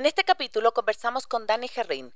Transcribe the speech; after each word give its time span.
En 0.00 0.06
este 0.06 0.24
capítulo 0.24 0.72
conversamos 0.72 1.26
con 1.26 1.46
Dani 1.46 1.68
Gerrin, 1.68 2.14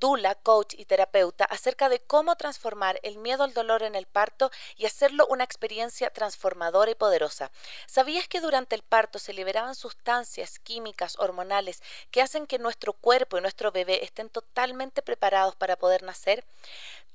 Dula, 0.00 0.36
coach 0.36 0.72
y 0.78 0.86
terapeuta, 0.86 1.44
acerca 1.44 1.90
de 1.90 2.00
cómo 2.00 2.34
transformar 2.36 2.98
el 3.02 3.18
miedo 3.18 3.44
al 3.44 3.52
dolor 3.52 3.82
en 3.82 3.94
el 3.94 4.06
parto 4.06 4.50
y 4.74 4.86
hacerlo 4.86 5.26
una 5.26 5.44
experiencia 5.44 6.08
transformadora 6.08 6.90
y 6.90 6.94
poderosa. 6.94 7.50
¿Sabías 7.86 8.26
que 8.26 8.40
durante 8.40 8.74
el 8.74 8.80
parto 8.80 9.18
se 9.18 9.34
liberaban 9.34 9.74
sustancias 9.74 10.58
químicas, 10.60 11.18
hormonales, 11.18 11.82
que 12.10 12.22
hacen 12.22 12.46
que 12.46 12.58
nuestro 12.58 12.94
cuerpo 12.94 13.36
y 13.36 13.42
nuestro 13.42 13.70
bebé 13.70 14.02
estén 14.02 14.30
totalmente 14.30 15.02
preparados 15.02 15.56
para 15.56 15.76
poder 15.76 16.04
nacer? 16.04 16.42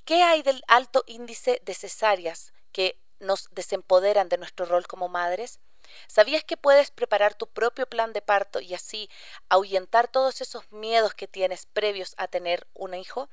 ¿Qué 0.05 0.21
hay 0.21 0.43
del 0.43 0.61
alto 0.67 1.03
índice 1.07 1.63
de 1.65 1.73
cesáreas 1.73 2.53
que 2.71 2.95
nos 3.17 3.49
desempoderan 3.53 4.29
de 4.29 4.37
nuestro 4.37 4.67
rol 4.67 4.85
como 4.85 5.09
madres? 5.09 5.59
¿Sabías 6.07 6.43
que 6.43 6.57
puedes 6.57 6.91
preparar 6.91 7.35
tu 7.35 7.47
propio 7.47 7.87
plan 7.87 8.13
de 8.13 8.21
parto 8.21 8.59
y 8.59 8.73
así 8.73 9.09
ahuyentar 9.49 10.07
todos 10.07 10.41
esos 10.41 10.71
miedos 10.71 11.13
que 11.13 11.27
tienes 11.27 11.65
previos 11.65 12.13
a 12.17 12.27
tener 12.27 12.67
un 12.73 12.93
hijo? 12.93 13.29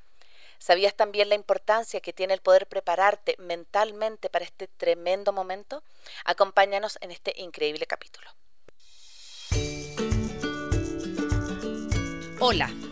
¿Sabías 0.59 0.95
también 0.95 1.29
la 1.29 1.37
importancia 1.37 2.01
que 2.01 2.13
tiene 2.13 2.35
el 2.35 2.41
poder 2.41 2.67
prepararte 2.67 3.37
mentalmente 3.39 4.29
para 4.29 4.45
este 4.45 4.67
tremendo 4.67 5.33
momento? 5.33 5.85
Acompáñanos 6.25 6.99
en 7.01 7.13
este 7.13 7.33
increíble 7.37 7.87
capítulo. 7.87 8.29
Hola, 12.41 12.71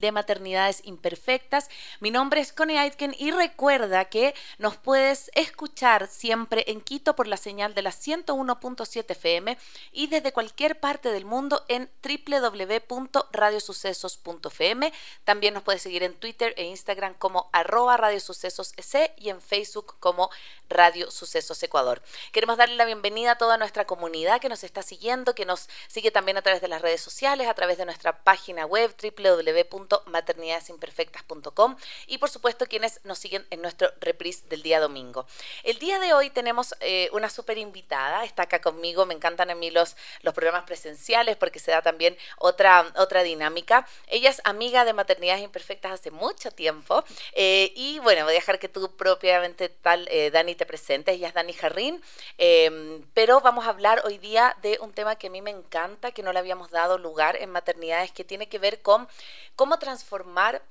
de 0.00 0.10
maternidades 0.12 0.80
imperfectas. 0.84 1.70
Mi 2.00 2.10
nombre 2.10 2.40
es 2.40 2.52
Connie 2.52 2.78
Aitken 2.78 3.14
y 3.18 3.30
recuerda 3.30 4.04
que 4.06 4.34
nos 4.58 4.76
puedes 4.76 5.30
escuchar 5.34 6.08
siempre 6.08 6.64
en 6.68 6.80
Quito 6.80 7.14
por 7.14 7.26
la 7.26 7.36
señal 7.36 7.74
de 7.74 7.82
la 7.82 7.90
101.7 7.90 9.10
FM 9.10 9.58
y 9.92 10.06
desde 10.08 10.32
cualquier 10.32 10.80
parte 10.80 11.12
del 11.12 11.26
mundo 11.26 11.62
en 11.68 11.90
www.radiosucesos.fm. 12.02 14.92
También 15.24 15.52
nos 15.54 15.62
puedes 15.62 15.82
seguir 15.82 16.02
en 16.02 16.14
Twitter 16.14 16.54
e 16.56 16.64
Instagram 16.64 17.14
como 17.14 17.50
arroba 17.52 17.98
radiosucesos 17.98 18.74
y 19.16 19.28
en 19.28 19.40
Facebook 19.40 19.96
como 20.00 20.30
Radio 20.68 21.08
Sucesos 21.10 21.62
Ecuador. 21.62 22.02
Queremos 22.32 22.56
darle 22.56 22.76
la 22.76 22.86
bienvenida 22.86 23.32
a 23.32 23.38
toda 23.38 23.58
nuestra 23.58 23.86
comunidad 23.86 24.40
que 24.40 24.48
nos 24.48 24.64
está 24.64 24.82
siguiendo, 24.82 25.34
que 25.34 25.44
nos 25.44 25.68
sigue 25.88 26.10
también 26.10 26.38
a 26.38 26.42
través 26.42 26.62
de 26.62 26.68
las 26.68 26.80
redes 26.80 27.02
sociales, 27.02 27.48
a 27.48 27.54
través 27.54 27.76
de 27.76 27.84
nuestra 27.84 28.24
página 28.24 28.64
web 28.64 28.94
www 29.00 29.89
maternidadesimperfectas.com 30.06 31.76
y 32.06 32.18
por 32.18 32.30
supuesto 32.30 32.66
quienes 32.66 33.00
nos 33.04 33.18
siguen 33.18 33.46
en 33.50 33.62
nuestro 33.62 33.90
reprise 34.00 34.46
del 34.48 34.62
día 34.62 34.80
domingo. 34.80 35.26
El 35.62 35.78
día 35.78 35.98
de 35.98 36.14
hoy 36.14 36.30
tenemos 36.30 36.74
eh, 36.80 37.08
una 37.12 37.30
súper 37.30 37.58
invitada, 37.58 38.24
está 38.24 38.44
acá 38.44 38.60
conmigo, 38.60 39.06
me 39.06 39.14
encantan 39.14 39.50
a 39.50 39.54
mí 39.54 39.70
los, 39.70 39.96
los 40.22 40.34
programas 40.34 40.64
presenciales 40.64 41.36
porque 41.36 41.58
se 41.58 41.70
da 41.70 41.82
también 41.82 42.16
otra, 42.38 42.92
otra 42.96 43.22
dinámica. 43.22 43.86
Ella 44.06 44.30
es 44.30 44.40
amiga 44.44 44.84
de 44.84 44.92
Maternidades 44.92 45.42
Imperfectas 45.42 45.92
hace 45.92 46.10
mucho 46.10 46.50
tiempo 46.50 47.04
eh, 47.32 47.72
y 47.76 47.98
bueno, 48.00 48.24
voy 48.24 48.32
a 48.32 48.34
dejar 48.34 48.58
que 48.58 48.68
tú 48.68 48.96
propiamente 48.96 49.68
tal, 49.68 50.06
eh, 50.10 50.30
Dani, 50.30 50.54
te 50.54 50.66
presentes. 50.66 51.14
Ella 51.14 51.28
es 51.28 51.34
Dani 51.34 51.52
Jarrín, 51.52 52.02
em, 52.38 53.02
pero 53.14 53.40
vamos 53.40 53.66
a 53.66 53.70
hablar 53.70 54.02
hoy 54.04 54.18
día 54.18 54.56
de 54.62 54.78
un 54.80 54.92
tema 54.92 55.16
que 55.16 55.28
a 55.28 55.30
mí 55.30 55.42
me 55.42 55.50
encanta, 55.50 56.12
que 56.12 56.22
no 56.22 56.32
le 56.32 56.38
habíamos 56.38 56.70
dado 56.70 56.98
lugar 56.98 57.36
en 57.36 57.50
maternidades, 57.50 58.12
que 58.12 58.24
tiene 58.24 58.48
que 58.48 58.58
ver 58.58 58.82
con 58.82 59.08
cómo 59.56 59.78
transformar 59.80 60.62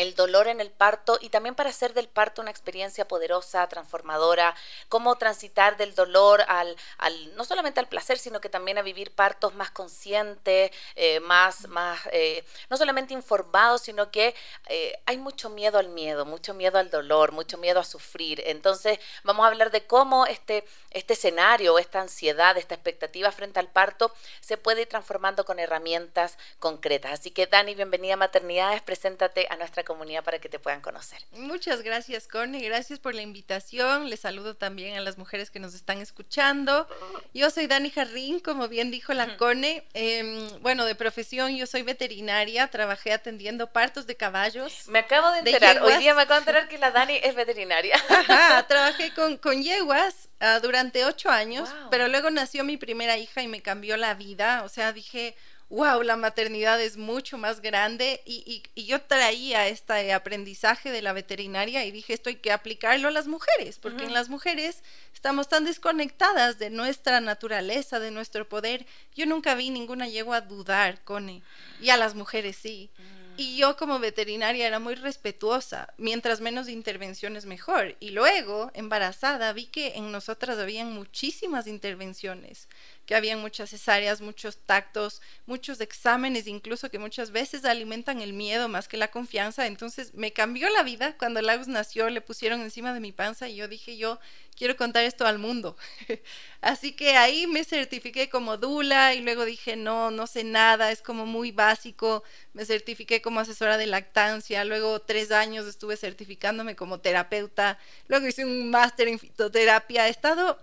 el 0.00 0.14
dolor 0.14 0.48
en 0.48 0.60
el 0.60 0.70
parto 0.70 1.18
y 1.20 1.28
también 1.28 1.54
para 1.54 1.70
hacer 1.70 1.92
del 1.92 2.08
parto 2.08 2.40
una 2.40 2.50
experiencia 2.50 3.06
poderosa, 3.06 3.68
transformadora, 3.68 4.54
cómo 4.88 5.16
transitar 5.16 5.76
del 5.76 5.94
dolor 5.94 6.42
al, 6.48 6.74
al 6.96 7.36
no 7.36 7.44
solamente 7.44 7.80
al 7.80 7.88
placer, 7.88 8.18
sino 8.18 8.40
que 8.40 8.48
también 8.48 8.78
a 8.78 8.82
vivir 8.82 9.10
partos 9.10 9.54
más 9.54 9.70
conscientes, 9.70 10.70
eh, 10.96 11.20
más, 11.20 11.68
más 11.68 12.00
eh, 12.12 12.44
no 12.70 12.78
solamente 12.78 13.12
informados, 13.12 13.82
sino 13.82 14.10
que 14.10 14.34
eh, 14.68 14.98
hay 15.04 15.18
mucho 15.18 15.50
miedo 15.50 15.78
al 15.78 15.90
miedo, 15.90 16.24
mucho 16.24 16.54
miedo 16.54 16.78
al 16.78 16.88
dolor, 16.88 17.32
mucho 17.32 17.58
miedo 17.58 17.78
a 17.78 17.84
sufrir. 17.84 18.42
Entonces 18.46 18.98
vamos 19.22 19.44
a 19.44 19.48
hablar 19.48 19.70
de 19.70 19.86
cómo 19.86 20.24
este, 20.24 20.64
este 20.92 21.12
escenario, 21.12 21.78
esta 21.78 22.00
ansiedad, 22.00 22.56
esta 22.56 22.74
expectativa 22.74 23.30
frente 23.32 23.60
al 23.60 23.68
parto 23.68 24.12
se 24.40 24.56
puede 24.56 24.82
ir 24.82 24.88
transformando 24.88 25.44
con 25.44 25.58
herramientas 25.58 26.38
concretas. 26.58 27.12
Así 27.12 27.30
que 27.30 27.46
Dani, 27.46 27.74
bienvenida 27.74 28.14
a 28.14 28.16
Maternidades, 28.16 28.80
preséntate 28.80 29.46
a 29.50 29.56
nuestra 29.56 29.84
comunidad 29.90 30.22
para 30.22 30.38
que 30.38 30.48
te 30.48 30.60
puedan 30.60 30.80
conocer. 30.80 31.18
Muchas 31.32 31.82
gracias, 31.82 32.28
Connie. 32.28 32.60
Gracias 32.60 33.00
por 33.00 33.12
la 33.12 33.22
invitación. 33.22 34.08
Les 34.08 34.20
saludo 34.20 34.54
también 34.54 34.96
a 34.96 35.00
las 35.00 35.18
mujeres 35.18 35.50
que 35.50 35.58
nos 35.58 35.74
están 35.74 35.98
escuchando. 35.98 36.86
Yo 37.34 37.50
soy 37.50 37.66
Dani 37.66 37.90
Jarrín, 37.90 38.38
como 38.38 38.68
bien 38.68 38.92
dijo 38.92 39.12
la 39.14 39.36
Cone. 39.36 39.82
Em, 39.94 40.48
bueno, 40.60 40.84
de 40.84 40.94
profesión 40.94 41.56
yo 41.56 41.66
soy 41.66 41.82
veterinaria. 41.82 42.68
Trabajé 42.68 43.12
atendiendo 43.12 43.72
partos 43.72 44.06
de 44.06 44.14
caballos. 44.14 44.86
Me 44.86 45.00
acabo 45.00 45.28
de 45.32 45.40
enterar. 45.40 45.82
Hoy 45.82 45.96
día 45.98 46.14
me 46.14 46.22
acabo 46.22 46.36
de 46.36 46.42
enterar 46.42 46.68
que 46.68 46.78
la 46.78 46.92
Dani 46.92 47.18
es 47.20 47.34
veterinaria. 47.34 47.96
Ajá, 48.08 48.64
trabajé 48.68 49.12
con, 49.12 49.38
con 49.38 49.60
yeguas 49.60 50.28
uh, 50.40 50.60
durante 50.62 51.04
ocho 51.04 51.30
años, 51.30 51.68
pero 51.90 52.06
luego 52.06 52.30
nació 52.30 52.62
mi 52.62 52.76
primera 52.76 53.18
hija 53.18 53.42
y 53.42 53.48
me 53.48 53.60
cambió 53.60 53.96
la 53.96 54.14
vida. 54.14 54.62
O 54.62 54.68
sea, 54.68 54.92
dije 54.92 55.34
wow, 55.70 56.02
la 56.02 56.16
maternidad 56.16 56.80
es 56.80 56.96
mucho 56.96 57.38
más 57.38 57.60
grande 57.60 58.20
y, 58.26 58.62
yo 58.74 59.00
traía 59.00 59.68
este 59.68 60.12
aprendizaje 60.12 60.90
de 60.90 61.00
la 61.00 61.12
veterinaria 61.12 61.84
y 61.84 61.92
dije, 61.92 62.12
esto 62.12 62.28
hay 62.28 62.36
que 62.36 62.50
aplicarlo 62.50 63.06
a 63.06 63.12
las 63.12 63.28
mujeres, 63.28 63.78
porque 63.78 64.04
en 64.04 64.12
las 64.12 64.28
mujeres 64.28 64.82
estamos 65.14 65.48
tan 65.48 65.64
desconectadas 65.64 66.58
de 66.58 66.70
nuestra 66.70 67.20
naturaleza, 67.20 68.00
de 68.00 68.10
nuestro 68.10 68.48
poder. 68.48 68.84
Yo 69.14 69.26
nunca 69.26 69.54
vi 69.54 69.70
ninguna 69.70 70.08
yegua 70.08 70.40
dudar, 70.40 71.04
Cone, 71.04 71.42
y 71.80 71.90
a 71.90 71.96
las 71.96 72.16
mujeres 72.16 72.56
sí. 72.56 72.90
Mm. 72.98 73.20
Y 73.36 73.56
yo 73.56 73.76
como 73.76 73.98
veterinaria 73.98 74.66
era 74.66 74.80
muy 74.80 74.96
respetuosa, 74.96 75.94
mientras 75.96 76.40
menos 76.40 76.68
intervenciones 76.68 77.46
mejor. 77.46 77.96
Y 78.00 78.10
luego, 78.10 78.70
embarazada, 78.74 79.52
vi 79.52 79.66
que 79.66 79.94
en 79.94 80.12
nosotras 80.12 80.58
habían 80.58 80.92
muchísimas 80.92 81.66
intervenciones 81.66 82.68
que 83.10 83.16
habían 83.16 83.40
muchas 83.40 83.70
cesáreas, 83.70 84.20
muchos 84.20 84.58
tactos, 84.58 85.20
muchos 85.44 85.80
exámenes, 85.80 86.46
incluso 86.46 86.92
que 86.92 87.00
muchas 87.00 87.32
veces 87.32 87.64
alimentan 87.64 88.20
el 88.20 88.32
miedo 88.32 88.68
más 88.68 88.86
que 88.86 88.96
la 88.96 89.10
confianza. 89.10 89.66
Entonces 89.66 90.14
me 90.14 90.32
cambió 90.32 90.68
la 90.68 90.84
vida 90.84 91.16
cuando 91.18 91.42
Lagos 91.42 91.66
nació, 91.66 92.08
le 92.08 92.20
pusieron 92.20 92.60
encima 92.60 92.94
de 92.94 93.00
mi 93.00 93.10
panza 93.10 93.48
y 93.48 93.56
yo 93.56 93.66
dije, 93.66 93.96
yo 93.96 94.20
quiero 94.56 94.76
contar 94.76 95.02
esto 95.02 95.26
al 95.26 95.40
mundo. 95.40 95.76
Así 96.60 96.92
que 96.92 97.16
ahí 97.16 97.48
me 97.48 97.64
certifiqué 97.64 98.28
como 98.28 98.58
Dula 98.58 99.12
y 99.12 99.22
luego 99.22 99.44
dije, 99.44 99.74
no, 99.74 100.12
no 100.12 100.28
sé 100.28 100.44
nada, 100.44 100.92
es 100.92 101.02
como 101.02 101.26
muy 101.26 101.50
básico. 101.50 102.22
Me 102.52 102.64
certifiqué 102.64 103.20
como 103.20 103.40
asesora 103.40 103.76
de 103.76 103.88
lactancia, 103.88 104.64
luego 104.64 105.00
tres 105.00 105.32
años 105.32 105.66
estuve 105.66 105.96
certificándome 105.96 106.76
como 106.76 107.00
terapeuta, 107.00 107.76
luego 108.06 108.28
hice 108.28 108.44
un 108.44 108.70
máster 108.70 109.08
en 109.08 109.18
fitoterapia. 109.18 110.06
He 110.06 110.10
estado 110.10 110.60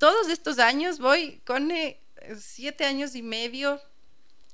todos 0.00 0.30
estos 0.30 0.58
años 0.58 0.98
voy 0.98 1.42
con 1.44 1.70
eh, 1.70 2.00
siete 2.38 2.86
años 2.86 3.14
y 3.14 3.22
medio, 3.22 3.80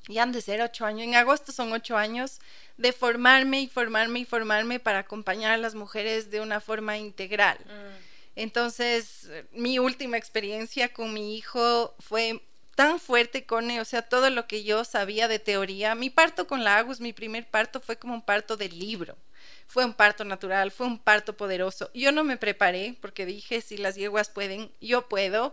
y 0.09 0.19
han 0.19 0.33
de 0.33 0.43
ser 0.43 0.61
ocho 0.61 0.85
años, 0.85 1.05
en 1.05 1.15
agosto 1.15 1.53
son 1.53 1.73
ocho 1.73 1.97
años 1.97 2.41
de 2.77 2.93
formarme 2.93 3.61
y 3.61 3.69
formarme 3.69 4.21
y 4.21 4.25
formarme 4.25 4.81
para 4.81 4.99
acompañar 4.99 5.53
a 5.53 5.57
las 5.57 5.77
mujeres 5.77 6.33
de 6.33 6.41
una 6.41 6.61
forma 6.61 6.99
integral. 6.99 7.59
Mm. 7.65 8.41
Entonces, 8.41 9.31
mi 9.53 9.79
última 9.79 10.17
experiencia 10.17 10.93
con 10.93 11.15
mi 11.15 11.37
hijo 11.37 11.95
fue 12.01 12.43
tan 12.75 12.99
fuerte, 12.99 13.47
con, 13.47 13.71
o 13.71 13.85
sea, 13.85 14.03
todo 14.03 14.31
lo 14.31 14.49
que 14.49 14.65
yo 14.65 14.85
sabía 14.85 15.29
de 15.29 15.39
teoría. 15.39 15.95
Mi 15.95 16.11
parto 16.11 16.49
con 16.49 16.65
la 16.65 16.77
Agus, 16.77 17.01
mi 17.01 17.13
primer 17.13 17.47
parto 17.47 17.81
fue 17.81 17.97
como 17.97 18.15
un 18.15 18.23
parto 18.23 18.57
de 18.57 18.69
libro 18.69 19.17
fue 19.67 19.85
un 19.85 19.95
parto 19.95 20.25
natural, 20.25 20.71
fue 20.71 20.87
un 20.87 20.99
parto 20.99 21.37
poderoso. 21.37 21.91
Yo 21.95 22.13
no 22.13 22.25
me 22.25 22.37
preparé 22.37 22.97
porque 23.01 23.27
dije, 23.27 23.61
si 23.61 23.77
las 23.77 23.97
yeguas 23.97 24.31
pueden, 24.31 24.71
yo 24.81 25.09
puedo. 25.09 25.53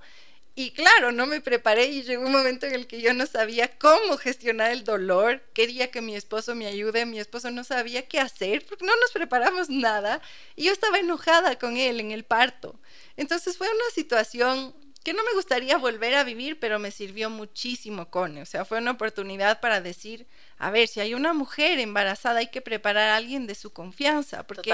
Y 0.56 0.71
claro, 0.71 1.12
no 1.12 1.25
me 1.25 1.42
preparé 1.42 1.88
y 1.88 2.04
llegó 2.04 2.25
un 2.27 2.31
momento 2.31 2.68
en 2.68 2.75
el 2.75 2.86
que 2.86 3.01
yo 3.01 3.15
no 3.15 3.25
sabía 3.25 3.75
cómo 3.80 4.18
gestionar 4.18 4.71
el 4.71 4.83
dolor. 4.83 5.42
Quería 5.54 5.89
que 5.89 6.01
mi 6.01 6.15
esposo 6.15 6.54
me 6.54 6.68
ayude, 6.68 7.07
mi 7.07 7.19
esposo 7.19 7.50
no 7.50 7.63
sabía 7.63 8.07
qué 8.07 8.19
hacer 8.19 8.63
porque 8.65 8.86
no 8.86 8.95
nos 8.98 9.12
preparamos 9.12 9.69
nada 9.69 10.21
y 10.56 10.65
yo 10.65 10.71
estaba 10.71 11.00
enojada 11.00 11.57
con 11.57 11.77
él 11.77 12.00
en 12.00 12.12
el 12.12 12.24
parto. 12.24 12.80
Entonces 13.18 13.57
fue 13.57 13.68
una 13.68 13.89
situación 13.95 14.75
que 15.04 15.14
no 15.14 15.24
me 15.24 15.34
gustaría 15.34 15.78
volver 15.78 16.16
a 16.16 16.24
vivir, 16.24 16.60
pero 16.60 16.80
me 16.80 16.90
sirvió 16.90 17.30
muchísimo, 17.30 18.10
Cone. 18.10 18.42
O 18.42 18.46
sea, 18.46 18.64
fue 18.64 18.78
una 18.78 18.92
oportunidad 18.92 19.60
para 19.60 19.82
decir, 19.82 20.26
a 20.58 20.72
ver, 20.72 20.88
si 20.88 21.02
hay 21.02 21.14
una 21.14 21.34
mujer 21.34 21.80
embarazada 21.80 22.40
hay 22.40 22.48
que 22.48 22.62
preparar 22.62 23.10
a 23.10 23.18
alguien 23.18 23.46
de 23.46 23.56
su 23.56 23.74
confianza, 23.74 24.44
porque 24.48 24.74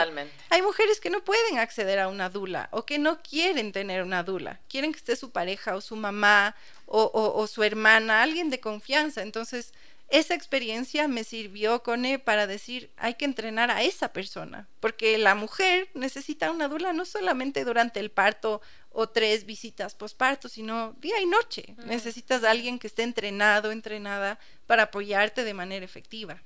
hay 0.49 0.61
mujeres 0.61 0.99
que 0.99 1.09
no 1.09 1.23
pueden 1.23 1.57
acceder 1.57 1.97
a 1.97 2.07
una 2.07 2.29
dula 2.29 2.69
o 2.71 2.85
que 2.85 2.99
no 2.99 3.21
quieren 3.23 3.71
tener 3.71 4.03
una 4.03 4.23
dula, 4.23 4.59
quieren 4.69 4.91
que 4.91 4.99
esté 4.99 5.15
su 5.15 5.31
pareja 5.31 5.75
o 5.75 5.81
su 5.81 5.95
mamá 5.95 6.55
o, 6.85 7.09
o 7.13 7.47
su 7.47 7.63
hermana, 7.63 8.21
alguien 8.21 8.49
de 8.49 8.59
confianza. 8.59 9.21
Entonces, 9.21 9.73
esa 10.09 10.33
experiencia 10.33 11.07
me 11.07 11.23
sirvió, 11.23 11.83
Cone, 11.83 12.17
para 12.17 12.47
decir, 12.47 12.91
hay 12.97 13.13
que 13.13 13.25
entrenar 13.25 13.69
a 13.69 13.83
esa 13.83 14.11
persona, 14.11 14.67
porque 14.79 15.17
la 15.17 15.35
mujer 15.35 15.89
necesita 15.93 16.51
una 16.51 16.67
dula 16.67 16.93
no 16.93 17.05
solamente 17.05 17.63
durante 17.63 17.99
el 17.99 18.09
parto 18.09 18.61
o 18.91 19.07
tres 19.07 19.45
visitas 19.45 19.93
posparto, 19.93 20.49
sino 20.49 20.93
día 20.93 21.19
y 21.21 21.27
noche. 21.27 21.75
Necesitas 21.85 22.43
a 22.43 22.51
alguien 22.51 22.79
que 22.79 22.87
esté 22.87 23.03
entrenado, 23.03 23.71
entrenada 23.71 24.39
para 24.65 24.83
apoyarte 24.83 25.43
de 25.43 25.53
manera 25.53 25.85
efectiva. 25.85 26.41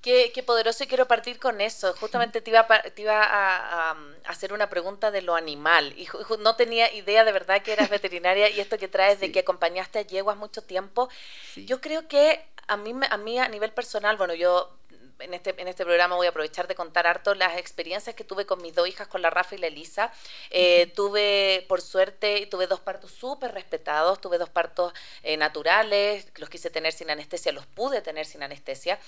Qué, 0.00 0.30
poderoso 0.46 0.84
y 0.84 0.86
quiero 0.86 1.08
partir 1.08 1.38
con 1.40 1.60
eso. 1.60 1.92
Justamente 1.94 2.40
te 2.40 2.50
iba, 2.50 2.60
a, 2.60 2.82
te 2.82 3.02
iba 3.02 3.20
a, 3.24 3.96
hacer 4.24 4.52
una 4.52 4.70
pregunta 4.70 5.10
de 5.10 5.20
lo 5.20 5.34
animal 5.34 5.92
y 5.96 6.06
no 6.38 6.54
tenía 6.54 6.92
idea 6.94 7.24
de 7.24 7.32
verdad 7.32 7.60
que 7.60 7.72
eras 7.72 7.90
veterinaria 7.90 8.48
y 8.48 8.60
esto 8.60 8.78
que 8.78 8.86
traes 8.86 9.18
de 9.18 9.32
que 9.32 9.40
acompañaste 9.40 9.98
a 9.98 10.02
yeguas 10.02 10.36
mucho 10.36 10.62
tiempo. 10.62 11.08
Yo 11.56 11.80
creo 11.80 12.06
que 12.06 12.46
a 12.68 12.76
mí, 12.76 12.92
a 13.08 13.16
mí 13.16 13.38
a 13.38 13.48
nivel 13.48 13.72
personal, 13.72 14.16
bueno, 14.16 14.34
yo 14.34 14.76
en 15.18 15.34
este, 15.34 15.54
en 15.58 15.68
este 15.68 15.84
programa 15.84 16.16
voy 16.16 16.26
a 16.26 16.30
aprovechar 16.30 16.66
de 16.66 16.74
contar 16.74 17.06
harto 17.06 17.34
las 17.34 17.56
experiencias 17.56 18.14
que 18.14 18.24
tuve 18.24 18.46
con 18.46 18.60
mis 18.60 18.74
dos 18.74 18.88
hijas, 18.88 19.08
con 19.08 19.22
la 19.22 19.30
Rafa 19.30 19.54
y 19.54 19.58
la 19.58 19.66
Elisa. 19.68 20.12
Eh, 20.50 20.92
tuve, 20.94 21.64
por 21.68 21.80
suerte, 21.80 22.46
tuve 22.46 22.66
dos 22.66 22.80
partos 22.80 23.12
súper 23.12 23.52
respetados, 23.52 24.20
tuve 24.20 24.38
dos 24.38 24.50
partos 24.50 24.92
eh, 25.22 25.36
naturales, 25.36 26.26
los 26.36 26.50
quise 26.50 26.70
tener 26.70 26.92
sin 26.92 27.10
anestesia, 27.10 27.52
los 27.52 27.66
pude 27.66 28.02
tener 28.02 28.26
sin 28.26 28.42
anestesia, 28.42 28.98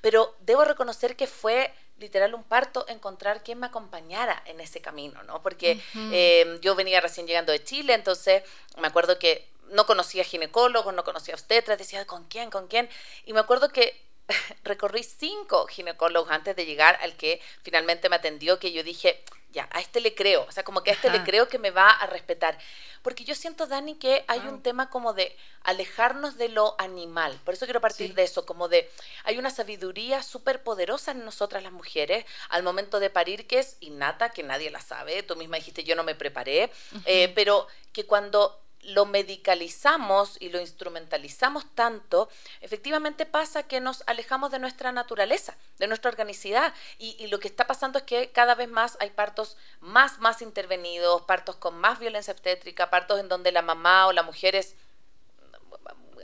pero 0.00 0.34
debo 0.40 0.64
reconocer 0.64 1.16
que 1.16 1.26
fue 1.26 1.72
literal 1.98 2.34
un 2.34 2.44
parto 2.44 2.86
encontrar 2.88 3.42
quien 3.42 3.58
me 3.58 3.66
acompañara 3.66 4.40
en 4.46 4.60
ese 4.60 4.80
camino, 4.80 5.22
¿no? 5.24 5.42
Porque 5.42 5.82
eh, 6.12 6.58
yo 6.62 6.76
venía 6.76 7.00
recién 7.00 7.26
llegando 7.26 7.50
de 7.50 7.62
Chile, 7.64 7.94
entonces 7.94 8.44
me 8.76 8.86
acuerdo 8.86 9.18
que 9.18 9.48
no 9.70 9.86
conocía 9.86 10.24
ginecólogos, 10.24 10.94
no 10.94 11.04
conocía 11.04 11.34
obstetras, 11.34 11.78
decía, 11.78 12.06
¿con 12.06 12.24
quién? 12.24 12.50
¿Con 12.50 12.68
quién? 12.68 12.88
Y 13.24 13.32
me 13.32 13.40
acuerdo 13.40 13.70
que 13.70 14.08
recorrí 14.64 15.02
cinco 15.02 15.66
ginecólogos 15.66 16.30
antes 16.30 16.54
de 16.56 16.66
llegar 16.66 16.98
al 17.02 17.16
que 17.16 17.40
finalmente 17.62 18.08
me 18.08 18.16
atendió, 18.16 18.58
que 18.58 18.72
yo 18.72 18.82
dije, 18.82 19.24
ya, 19.50 19.68
a 19.72 19.80
este 19.80 20.00
le 20.00 20.14
creo, 20.14 20.44
o 20.46 20.52
sea, 20.52 20.62
como 20.62 20.82
que 20.82 20.90
a 20.90 20.94
este 20.94 21.08
le 21.08 21.22
creo 21.24 21.48
que 21.48 21.58
me 21.58 21.70
va 21.70 21.88
a 21.88 22.06
respetar. 22.06 22.58
Porque 23.02 23.24
yo 23.24 23.34
siento, 23.34 23.66
Dani, 23.66 23.94
que 23.94 24.24
hay 24.28 24.40
un 24.40 24.62
tema 24.62 24.90
como 24.90 25.14
de 25.14 25.34
alejarnos 25.62 26.36
de 26.36 26.50
lo 26.50 26.74
animal. 26.78 27.40
Por 27.44 27.54
eso 27.54 27.64
quiero 27.64 27.80
partir 27.80 28.14
de 28.14 28.24
eso, 28.24 28.44
como 28.44 28.68
de, 28.68 28.90
hay 29.24 29.38
una 29.38 29.50
sabiduría 29.50 30.22
súper 30.22 30.62
poderosa 30.62 31.12
en 31.12 31.24
nosotras 31.24 31.62
las 31.62 31.72
mujeres 31.72 32.26
al 32.50 32.62
momento 32.62 33.00
de 33.00 33.08
parir 33.08 33.46
que 33.46 33.60
es 33.60 33.78
innata, 33.80 34.30
que 34.30 34.42
nadie 34.42 34.70
la 34.70 34.80
sabe. 34.80 35.22
Tú 35.22 35.34
misma 35.36 35.56
dijiste, 35.56 35.82
yo 35.82 35.96
no 35.96 36.04
me 36.04 36.14
preparé, 36.14 36.70
eh, 37.06 37.32
pero 37.34 37.66
que 37.92 38.04
cuando 38.04 38.60
lo 38.82 39.06
medicalizamos 39.06 40.36
y 40.40 40.50
lo 40.50 40.60
instrumentalizamos 40.60 41.66
tanto, 41.74 42.28
efectivamente 42.60 43.26
pasa 43.26 43.64
que 43.64 43.80
nos 43.80 44.02
alejamos 44.06 44.50
de 44.50 44.58
nuestra 44.58 44.92
naturaleza, 44.92 45.56
de 45.78 45.86
nuestra 45.86 46.10
organicidad. 46.10 46.72
Y, 46.98 47.26
lo 47.28 47.38
que 47.40 47.48
está 47.48 47.66
pasando 47.66 47.98
es 47.98 48.04
que 48.04 48.30
cada 48.30 48.54
vez 48.54 48.68
más 48.68 48.96
hay 49.00 49.10
partos 49.10 49.56
más, 49.80 50.18
más 50.18 50.42
intervenidos, 50.42 51.22
partos 51.22 51.56
con 51.56 51.78
más 51.78 51.98
violencia 51.98 52.32
obstétrica, 52.32 52.90
partos 52.90 53.20
en 53.20 53.28
donde 53.28 53.52
la 53.52 53.62
mamá 53.62 54.06
o 54.06 54.12
la 54.12 54.22
mujer 54.22 54.54
es 54.56 54.74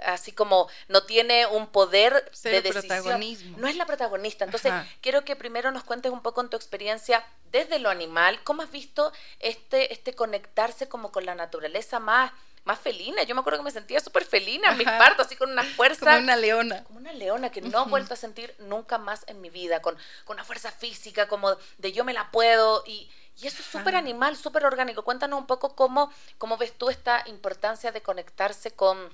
así 0.04 0.32
como 0.32 0.68
no 0.88 1.04
tiene 1.04 1.46
un 1.46 1.66
poder 1.66 2.30
de 2.42 2.62
decisión. 2.62 3.02
Protagonismo. 3.02 3.58
No 3.58 3.68
es 3.68 3.76
la 3.76 3.86
protagonista. 3.86 4.44
Entonces, 4.44 4.72
quiero 5.00 5.24
que 5.24 5.36
primero 5.36 5.70
nos 5.70 5.84
cuentes 5.84 6.12
un 6.12 6.22
poco 6.22 6.40
en 6.40 6.48
tu 6.48 6.56
experiencia 6.56 7.24
desde 7.50 7.78
lo 7.78 7.88
animal, 7.90 8.42
cómo 8.42 8.62
has 8.62 8.70
visto 8.70 9.12
este, 9.38 9.92
este 9.92 10.14
conectarse 10.14 10.88
como 10.88 11.12
con 11.12 11.24
la 11.24 11.34
naturaleza 11.34 12.00
más 12.00 12.32
más 12.64 12.78
felina. 12.78 13.22
Yo 13.22 13.34
me 13.34 13.42
acuerdo 13.42 13.58
que 13.58 13.64
me 13.64 13.70
sentía 13.70 14.00
súper 14.00 14.24
felina 14.24 14.72
en 14.72 14.78
mis 14.78 14.86
partos, 14.86 15.26
así 15.26 15.36
con 15.36 15.50
una 15.50 15.62
fuerza. 15.62 16.06
Como 16.06 16.18
una 16.18 16.36
leona. 16.36 16.84
Como 16.84 16.98
una 16.98 17.12
leona 17.12 17.50
que 17.50 17.60
no 17.60 17.84
he 17.84 17.88
vuelto 17.88 18.14
a 18.14 18.16
sentir 18.16 18.54
nunca 18.58 18.98
más 18.98 19.24
en 19.28 19.40
mi 19.40 19.50
vida, 19.50 19.82
con, 19.82 19.96
con 20.24 20.36
una 20.36 20.44
fuerza 20.44 20.72
física, 20.72 21.28
como 21.28 21.56
de 21.78 21.92
yo 21.92 22.04
me 22.04 22.14
la 22.14 22.30
puedo. 22.30 22.82
Y, 22.86 23.10
y 23.36 23.46
eso 23.46 23.58
es 23.60 23.66
súper 23.66 23.96
animal, 23.96 24.36
súper 24.36 24.64
orgánico. 24.64 25.02
Cuéntanos 25.04 25.38
un 25.38 25.46
poco 25.46 25.76
cómo, 25.76 26.10
cómo 26.38 26.56
ves 26.56 26.72
tú 26.72 26.88
esta 26.88 27.22
importancia 27.26 27.92
de 27.92 28.02
conectarse 28.02 28.70
con, 28.70 29.12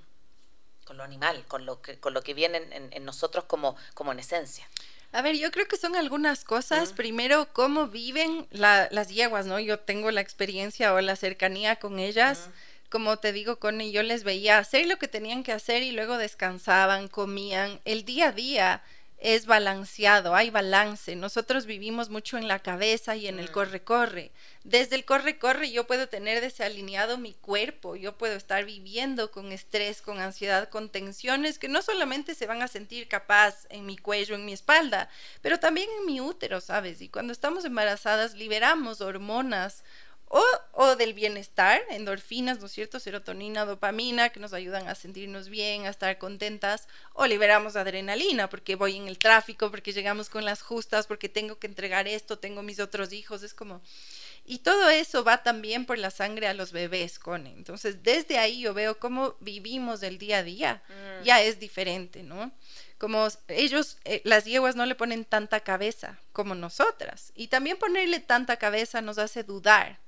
con 0.90 0.96
lo 0.96 1.04
animal, 1.04 1.44
con 1.46 1.66
lo 1.66 1.80
que, 1.80 2.00
con 2.00 2.14
lo 2.14 2.22
que 2.24 2.34
viene 2.34 2.66
en, 2.90 3.04
nosotros 3.04 3.44
como, 3.44 3.76
como 3.94 4.10
en 4.10 4.18
esencia. 4.18 4.68
A 5.12 5.22
ver, 5.22 5.36
yo 5.36 5.52
creo 5.52 5.68
que 5.68 5.76
son 5.76 5.94
algunas 5.94 6.42
cosas. 6.42 6.92
Primero, 6.92 7.46
cómo 7.52 7.86
viven 7.86 8.48
las 8.50 9.08
yeguas, 9.08 9.46
¿no? 9.46 9.60
Yo 9.60 9.78
tengo 9.78 10.10
la 10.10 10.20
experiencia 10.20 10.92
o 10.92 11.00
la 11.00 11.14
cercanía 11.14 11.76
con 11.76 12.00
ellas 12.00 12.48
como 12.88 13.18
te 13.18 13.32
digo, 13.32 13.60
Connie, 13.60 13.92
yo 13.92 14.02
les 14.02 14.24
veía 14.24 14.58
hacer 14.58 14.86
lo 14.86 14.98
que 14.98 15.06
tenían 15.06 15.44
que 15.44 15.52
hacer 15.52 15.84
y 15.84 15.92
luego 15.92 16.18
descansaban, 16.18 17.06
comían. 17.06 17.78
El 17.84 18.04
día 18.04 18.30
a 18.30 18.32
día 18.32 18.82
es 19.20 19.44
balanceado, 19.44 20.34
hay 20.34 20.48
balance. 20.48 21.14
Nosotros 21.14 21.66
vivimos 21.66 22.08
mucho 22.08 22.38
en 22.38 22.48
la 22.48 22.58
cabeza 22.58 23.16
y 23.16 23.28
en 23.28 23.38
el 23.38 23.50
mm. 23.50 23.52
corre-corre. 23.52 24.32
Desde 24.64 24.96
el 24.96 25.04
corre-corre 25.04 25.70
yo 25.70 25.86
puedo 25.86 26.08
tener 26.08 26.40
desalineado 26.40 27.18
mi 27.18 27.34
cuerpo, 27.34 27.96
yo 27.96 28.16
puedo 28.16 28.34
estar 28.34 28.64
viviendo 28.64 29.30
con 29.30 29.52
estrés, 29.52 30.00
con 30.00 30.20
ansiedad, 30.20 30.70
con 30.70 30.88
tensiones 30.88 31.58
que 31.58 31.68
no 31.68 31.82
solamente 31.82 32.34
se 32.34 32.46
van 32.46 32.62
a 32.62 32.68
sentir 32.68 33.08
capaz 33.08 33.66
en 33.68 33.84
mi 33.84 33.98
cuello, 33.98 34.34
en 34.34 34.46
mi 34.46 34.54
espalda, 34.54 35.10
pero 35.42 35.60
también 35.60 35.88
en 35.98 36.06
mi 36.06 36.20
útero, 36.20 36.62
¿sabes? 36.62 37.02
Y 37.02 37.10
cuando 37.10 37.34
estamos 37.34 37.66
embarazadas 37.66 38.34
liberamos 38.34 39.02
hormonas 39.02 39.84
o, 40.32 40.94
del 40.94 41.12
bienestar, 41.12 41.82
endorfinas, 41.90 42.60
¿no 42.60 42.66
es 42.66 42.72
cierto? 42.72 43.00
Serotonina, 43.00 43.64
dopamina, 43.64 44.28
que 44.28 44.38
nos 44.38 44.52
ayudan 44.52 44.86
a 44.86 44.94
sentirnos 44.94 45.48
bien, 45.48 45.86
a 45.86 45.90
estar 45.90 46.18
contentas, 46.18 46.86
o 47.14 47.26
liberamos 47.26 47.74
adrenalina, 47.74 48.48
porque 48.48 48.76
voy 48.76 48.96
en 48.96 49.08
el 49.08 49.18
tráfico, 49.18 49.72
porque 49.72 49.92
llegamos 49.92 50.30
con 50.30 50.44
las 50.44 50.62
justas, 50.62 51.08
porque 51.08 51.28
tengo 51.28 51.58
que 51.58 51.66
entregar 51.66 52.06
esto, 52.06 52.38
tengo 52.38 52.62
mis 52.62 52.78
otros 52.78 53.12
hijos, 53.12 53.42
es 53.42 53.54
como... 53.54 53.82
Y 54.46 54.58
todo 54.58 54.88
eso 54.88 55.24
va 55.24 55.42
también 55.42 55.84
por 55.84 55.98
la 55.98 56.10
sangre 56.10 56.46
a 56.46 56.54
los 56.54 56.70
bebés, 56.70 57.18
Cone. 57.18 57.52
Entonces, 57.56 58.02
desde 58.02 58.38
ahí 58.38 58.60
yo 58.60 58.72
veo 58.72 58.98
cómo 58.98 59.36
vivimos 59.40 60.02
el 60.02 60.18
día 60.18 60.38
a 60.38 60.42
día. 60.42 60.82
Mm. 60.88 61.24
Ya 61.24 61.42
es 61.42 61.60
diferente, 61.60 62.22
¿no? 62.22 62.50
Como 62.98 63.28
ellos, 63.48 63.98
eh, 64.04 64.22
las 64.24 64.46
yeguas 64.46 64.76
no 64.76 64.86
le 64.86 64.94
ponen 64.94 65.24
tanta 65.24 65.60
cabeza 65.60 66.18
como 66.32 66.54
nosotras. 66.54 67.32
Y 67.34 67.48
también 67.48 67.78
ponerle 67.78 68.18
tanta 68.18 68.56
cabeza 68.56 69.02
nos 69.02 69.18
hace 69.18 69.44
dudar 69.44 70.00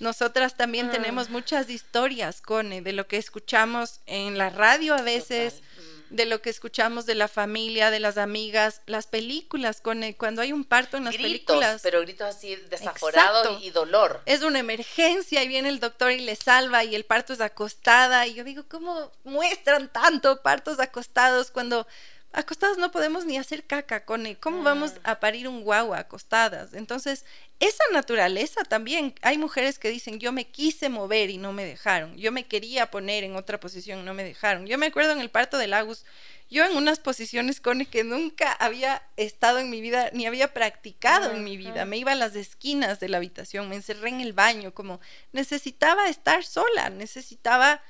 nosotras 0.00 0.56
también 0.56 0.88
ah. 0.88 0.92
tenemos 0.92 1.30
muchas 1.30 1.70
historias, 1.70 2.40
Cone, 2.40 2.82
de 2.82 2.92
lo 2.92 3.06
que 3.06 3.16
escuchamos 3.16 4.00
en 4.06 4.38
la 4.38 4.50
radio 4.50 4.94
a 4.94 5.02
veces, 5.02 5.62
mm. 6.10 6.14
de 6.16 6.26
lo 6.26 6.42
que 6.42 6.50
escuchamos 6.50 7.06
de 7.06 7.14
la 7.14 7.28
familia, 7.28 7.90
de 7.90 8.00
las 8.00 8.18
amigas, 8.18 8.82
las 8.86 9.06
películas, 9.06 9.80
Cone, 9.80 10.16
cuando 10.16 10.42
hay 10.42 10.52
un 10.52 10.64
parto 10.64 10.96
en 10.96 11.04
las 11.04 11.16
películas. 11.16 11.80
Pero 11.82 12.00
gritos 12.00 12.36
así 12.36 12.56
desaforados 12.56 13.62
y 13.62 13.70
dolor. 13.70 14.20
Es 14.26 14.42
una 14.42 14.58
emergencia 14.58 15.42
y 15.42 15.48
viene 15.48 15.68
el 15.68 15.80
doctor 15.80 16.10
y 16.10 16.20
le 16.20 16.34
salva 16.34 16.82
y 16.82 16.94
el 16.94 17.04
parto 17.04 17.32
es 17.32 17.40
acostada. 17.40 18.26
Y 18.26 18.34
yo 18.34 18.44
digo, 18.44 18.64
¿cómo 18.68 19.12
muestran 19.22 19.92
tanto 19.92 20.42
partos 20.42 20.80
acostados 20.80 21.50
cuando 21.50 21.86
acostadas 22.34 22.78
no 22.78 22.90
podemos 22.90 23.24
ni 23.24 23.38
hacer 23.38 23.64
caca, 23.64 24.04
Cone. 24.04 24.36
¿Cómo 24.36 24.62
vamos 24.62 24.94
a 25.04 25.20
parir 25.20 25.48
un 25.48 25.62
guagua 25.62 25.98
acostadas? 25.98 26.74
Entonces, 26.74 27.24
esa 27.60 27.84
naturaleza 27.92 28.64
también. 28.64 29.14
Hay 29.22 29.38
mujeres 29.38 29.78
que 29.78 29.88
dicen, 29.88 30.18
yo 30.18 30.32
me 30.32 30.46
quise 30.46 30.88
mover 30.88 31.30
y 31.30 31.38
no 31.38 31.52
me 31.52 31.64
dejaron. 31.64 32.16
Yo 32.16 32.32
me 32.32 32.46
quería 32.46 32.90
poner 32.90 33.24
en 33.24 33.36
otra 33.36 33.60
posición 33.60 34.00
y 34.00 34.02
no 34.02 34.14
me 34.14 34.24
dejaron. 34.24 34.66
Yo 34.66 34.76
me 34.78 34.86
acuerdo 34.86 35.12
en 35.12 35.20
el 35.20 35.30
parto 35.30 35.56
de 35.58 35.68
Lagos, 35.68 36.04
yo 36.50 36.64
en 36.64 36.76
unas 36.76 36.98
posiciones, 36.98 37.60
Cone, 37.60 37.86
que 37.86 38.04
nunca 38.04 38.52
había 38.52 39.02
estado 39.16 39.58
en 39.58 39.70
mi 39.70 39.80
vida, 39.80 40.10
ni 40.12 40.26
había 40.26 40.52
practicado 40.52 41.30
en 41.30 41.44
mi 41.44 41.56
vida. 41.56 41.84
Me 41.84 41.96
iba 41.96 42.12
a 42.12 42.16
las 42.16 42.34
esquinas 42.34 43.00
de 43.00 43.08
la 43.08 43.18
habitación, 43.18 43.68
me 43.68 43.76
encerré 43.76 44.08
en 44.08 44.20
el 44.20 44.32
baño, 44.32 44.74
como 44.74 45.00
necesitaba 45.32 46.08
estar 46.08 46.44
sola, 46.44 46.90
necesitaba 46.90 47.80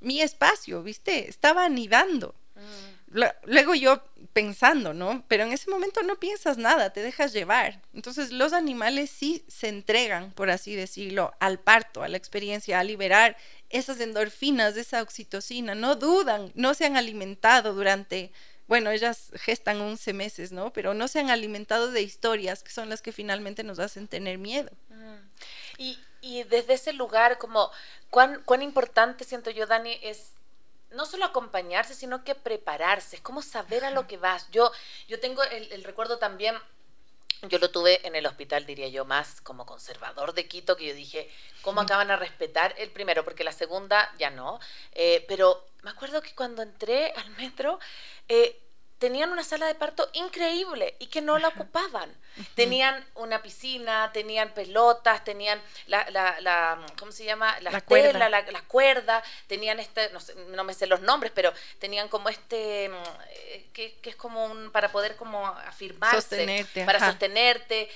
mi 0.00 0.22
espacio, 0.22 0.82
¿viste? 0.82 1.28
Estaba 1.28 1.66
anidando. 1.66 2.34
Mm 2.56 2.99
luego 3.10 3.74
yo 3.74 4.02
pensando, 4.32 4.94
¿no? 4.94 5.24
Pero 5.26 5.44
en 5.44 5.52
ese 5.52 5.70
momento 5.70 6.02
no 6.02 6.16
piensas 6.16 6.58
nada, 6.58 6.92
te 6.92 7.02
dejas 7.02 7.32
llevar. 7.32 7.82
Entonces 7.92 8.30
los 8.30 8.52
animales 8.52 9.10
sí 9.10 9.44
se 9.48 9.68
entregan, 9.68 10.32
por 10.32 10.50
así 10.50 10.76
decirlo, 10.76 11.32
al 11.40 11.58
parto, 11.58 12.02
a 12.02 12.08
la 12.08 12.16
experiencia, 12.16 12.78
a 12.78 12.84
liberar 12.84 13.36
esas 13.68 14.00
endorfinas, 14.00 14.76
esa 14.76 15.02
oxitocina, 15.02 15.74
no 15.74 15.96
dudan, 15.96 16.52
no 16.54 16.74
se 16.74 16.86
han 16.86 16.96
alimentado 16.96 17.74
durante, 17.74 18.32
bueno, 18.68 18.90
ellas 18.90 19.32
gestan 19.34 19.80
11 19.80 20.12
meses, 20.12 20.52
¿no? 20.52 20.72
Pero 20.72 20.94
no 20.94 21.08
se 21.08 21.18
han 21.18 21.30
alimentado 21.30 21.90
de 21.90 22.02
historias 22.02 22.62
que 22.62 22.70
son 22.70 22.88
las 22.88 23.02
que 23.02 23.12
finalmente 23.12 23.64
nos 23.64 23.80
hacen 23.80 24.06
tener 24.06 24.38
miedo. 24.38 24.70
Mm. 24.88 25.16
Y, 25.78 25.98
y 26.20 26.44
desde 26.44 26.74
ese 26.74 26.92
lugar, 26.92 27.38
como, 27.38 27.70
¿cuán, 28.10 28.42
cuán 28.44 28.62
importante 28.62 29.24
siento 29.24 29.50
yo, 29.50 29.66
Dani, 29.66 29.98
es 30.02 30.32
no 30.90 31.06
solo 31.06 31.24
acompañarse, 31.24 31.94
sino 31.94 32.24
que 32.24 32.34
prepararse, 32.34 33.16
es 33.16 33.22
como 33.22 33.42
saber 33.42 33.84
a 33.84 33.90
lo 33.90 34.06
que 34.06 34.16
vas. 34.16 34.50
Yo, 34.50 34.70
yo 35.08 35.20
tengo 35.20 35.42
el, 35.44 35.84
recuerdo 35.84 36.18
también, 36.18 36.56
yo 37.42 37.58
lo 37.58 37.70
tuve 37.70 38.06
en 38.06 38.16
el 38.16 38.26
hospital, 38.26 38.66
diría 38.66 38.88
yo, 38.88 39.04
más 39.04 39.40
como 39.40 39.66
conservador 39.66 40.34
de 40.34 40.46
Quito, 40.46 40.76
que 40.76 40.86
yo 40.86 40.94
dije, 40.94 41.30
¿cómo 41.62 41.80
acaban 41.80 42.10
a 42.10 42.16
respetar 42.16 42.74
el 42.76 42.90
primero? 42.90 43.24
Porque 43.24 43.44
la 43.44 43.52
segunda 43.52 44.12
ya 44.18 44.30
no. 44.30 44.60
Eh, 44.92 45.24
pero 45.28 45.64
me 45.82 45.90
acuerdo 45.90 46.20
que 46.22 46.34
cuando 46.34 46.62
entré 46.62 47.12
al 47.12 47.30
metro, 47.30 47.78
eh, 48.28 48.60
tenían 48.98 49.32
una 49.32 49.44
sala 49.44 49.66
de 49.66 49.74
parto 49.74 50.08
increíble 50.12 50.96
y 50.98 51.06
que 51.06 51.22
no 51.22 51.38
la 51.38 51.48
ocupaban. 51.48 52.14
Tenían 52.54 53.04
una 53.14 53.42
piscina, 53.42 54.10
tenían 54.12 54.50
pelotas, 54.54 55.24
tenían 55.24 55.60
la, 55.86 56.08
la, 56.10 56.40
la 56.40 56.78
¿cómo 56.98 57.12
se 57.12 57.24
llama? 57.24 57.58
La, 57.60 57.80
tela, 57.80 58.28
la, 58.28 58.62
cuerda, 58.62 59.22
tenían 59.46 59.80
este, 59.80 60.10
no, 60.10 60.20
sé, 60.20 60.34
no, 60.48 60.64
me 60.64 60.74
sé 60.74 60.86
los 60.86 61.00
nombres, 61.00 61.32
pero 61.34 61.52
tenían 61.78 62.08
como 62.08 62.28
este, 62.28 62.88
mm, 62.88 62.94
eh, 63.30 63.66
que, 63.72 63.94
que, 64.00 64.10
es 64.10 64.16
como 64.16 64.46
un, 64.46 64.70
para 64.70 64.92
poder 64.92 65.16
como 65.16 65.46
afirmarse, 65.46 66.20
sostenerte, 66.20 66.84
para 66.84 67.00
sostenerte. 67.00 67.90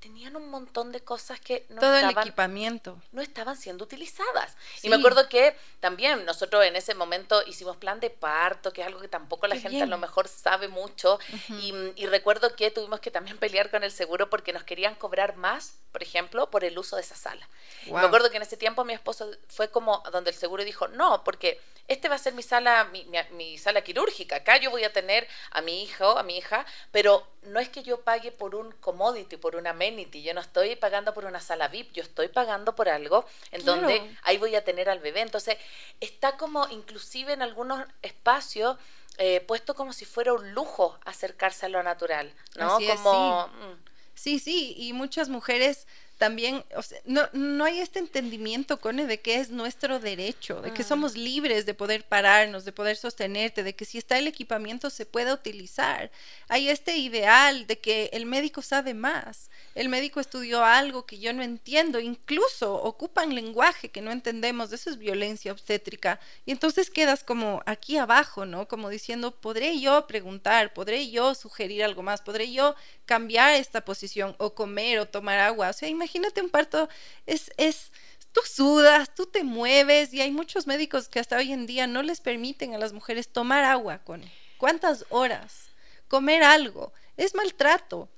tenían 0.00 0.36
un 0.36 0.48
montón 0.50 0.92
de 0.92 1.00
cosas 1.00 1.40
que 1.40 1.64
no 1.68 1.80
Todo 1.80 1.94
estaban, 1.94 2.16
el 2.16 2.22
equipamiento. 2.22 3.00
No 3.12 3.22
estaban 3.22 3.56
siendo 3.56 3.84
utilizadas. 3.84 4.56
Y 4.82 4.88
me 4.88 4.96
acuerdo 4.96 5.28
que 5.28 5.56
también 5.80 6.24
nosotros 6.24 6.64
en 6.64 6.76
ese 6.76 6.94
momento 6.94 7.42
hicimos 7.46 7.76
plan 7.76 8.00
de 8.00 8.10
parto, 8.10 8.72
que 8.72 8.80
es 8.80 8.86
algo 8.86 9.00
que 9.00 9.08
tampoco 9.08 9.46
la 9.46 9.56
gente 9.56 9.82
a 9.82 9.86
lo 9.86 9.98
mejor 9.98 10.28
sabe 10.28 10.68
mucho. 10.68 11.18
y, 11.48 12.06
recuerdo 12.06 12.54
que 12.54 12.70
tuvimos 12.70 13.00
que 13.00 13.10
también 13.10 13.38
pelear 13.38 13.70
con 13.70 13.81
el 13.84 13.92
seguro 13.92 14.30
porque 14.30 14.52
nos 14.52 14.64
querían 14.64 14.94
cobrar 14.94 15.36
más, 15.36 15.78
por 15.92 16.02
ejemplo, 16.02 16.50
por 16.50 16.64
el 16.64 16.78
uso 16.78 16.96
de 16.96 17.02
esa 17.02 17.16
sala. 17.16 17.48
Me 17.86 18.00
acuerdo 18.00 18.30
que 18.30 18.36
en 18.36 18.42
ese 18.42 18.56
tiempo 18.56 18.84
mi 18.84 18.92
esposo 18.92 19.30
fue 19.48 19.70
como 19.70 20.02
donde 20.12 20.30
el 20.30 20.36
seguro 20.36 20.64
dijo, 20.64 20.88
no, 20.88 21.24
porque 21.24 21.60
este 21.88 22.08
va 22.08 22.14
a 22.14 22.18
ser 22.18 22.32
mi 22.34 22.42
sala, 22.42 22.84
mi, 22.84 23.06
mi, 23.32 23.58
sala 23.58 23.82
quirúrgica. 23.82 24.36
Acá 24.36 24.56
yo 24.56 24.70
voy 24.70 24.84
a 24.84 24.92
tener 24.92 25.28
a 25.50 25.60
mi 25.62 25.82
hijo, 25.82 26.16
a 26.16 26.22
mi 26.22 26.38
hija, 26.38 26.64
pero 26.90 27.26
no 27.42 27.60
es 27.60 27.68
que 27.68 27.82
yo 27.82 28.00
pague 28.00 28.30
por 28.30 28.54
un 28.54 28.72
commodity, 28.72 29.36
por 29.36 29.56
un 29.56 29.66
amenity. 29.66 30.22
Yo 30.22 30.32
no 30.32 30.40
estoy 30.40 30.76
pagando 30.76 31.12
por 31.12 31.24
una 31.24 31.40
sala 31.40 31.68
VIP, 31.68 31.92
yo 31.92 32.02
estoy 32.02 32.28
pagando 32.28 32.74
por 32.74 32.88
algo 32.88 33.26
en 33.50 33.64
donde 33.64 34.16
ahí 34.22 34.38
voy 34.38 34.54
a 34.54 34.64
tener 34.64 34.88
al 34.88 35.00
bebé. 35.00 35.20
Entonces, 35.20 35.58
está 36.00 36.36
como 36.36 36.68
inclusive 36.68 37.32
en 37.32 37.42
algunos 37.42 37.84
espacios 38.02 38.76
eh, 39.18 39.40
puesto 39.40 39.74
como 39.74 39.92
si 39.92 40.04
fuera 40.04 40.32
un 40.32 40.52
lujo 40.52 40.98
acercarse 41.04 41.66
a 41.66 41.68
lo 41.68 41.82
natural, 41.82 42.32
¿no? 42.56 42.78
como, 42.78 43.46
sí. 43.46 43.66
Mm. 43.66 43.84
sí, 44.14 44.38
sí, 44.38 44.74
y 44.76 44.92
muchas 44.92 45.28
mujeres 45.28 45.86
también, 46.22 46.62
o 46.76 46.82
sea, 46.82 47.00
no, 47.04 47.28
no 47.32 47.64
hay 47.64 47.80
este 47.80 47.98
entendimiento, 47.98 48.80
Cone, 48.80 49.08
de 49.08 49.20
que 49.20 49.40
es 49.40 49.50
nuestro 49.50 49.98
derecho, 49.98 50.62
de 50.62 50.72
que 50.72 50.84
mm. 50.84 50.86
somos 50.86 51.16
libres 51.16 51.66
de 51.66 51.74
poder 51.74 52.04
pararnos, 52.04 52.64
de 52.64 52.70
poder 52.70 52.96
sostenerte, 52.96 53.64
de 53.64 53.74
que 53.74 53.84
si 53.84 53.98
está 53.98 54.18
el 54.18 54.28
equipamiento 54.28 54.88
se 54.88 55.04
pueda 55.04 55.34
utilizar. 55.34 56.12
Hay 56.46 56.68
este 56.68 56.96
ideal 56.96 57.66
de 57.66 57.80
que 57.80 58.08
el 58.12 58.24
médico 58.24 58.62
sabe 58.62 58.94
más, 58.94 59.50
el 59.74 59.88
médico 59.88 60.20
estudió 60.20 60.64
algo 60.64 61.06
que 61.06 61.18
yo 61.18 61.32
no 61.32 61.42
entiendo, 61.42 61.98
incluso 61.98 62.72
ocupan 62.72 63.34
lenguaje 63.34 63.88
que 63.88 64.00
no 64.00 64.12
entendemos, 64.12 64.72
eso 64.72 64.90
es 64.90 64.98
violencia 64.98 65.50
obstétrica. 65.50 66.20
Y 66.46 66.52
entonces 66.52 66.88
quedas 66.88 67.24
como 67.24 67.64
aquí 67.66 67.96
abajo, 67.96 68.46
¿no? 68.46 68.68
Como 68.68 68.90
diciendo, 68.90 69.32
¿podré 69.32 69.80
yo 69.80 70.06
preguntar? 70.06 70.72
¿Podré 70.72 71.10
yo 71.10 71.34
sugerir 71.34 71.82
algo 71.82 72.04
más? 72.04 72.20
¿Podré 72.20 72.52
yo 72.52 72.76
cambiar 73.06 73.56
esta 73.56 73.84
posición 73.84 74.36
o 74.38 74.54
comer 74.54 75.00
o 75.00 75.06
tomar 75.06 75.40
agua? 75.40 75.70
O 75.70 75.72
sea, 75.72 75.88
imagínate 75.88 76.11
imagínate 76.12 76.42
un 76.42 76.50
parto, 76.50 76.88
es, 77.26 77.50
es, 77.56 77.90
tú 78.32 78.40
sudas, 78.44 79.14
tú 79.14 79.26
te 79.26 79.44
mueves 79.44 80.12
y 80.12 80.20
hay 80.20 80.30
muchos 80.30 80.66
médicos 80.66 81.08
que 81.08 81.20
hasta 81.20 81.36
hoy 81.36 81.52
en 81.52 81.66
día 81.66 81.86
no 81.86 82.02
les 82.02 82.20
permiten 82.20 82.74
a 82.74 82.78
las 82.78 82.92
mujeres 82.92 83.28
tomar 83.28 83.64
agua 83.64 83.98
con 84.04 84.22
cuántas 84.58 85.06
horas, 85.08 85.70
comer 86.08 86.42
algo, 86.42 86.92
es 87.16 87.34
maltrato. 87.34 88.08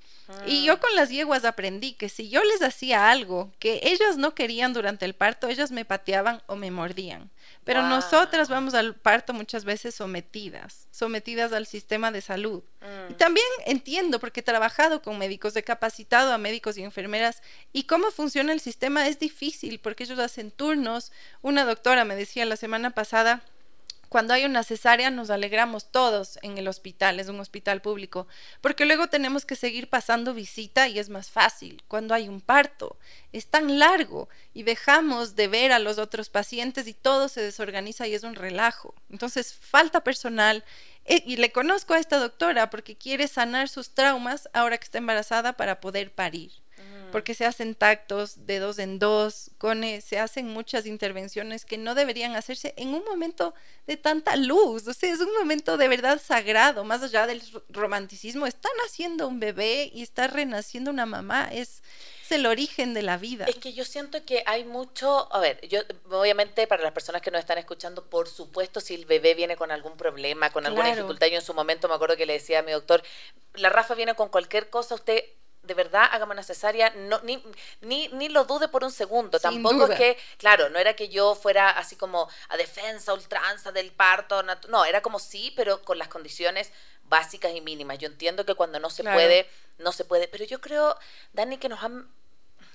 Y 0.46 0.64
yo 0.64 0.80
con 0.80 0.94
las 0.94 1.10
yeguas 1.10 1.44
aprendí 1.44 1.92
que 1.92 2.08
si 2.08 2.30
yo 2.30 2.42
les 2.44 2.62
hacía 2.62 3.10
algo 3.10 3.52
que 3.58 3.80
ellas 3.82 4.16
no 4.16 4.34
querían 4.34 4.72
durante 4.72 5.04
el 5.04 5.14
parto, 5.14 5.48
ellas 5.48 5.70
me 5.70 5.84
pateaban 5.84 6.42
o 6.46 6.56
me 6.56 6.70
mordían. 6.70 7.30
Pero 7.64 7.82
nosotras 7.82 8.48
vamos 8.48 8.74
al 8.74 8.94
parto 8.94 9.32
muchas 9.32 9.64
veces 9.64 9.94
sometidas, 9.94 10.86
sometidas 10.90 11.52
al 11.52 11.66
sistema 11.66 12.10
de 12.10 12.20
salud. 12.20 12.62
Y 13.08 13.12
mm. 13.12 13.16
también 13.16 13.46
entiendo, 13.66 14.18
porque 14.18 14.40
he 14.40 14.42
trabajado 14.42 15.02
con 15.02 15.18
médicos, 15.18 15.56
he 15.56 15.62
capacitado 15.62 16.32
a 16.32 16.38
médicos 16.38 16.76
y 16.78 16.82
enfermeras, 16.82 17.42
y 17.72 17.84
cómo 17.84 18.10
funciona 18.10 18.52
el 18.52 18.60
sistema 18.60 19.08
es 19.08 19.18
difícil, 19.18 19.78
porque 19.78 20.04
ellos 20.04 20.18
hacen 20.18 20.50
turnos. 20.50 21.12
Una 21.42 21.64
doctora 21.64 22.04
me 22.04 22.16
decía 22.16 22.44
la 22.44 22.56
semana 22.56 22.90
pasada, 22.90 23.42
cuando 24.14 24.32
hay 24.32 24.44
una 24.44 24.62
cesárea 24.62 25.10
nos 25.10 25.28
alegramos 25.28 25.90
todos 25.90 26.38
en 26.42 26.56
el 26.56 26.68
hospital, 26.68 27.18
es 27.18 27.28
un 27.28 27.40
hospital 27.40 27.82
público, 27.82 28.28
porque 28.60 28.84
luego 28.84 29.08
tenemos 29.08 29.44
que 29.44 29.56
seguir 29.56 29.88
pasando 29.90 30.34
visita 30.34 30.86
y 30.86 31.00
es 31.00 31.08
más 31.08 31.32
fácil. 31.32 31.82
Cuando 31.88 32.14
hay 32.14 32.28
un 32.28 32.40
parto, 32.40 32.96
es 33.32 33.48
tan 33.48 33.80
largo 33.80 34.28
y 34.52 34.62
dejamos 34.62 35.34
de 35.34 35.48
ver 35.48 35.72
a 35.72 35.80
los 35.80 35.98
otros 35.98 36.30
pacientes 36.30 36.86
y 36.86 36.94
todo 36.94 37.28
se 37.28 37.42
desorganiza 37.42 38.06
y 38.06 38.14
es 38.14 38.22
un 38.22 38.36
relajo. 38.36 38.94
Entonces, 39.10 39.52
falta 39.52 40.04
personal. 40.04 40.62
Eh, 41.06 41.24
y 41.26 41.34
le 41.38 41.50
conozco 41.50 41.94
a 41.94 41.98
esta 41.98 42.20
doctora 42.20 42.70
porque 42.70 42.94
quiere 42.94 43.26
sanar 43.26 43.68
sus 43.68 43.96
traumas 43.96 44.48
ahora 44.52 44.78
que 44.78 44.84
está 44.84 44.98
embarazada 44.98 45.54
para 45.54 45.80
poder 45.80 46.14
parir 46.14 46.63
porque 47.14 47.34
se 47.34 47.46
hacen 47.46 47.76
tactos 47.76 48.44
de 48.44 48.58
dos 48.58 48.80
en 48.80 48.98
dos, 48.98 49.52
con, 49.58 49.84
eh, 49.84 50.00
se 50.00 50.18
hacen 50.18 50.48
muchas 50.48 50.84
intervenciones 50.84 51.64
que 51.64 51.78
no 51.78 51.94
deberían 51.94 52.34
hacerse 52.34 52.74
en 52.76 52.88
un 52.88 53.04
momento 53.04 53.54
de 53.86 53.96
tanta 53.96 54.34
luz, 54.34 54.88
o 54.88 54.92
sea, 54.92 55.12
es 55.12 55.20
un 55.20 55.32
momento 55.32 55.76
de 55.76 55.86
verdad 55.86 56.20
sagrado, 56.20 56.82
más 56.82 57.04
allá 57.04 57.28
del 57.28 57.40
romanticismo, 57.68 58.48
está 58.48 58.68
naciendo 58.82 59.28
un 59.28 59.38
bebé 59.38 59.92
y 59.94 60.02
está 60.02 60.26
renaciendo 60.26 60.90
una 60.90 61.06
mamá, 61.06 61.50
es, 61.52 61.84
el 62.30 62.46
origen 62.46 62.94
de 62.94 63.02
la 63.02 63.16
vida. 63.16 63.44
Es 63.44 63.56
que 63.56 63.74
yo 63.74 63.84
siento 63.84 64.24
que 64.24 64.42
hay 64.46 64.64
mucho, 64.64 65.32
a 65.32 65.38
ver, 65.38 65.60
yo 65.68 65.82
obviamente 66.10 66.66
para 66.66 66.82
las 66.82 66.90
personas 66.90 67.22
que 67.22 67.30
nos 67.30 67.38
están 67.38 67.58
escuchando, 67.58 68.06
por 68.06 68.26
supuesto, 68.26 68.80
si 68.80 68.94
el 68.96 69.06
bebé 69.06 69.34
viene 69.34 69.54
con 69.54 69.70
algún 69.70 69.96
problema, 69.96 70.50
con 70.50 70.66
alguna 70.66 70.88
dificultad, 70.88 71.28
yo 71.28 71.36
en 71.36 71.44
su 71.44 71.54
momento 71.54 71.86
me 71.86 71.94
acuerdo 71.94 72.16
que 72.16 72.26
le 72.26 72.32
decía 72.32 72.58
a 72.58 72.62
mi 72.62 72.72
doctor, 72.72 73.04
la 73.54 73.68
Rafa 73.68 73.94
viene 73.94 74.16
con 74.16 74.30
cualquier 74.30 74.68
cosa, 74.68 74.96
usted 74.96 75.22
de 75.64 75.74
verdad 75.74 76.08
hágame 76.12 76.32
una 76.32 76.42
cesárea, 76.42 76.90
no, 76.90 77.20
ni, 77.22 77.42
ni, 77.80 78.08
ni 78.08 78.28
lo 78.28 78.44
dude 78.44 78.68
por 78.68 78.84
un 78.84 78.92
segundo. 78.92 79.40
Tampoco 79.40 79.86
es 79.86 79.98
que, 79.98 80.18
claro, 80.38 80.68
no 80.68 80.78
era 80.78 80.94
que 80.94 81.08
yo 81.08 81.34
fuera 81.34 81.70
así 81.70 81.96
como 81.96 82.28
a 82.48 82.56
defensa, 82.56 83.12
ultranza 83.12 83.72
del 83.72 83.90
parto, 83.92 84.42
no, 84.68 84.84
era 84.84 85.02
como 85.02 85.18
sí, 85.18 85.52
pero 85.56 85.82
con 85.82 85.98
las 85.98 86.08
condiciones 86.08 86.72
básicas 87.04 87.52
y 87.54 87.60
mínimas. 87.60 87.98
Yo 87.98 88.08
entiendo 88.08 88.44
que 88.44 88.54
cuando 88.54 88.78
no 88.78 88.90
se 88.90 89.02
puede, 89.02 89.48
no 89.78 89.92
se 89.92 90.04
puede, 90.04 90.28
pero 90.28 90.44
yo 90.44 90.60
creo, 90.60 90.96
Dani, 91.32 91.58
que 91.58 91.68
nos 91.68 91.82
han 91.82 92.08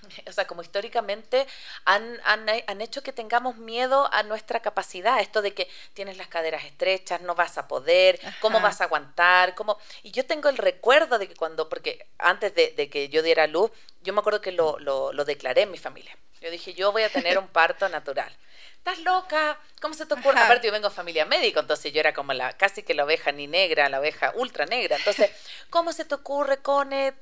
o 0.28 0.32
sea, 0.32 0.48
como 0.48 0.62
históricamente 0.62 1.48
han, 1.86 2.20
han, 2.24 2.82
hecho 2.82 3.04
que 3.04 3.14
tengamos 3.14 3.58
miedo 3.58 4.10
a 4.14 4.24
nuestra 4.24 4.62
capacidad, 4.62 5.20
esto 5.20 5.42
de 5.42 5.54
que 5.54 5.70
tienes 5.94 6.18
las 6.18 6.28
caderas 6.28 6.64
estrechas, 6.64 7.22
no 7.22 7.36
vas 7.36 7.58
a 7.58 7.68
poder, 7.68 8.20
cómo 8.40 8.62
vas 8.62 8.82
a 8.82 8.86
aguantar, 8.86 9.56
cómo... 9.56 9.78
Y 10.04 10.12
yo 10.12 10.26
tengo 10.26 10.50
el 10.50 10.58
recuerdo 10.58 11.20
de 11.20 11.28
que 11.28 11.36
cuando, 11.36 11.70
porque 11.70 12.08
antes 12.18 12.54
de, 12.56 12.90
que 12.90 13.10
yo 13.10 13.22
diera 13.22 13.48
luz, 13.48 13.72
yo 14.02 14.14
me 14.14 14.20
acuerdo 14.20 14.42
que 14.42 14.52
lo, 14.52 14.80
lo, 14.80 15.14
lo 15.14 15.26
declaré 15.26 15.64
en 15.64 15.72
mi 15.72 15.78
familia. 15.78 16.18
Yo 16.42 16.50
dije, 16.50 16.74
yo 16.74 16.92
voy 16.92 17.04
a 17.04 17.10
tener 17.10 17.38
un 17.38 17.48
parto 17.48 17.90
natural 17.90 18.34
estás 18.80 19.00
loca, 19.00 19.60
¿cómo 19.82 19.94
se 19.94 20.06
te 20.06 20.14
ocurre? 20.14 20.40
Aparte 20.40 20.68
yo 20.68 20.74
vengo 20.74 20.90
de 20.90 20.96
familia 20.96 21.26
médico, 21.26 21.60
entonces 21.60 21.94
yo 21.94 22.00
era 22.00 22.14
como 22.14 22.34
la, 22.34 22.54
casi 22.54 22.84
que 22.84 22.94
la 22.94 23.04
oveja 23.04 23.32
ni 23.32 23.46
negra, 23.48 23.90
la 23.90 24.00
oveja 24.00 24.34
ultra 24.36 24.66
negra. 24.66 24.96
Entonces, 24.96 25.30
¿cómo 25.70 25.94
se 25.94 26.06
te 26.06 26.16
ocurre, 26.16 26.62
Cone? 26.62 27.14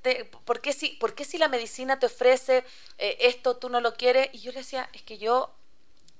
¿por, 0.46 0.62
qué 0.62 0.72
si, 0.72 0.90
¿Por 0.90 1.16
qué 1.16 1.26
si 1.26 1.38
la 1.38 1.48
medicina 1.48 2.00
te 2.00 2.06
ofrece 2.06 2.64
eh, 2.98 3.18
esto, 3.22 3.58
tú 3.58 3.70
no 3.70 3.82
lo 3.82 3.96
quieres? 3.96 4.30
Y 4.34 4.40
yo 4.40 4.52
le 4.52 4.60
decía, 4.60 4.90
es 4.94 5.02
que 5.02 5.18
yo 5.18 5.54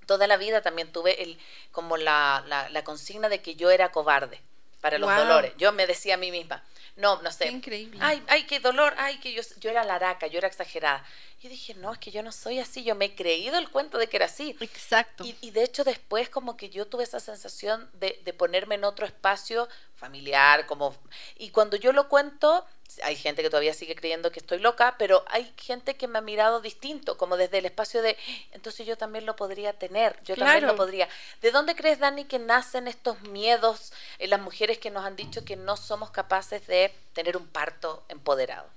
toda 0.06 0.26
la 0.28 0.38
vida 0.38 0.62
también 0.62 0.92
tuve 0.92 1.22
el, 1.22 1.40
como 1.72 1.98
la, 1.98 2.44
la, 2.72 2.84
consigna 2.84 3.30
de 3.30 3.42
que 3.42 3.56
yo 3.56 3.70
era 3.70 3.92
cobarde 3.92 4.42
para 4.82 4.98
los 4.98 5.14
dolores. 5.16 5.54
Yo 5.58 5.72
me 5.72 5.86
decía 5.86 6.16
a 6.16 6.18
mí 6.18 6.32
misma, 6.32 6.64
no, 6.98 7.22
no 7.22 7.32
sé. 7.32 7.48
increíble. 7.48 8.00
Ay, 8.02 8.24
ay, 8.28 8.46
qué 8.46 8.60
dolor, 8.60 8.94
ay, 8.98 9.20
que 9.20 9.32
yo, 9.32 9.42
yo 9.60 9.70
era 9.70 9.84
laraca, 9.84 10.28
yo 10.28 10.40
era 10.40 10.48
exagerada. 10.48 11.06
Y 11.42 11.48
dije, 11.50 11.76
no, 11.76 11.94
es 11.94 12.00
que 12.00 12.10
yo 12.10 12.24
no 12.24 12.32
soy 12.32 12.60
así, 12.60 12.84
yo 12.84 12.96
me 12.96 13.06
he 13.06 13.16
creído 13.16 13.60
el 13.60 13.70
cuento 13.70 14.00
de 14.00 14.08
que 14.08 14.18
era 14.18 14.26
así. 14.26 14.58
Exacto. 14.60 15.24
Y, 15.24 15.52
de 15.52 15.64
hecho 15.64 15.84
después 15.84 16.30
como 16.30 16.58
que 16.58 16.70
yo 16.70 16.88
tuve 16.88 17.04
esa 17.04 17.20
sensación 17.20 17.90
de, 17.94 18.20
de, 18.26 18.34
ponerme 18.34 18.76
en 18.76 18.84
otro 18.84 19.06
espacio 19.06 19.70
familiar, 19.96 20.66
como... 20.66 20.98
Y 21.38 21.52
cuando 21.52 21.78
yo 21.78 21.92
lo 21.94 22.10
cuento, 22.10 22.66
hay 23.04 23.16
gente 23.16 23.42
que 23.42 23.50
todavía 23.50 23.74
sigue 23.74 23.96
creyendo 23.96 24.32
que 24.32 24.40
estoy 24.40 24.60
loca, 24.60 24.96
pero 24.98 25.24
hay 25.28 25.52
gente 25.58 25.96
que 25.96 26.08
me 26.08 26.20
ha 26.20 26.22
mirado 26.22 26.62
distinto, 26.62 27.18
como 27.18 27.38
desde 27.38 27.60
el 27.60 27.66
espacio 27.66 28.02
de, 28.02 28.18
entonces 28.52 28.86
yo 28.86 28.98
también 28.98 29.26
lo 29.26 29.36
podría 29.36 29.74
tener, 29.74 30.22
yo 30.24 30.36
también 30.36 30.66
lo 30.66 30.76
podría. 30.76 31.08
¿De 31.42 31.52
dónde 31.52 31.76
crees, 31.76 32.00
Dani, 32.00 32.26
que 32.26 32.40
nacen 32.40 32.88
estos 32.88 33.22
miedos 33.22 33.94
en 34.20 34.30
las 34.30 34.42
mujeres 34.42 34.78
que 34.78 34.92
nos 34.92 35.06
han 35.06 35.16
dicho 35.16 35.46
que 35.46 35.56
no 35.56 35.78
somos 35.78 36.12
capaces 36.12 36.66
de 36.68 36.94
tener 37.14 37.38
un 37.38 37.48
parto 37.48 38.04
empoderado? 38.10 38.70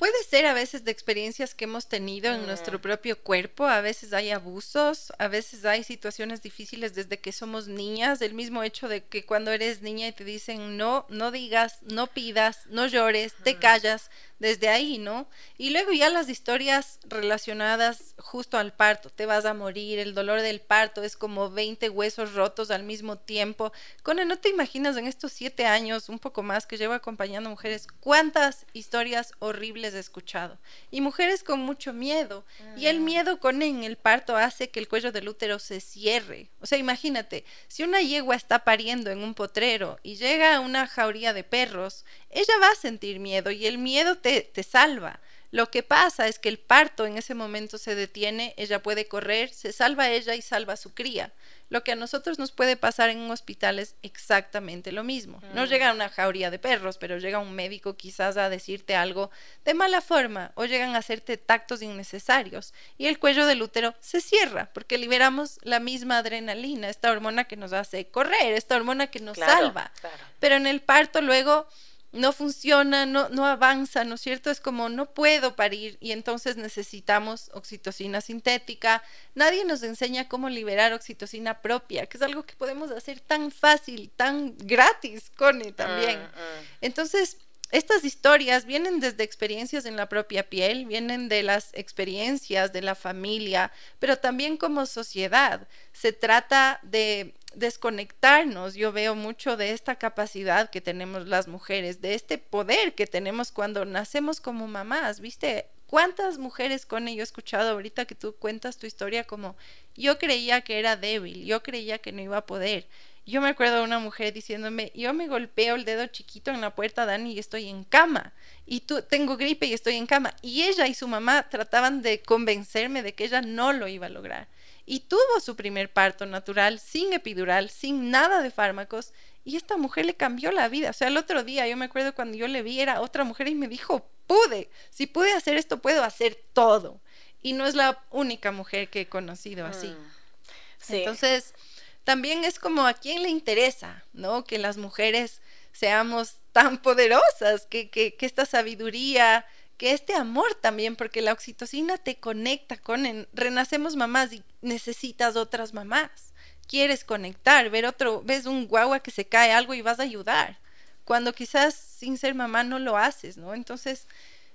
Puede 0.00 0.24
ser 0.24 0.46
a 0.46 0.54
veces 0.54 0.82
de 0.82 0.92
experiencias 0.92 1.54
que 1.54 1.64
hemos 1.64 1.86
tenido 1.86 2.32
en 2.32 2.46
nuestro 2.46 2.78
mm. 2.78 2.80
propio 2.80 3.22
cuerpo, 3.22 3.66
a 3.66 3.82
veces 3.82 4.14
hay 4.14 4.30
abusos, 4.30 5.12
a 5.18 5.28
veces 5.28 5.66
hay 5.66 5.84
situaciones 5.84 6.40
difíciles 6.40 6.94
desde 6.94 7.18
que 7.18 7.32
somos 7.32 7.68
niñas, 7.68 8.22
el 8.22 8.32
mismo 8.32 8.62
hecho 8.62 8.88
de 8.88 9.04
que 9.04 9.26
cuando 9.26 9.50
eres 9.50 9.82
niña 9.82 10.08
y 10.08 10.12
te 10.12 10.24
dicen 10.24 10.78
no, 10.78 11.04
no 11.10 11.30
digas, 11.30 11.80
no 11.82 12.06
pidas, 12.06 12.64
no 12.68 12.86
llores, 12.86 13.34
te 13.44 13.58
callas, 13.58 14.10
desde 14.40 14.68
ahí, 14.68 14.98
¿no? 14.98 15.28
Y 15.56 15.70
luego 15.70 15.92
ya 15.92 16.10
las 16.10 16.28
historias 16.28 16.98
relacionadas 17.04 18.14
justo 18.18 18.58
al 18.58 18.72
parto, 18.72 19.10
te 19.10 19.26
vas 19.26 19.44
a 19.44 19.54
morir, 19.54 19.98
el 20.00 20.14
dolor 20.14 20.40
del 20.40 20.60
parto 20.60 21.04
es 21.04 21.16
como 21.16 21.50
20 21.50 21.88
huesos 21.90 22.34
rotos 22.34 22.70
al 22.72 22.82
mismo 22.82 23.16
tiempo. 23.18 23.72
Cone, 24.02 24.24
no 24.24 24.38
te 24.38 24.48
imaginas 24.48 24.96
en 24.96 25.06
estos 25.06 25.32
siete 25.32 25.66
años, 25.66 26.08
un 26.08 26.18
poco 26.18 26.42
más 26.42 26.66
que 26.66 26.78
llevo 26.78 26.94
acompañando 26.94 27.50
mujeres, 27.50 27.86
cuántas 28.00 28.66
historias 28.72 29.32
horribles 29.38 29.94
he 29.94 29.98
escuchado. 29.98 30.58
Y 30.90 31.02
mujeres 31.02 31.44
con 31.44 31.60
mucho 31.60 31.92
miedo. 31.92 32.44
Y 32.76 32.86
el 32.86 33.00
mm. 33.00 33.04
miedo 33.04 33.40
con 33.40 33.60
en 33.62 33.84
el 33.84 33.96
parto 33.96 34.36
hace 34.36 34.70
que 34.70 34.80
el 34.80 34.88
cuello 34.88 35.12
del 35.12 35.28
útero 35.28 35.58
se 35.58 35.80
cierre. 35.80 36.48
O 36.60 36.66
sea, 36.66 36.78
imagínate, 36.78 37.44
si 37.68 37.82
una 37.82 38.00
yegua 38.00 38.36
está 38.36 38.60
pariendo 38.64 39.10
en 39.10 39.22
un 39.22 39.34
potrero 39.34 39.98
y 40.02 40.16
llega 40.16 40.56
a 40.56 40.60
una 40.60 40.86
jauría 40.86 41.34
de 41.34 41.44
perros, 41.44 42.06
ella 42.30 42.54
va 42.62 42.70
a 42.70 42.74
sentir 42.74 43.20
miedo 43.20 43.50
y 43.50 43.66
el 43.66 43.78
miedo 43.78 44.18
te, 44.18 44.42
te 44.42 44.62
salva. 44.62 45.20
Lo 45.52 45.68
que 45.70 45.82
pasa 45.82 46.28
es 46.28 46.38
que 46.38 46.48
el 46.48 46.58
parto 46.58 47.06
en 47.06 47.18
ese 47.18 47.34
momento 47.34 47.76
se 47.76 47.96
detiene, 47.96 48.54
ella 48.56 48.82
puede 48.82 49.08
correr, 49.08 49.52
se 49.52 49.72
salva 49.72 50.08
ella 50.08 50.36
y 50.36 50.42
salva 50.42 50.74
a 50.74 50.76
su 50.76 50.94
cría. 50.94 51.32
Lo 51.70 51.82
que 51.82 51.92
a 51.92 51.96
nosotros 51.96 52.38
nos 52.38 52.52
puede 52.52 52.76
pasar 52.76 53.10
en 53.10 53.18
un 53.18 53.30
hospital 53.32 53.80
es 53.80 53.96
exactamente 54.02 54.92
lo 54.92 55.02
mismo. 55.02 55.40
No 55.54 55.64
mm. 55.64 55.68
llega 55.68 55.92
una 55.92 56.08
jauría 56.08 56.50
de 56.50 56.60
perros, 56.60 56.98
pero 56.98 57.18
llega 57.18 57.38
un 57.40 57.54
médico 57.54 57.96
quizás 57.96 58.36
a 58.36 58.48
decirte 58.48 58.94
algo 58.94 59.30
de 59.64 59.74
mala 59.74 60.00
forma 60.00 60.52
o 60.54 60.66
llegan 60.66 60.94
a 60.94 60.98
hacerte 60.98 61.36
tactos 61.36 61.82
innecesarios 61.82 62.72
y 62.96 63.06
el 63.06 63.18
cuello 63.18 63.46
del 63.46 63.62
útero 63.62 63.94
se 64.00 64.20
cierra 64.20 64.70
porque 64.72 64.98
liberamos 64.98 65.58
la 65.62 65.80
misma 65.80 66.18
adrenalina, 66.18 66.88
esta 66.88 67.10
hormona 67.10 67.44
que 67.44 67.56
nos 67.56 67.72
hace 67.72 68.06
correr, 68.08 68.52
esta 68.54 68.76
hormona 68.76 69.08
que 69.08 69.20
nos 69.20 69.36
salva. 69.36 69.92
Pero 70.38 70.56
en 70.56 70.66
el 70.66 70.80
parto 70.80 71.20
luego 71.20 71.68
no 72.12 72.32
funciona, 72.32 73.06
no, 73.06 73.28
no 73.28 73.46
avanza, 73.46 74.04
¿no 74.04 74.16
es 74.16 74.20
cierto? 74.20 74.50
Es 74.50 74.60
como 74.60 74.88
no 74.88 75.14
puedo 75.14 75.54
parir 75.54 75.96
y 76.00 76.12
entonces 76.12 76.56
necesitamos 76.56 77.50
oxitocina 77.54 78.20
sintética. 78.20 79.02
Nadie 79.34 79.64
nos 79.64 79.82
enseña 79.82 80.28
cómo 80.28 80.48
liberar 80.48 80.92
oxitocina 80.92 81.62
propia, 81.62 82.06
que 82.06 82.16
es 82.16 82.22
algo 82.22 82.44
que 82.44 82.56
podemos 82.56 82.90
hacer 82.90 83.20
tan 83.20 83.50
fácil, 83.52 84.10
tan 84.16 84.56
gratis, 84.58 85.30
Cone, 85.36 85.72
también. 85.72 86.18
Mm, 86.18 86.24
mm. 86.24 86.66
Entonces, 86.80 87.36
estas 87.70 88.04
historias 88.04 88.64
vienen 88.64 88.98
desde 88.98 89.22
experiencias 89.22 89.86
en 89.86 89.96
la 89.96 90.08
propia 90.08 90.48
piel, 90.48 90.86
vienen 90.86 91.28
de 91.28 91.44
las 91.44 91.70
experiencias 91.74 92.72
de 92.72 92.82
la 92.82 92.96
familia, 92.96 93.70
pero 94.00 94.16
también 94.16 94.56
como 94.56 94.86
sociedad. 94.86 95.68
Se 95.92 96.12
trata 96.12 96.80
de 96.82 97.34
desconectarnos. 97.54 98.74
Yo 98.74 98.92
veo 98.92 99.14
mucho 99.14 99.56
de 99.56 99.72
esta 99.72 99.96
capacidad 99.96 100.70
que 100.70 100.80
tenemos 100.80 101.26
las 101.26 101.48
mujeres, 101.48 102.00
de 102.00 102.14
este 102.14 102.38
poder 102.38 102.94
que 102.94 103.06
tenemos 103.06 103.52
cuando 103.52 103.84
nacemos 103.84 104.40
como 104.40 104.68
mamás, 104.68 105.20
¿viste? 105.20 105.66
¿Cuántas 105.86 106.38
mujeres 106.38 106.86
con 106.86 107.08
ello 107.08 107.20
he 107.20 107.24
escuchado 107.24 107.70
ahorita 107.70 108.04
que 108.04 108.14
tú 108.14 108.36
cuentas 108.36 108.78
tu 108.78 108.86
historia 108.86 109.24
como 109.24 109.56
yo 109.96 110.18
creía 110.18 110.60
que 110.60 110.78
era 110.78 110.96
débil, 110.96 111.44
yo 111.44 111.62
creía 111.62 111.98
que 111.98 112.12
no 112.12 112.22
iba 112.22 112.36
a 112.36 112.46
poder? 112.46 112.86
Yo 113.26 113.40
me 113.40 113.48
acuerdo 113.48 113.76
de 113.76 113.82
una 113.82 113.98
mujer 113.98 114.32
diciéndome, 114.32 114.92
yo 114.94 115.12
me 115.12 115.28
golpeo 115.28 115.74
el 115.74 115.84
dedo 115.84 116.06
chiquito 116.06 116.50
en 116.50 116.60
la 116.60 116.74
puerta, 116.74 117.06
Dani, 117.06 117.32
y 117.32 117.38
estoy 117.38 117.68
en 117.68 117.84
cama. 117.84 118.32
Y 118.66 118.80
tú 118.80 119.02
tengo 119.02 119.36
gripe 119.36 119.66
y 119.66 119.74
estoy 119.74 119.96
en 119.96 120.06
cama. 120.06 120.34
Y 120.42 120.62
ella 120.62 120.86
y 120.86 120.94
su 120.94 121.06
mamá 121.06 121.48
trataban 121.48 122.02
de 122.02 122.22
convencerme 122.22 123.02
de 123.02 123.14
que 123.14 123.24
ella 123.24 123.42
no 123.42 123.72
lo 123.72 123.88
iba 123.88 124.06
a 124.06 124.10
lograr 124.10 124.48
y 124.90 124.98
tuvo 124.98 125.38
su 125.40 125.54
primer 125.54 125.92
parto 125.92 126.26
natural, 126.26 126.80
sin 126.80 127.12
epidural, 127.12 127.70
sin 127.70 128.10
nada 128.10 128.42
de 128.42 128.50
fármacos, 128.50 129.12
y 129.44 129.54
esta 129.54 129.76
mujer 129.76 130.04
le 130.04 130.16
cambió 130.16 130.50
la 130.50 130.68
vida. 130.68 130.90
O 130.90 130.92
sea, 130.92 131.06
el 131.06 131.16
otro 131.16 131.44
día 131.44 131.68
yo 131.68 131.76
me 131.76 131.84
acuerdo 131.84 132.12
cuando 132.12 132.36
yo 132.36 132.48
le 132.48 132.64
vi, 132.64 132.80
era 132.80 133.00
otra 133.00 133.22
mujer 133.22 133.46
y 133.46 133.54
me 133.54 133.68
dijo, 133.68 134.04
pude, 134.26 134.68
si 134.90 135.06
pude 135.06 135.32
hacer 135.32 135.56
esto, 135.56 135.80
puedo 135.80 136.02
hacer 136.02 136.42
todo. 136.52 137.00
Y 137.40 137.52
no 137.52 137.66
es 137.66 137.76
la 137.76 138.04
única 138.10 138.50
mujer 138.50 138.90
que 138.90 139.02
he 139.02 139.06
conocido 139.08 139.64
así. 139.64 139.86
Mm, 139.86 140.92
Entonces, 140.92 141.54
también 142.02 142.44
es 142.44 142.58
como 142.58 142.84
a 142.84 142.94
quién 142.94 143.22
le 143.22 143.28
interesa, 143.28 144.04
¿no? 144.12 144.42
Que 144.42 144.58
las 144.58 144.76
mujeres 144.76 145.40
seamos 145.70 146.38
tan 146.50 146.82
poderosas, 146.82 147.64
que, 147.66 147.90
que, 147.90 148.16
que 148.16 148.26
esta 148.26 148.44
sabiduría 148.44 149.46
que 149.80 149.92
este 149.92 150.12
amor 150.12 150.54
también, 150.56 150.94
porque 150.94 151.22
la 151.22 151.32
oxitocina 151.32 151.96
te 151.96 152.16
conecta 152.16 152.76
con, 152.76 153.26
renacemos 153.32 153.96
mamás 153.96 154.30
y 154.30 154.44
necesitas 154.60 155.36
otras 155.36 155.72
mamás. 155.72 156.34
Quieres 156.68 157.02
conectar, 157.02 157.70
ver 157.70 157.86
otro, 157.86 158.20
ves 158.22 158.44
un 158.44 158.68
guagua 158.68 159.00
que 159.00 159.10
se 159.10 159.24
cae 159.24 159.52
algo 159.52 159.72
y 159.72 159.80
vas 159.80 159.98
a 159.98 160.02
ayudar, 160.02 160.58
cuando 161.06 161.32
quizás 161.32 161.74
sin 161.74 162.18
ser 162.18 162.34
mamá 162.34 162.62
no 162.62 162.78
lo 162.78 162.98
haces, 162.98 163.38
¿no? 163.38 163.54
Entonces, 163.54 164.06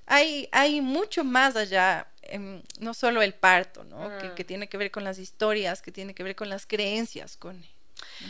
hay, 0.06 0.48
hay 0.52 0.80
mucho 0.82 1.24
más 1.24 1.56
allá, 1.56 2.08
em, 2.22 2.62
no 2.78 2.94
solo 2.94 3.24
el 3.24 3.34
parto, 3.34 3.84
¿no? 3.84 4.16
Que, 4.20 4.36
que, 4.36 4.44
mm. 4.44 4.48
tiene 4.48 4.70
que 4.70 4.78
ver 4.78 4.92
con 4.92 5.04
las 5.04 5.18
historias, 5.18 5.82
que 5.82 5.92
tiene 5.92 6.14
que 6.14 6.22
ver 6.22 6.36
con 6.36 6.50
las 6.50 6.68
creencias, 6.68 7.36
con 7.36 7.66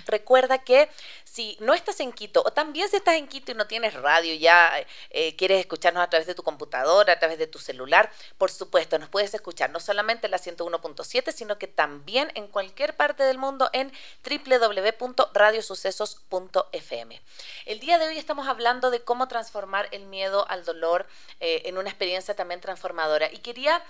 Recuerda 0.06 0.60
que 0.60 0.90
si 1.24 1.58
no 1.60 1.74
estás 1.74 2.00
en 2.00 2.14
Quito, 2.14 2.44
o 2.46 2.52
también 2.52 2.88
si 2.90 2.96
estás 2.96 3.16
en 3.16 3.28
Quito 3.28 3.52
y 3.52 3.56
no 3.56 3.68
tienes 3.68 3.94
radio, 3.94 4.34
ya 4.36 4.72
eh, 5.10 5.36
quieres 5.36 5.60
escucharnos 5.60 6.04
a 6.04 6.10
través 6.10 6.28
de 6.28 6.36
tu 6.36 6.44
computadora, 6.44 7.14
a 7.14 7.20
través 7.20 7.38
de 7.38 7.48
tu 7.48 7.60
celular, 7.60 8.12
por 8.38 8.52
supuesto, 8.52 9.00
nos 9.00 9.10
puedes 9.10 9.34
escuchar 9.34 9.70
no 9.70 9.80
solamente 9.80 10.28
en 10.28 10.32
la 10.32 10.38
101.7, 10.38 11.32
sino 11.32 11.58
que 11.58 11.68
también 11.68 12.32
en 12.36 12.48
cualquier 12.48 12.96
parte 12.96 13.24
del 13.24 13.38
mundo 13.38 13.70
en 13.74 13.92
www.radiosucesos.fm. 14.24 17.22
El 17.66 17.80
día 17.80 17.98
de 17.98 18.08
hoy 18.08 18.18
estamos 18.18 18.48
hablando 18.48 18.92
de 18.92 19.02
cómo 19.02 19.28
transformar 19.28 19.90
el 19.92 20.06
miedo 20.06 20.46
al 20.50 20.64
dolor 20.66 21.08
eh, 21.40 21.64
en 21.66 21.78
una 21.78 21.90
experiencia 21.90 22.36
también 22.36 22.62
transformadora. 22.62 23.32
Y 23.32 23.40
quería... 23.40 23.84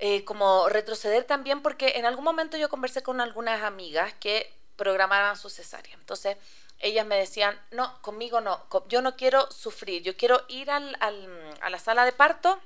Eh, 0.00 0.24
como 0.24 0.68
retroceder 0.68 1.22
también 1.22 1.62
porque 1.62 1.92
en 1.96 2.04
algún 2.04 2.24
momento 2.24 2.56
yo 2.56 2.68
conversé 2.68 3.04
con 3.04 3.20
algunas 3.20 3.62
amigas 3.62 4.12
que 4.18 4.52
programaban 4.76 5.36
su 5.36 5.50
cesárea. 5.50 5.94
Entonces, 5.94 6.36
ellas 6.80 7.06
me 7.06 7.16
decían, 7.16 7.58
no, 7.70 8.00
conmigo 8.02 8.40
no, 8.40 8.66
yo 8.88 9.00
no 9.00 9.16
quiero 9.16 9.50
sufrir, 9.50 10.02
yo 10.02 10.16
quiero 10.16 10.44
ir 10.48 10.70
al, 10.70 10.96
al, 11.00 11.54
a 11.60 11.70
la 11.70 11.78
sala 11.78 12.04
de 12.04 12.12
parto, 12.12 12.60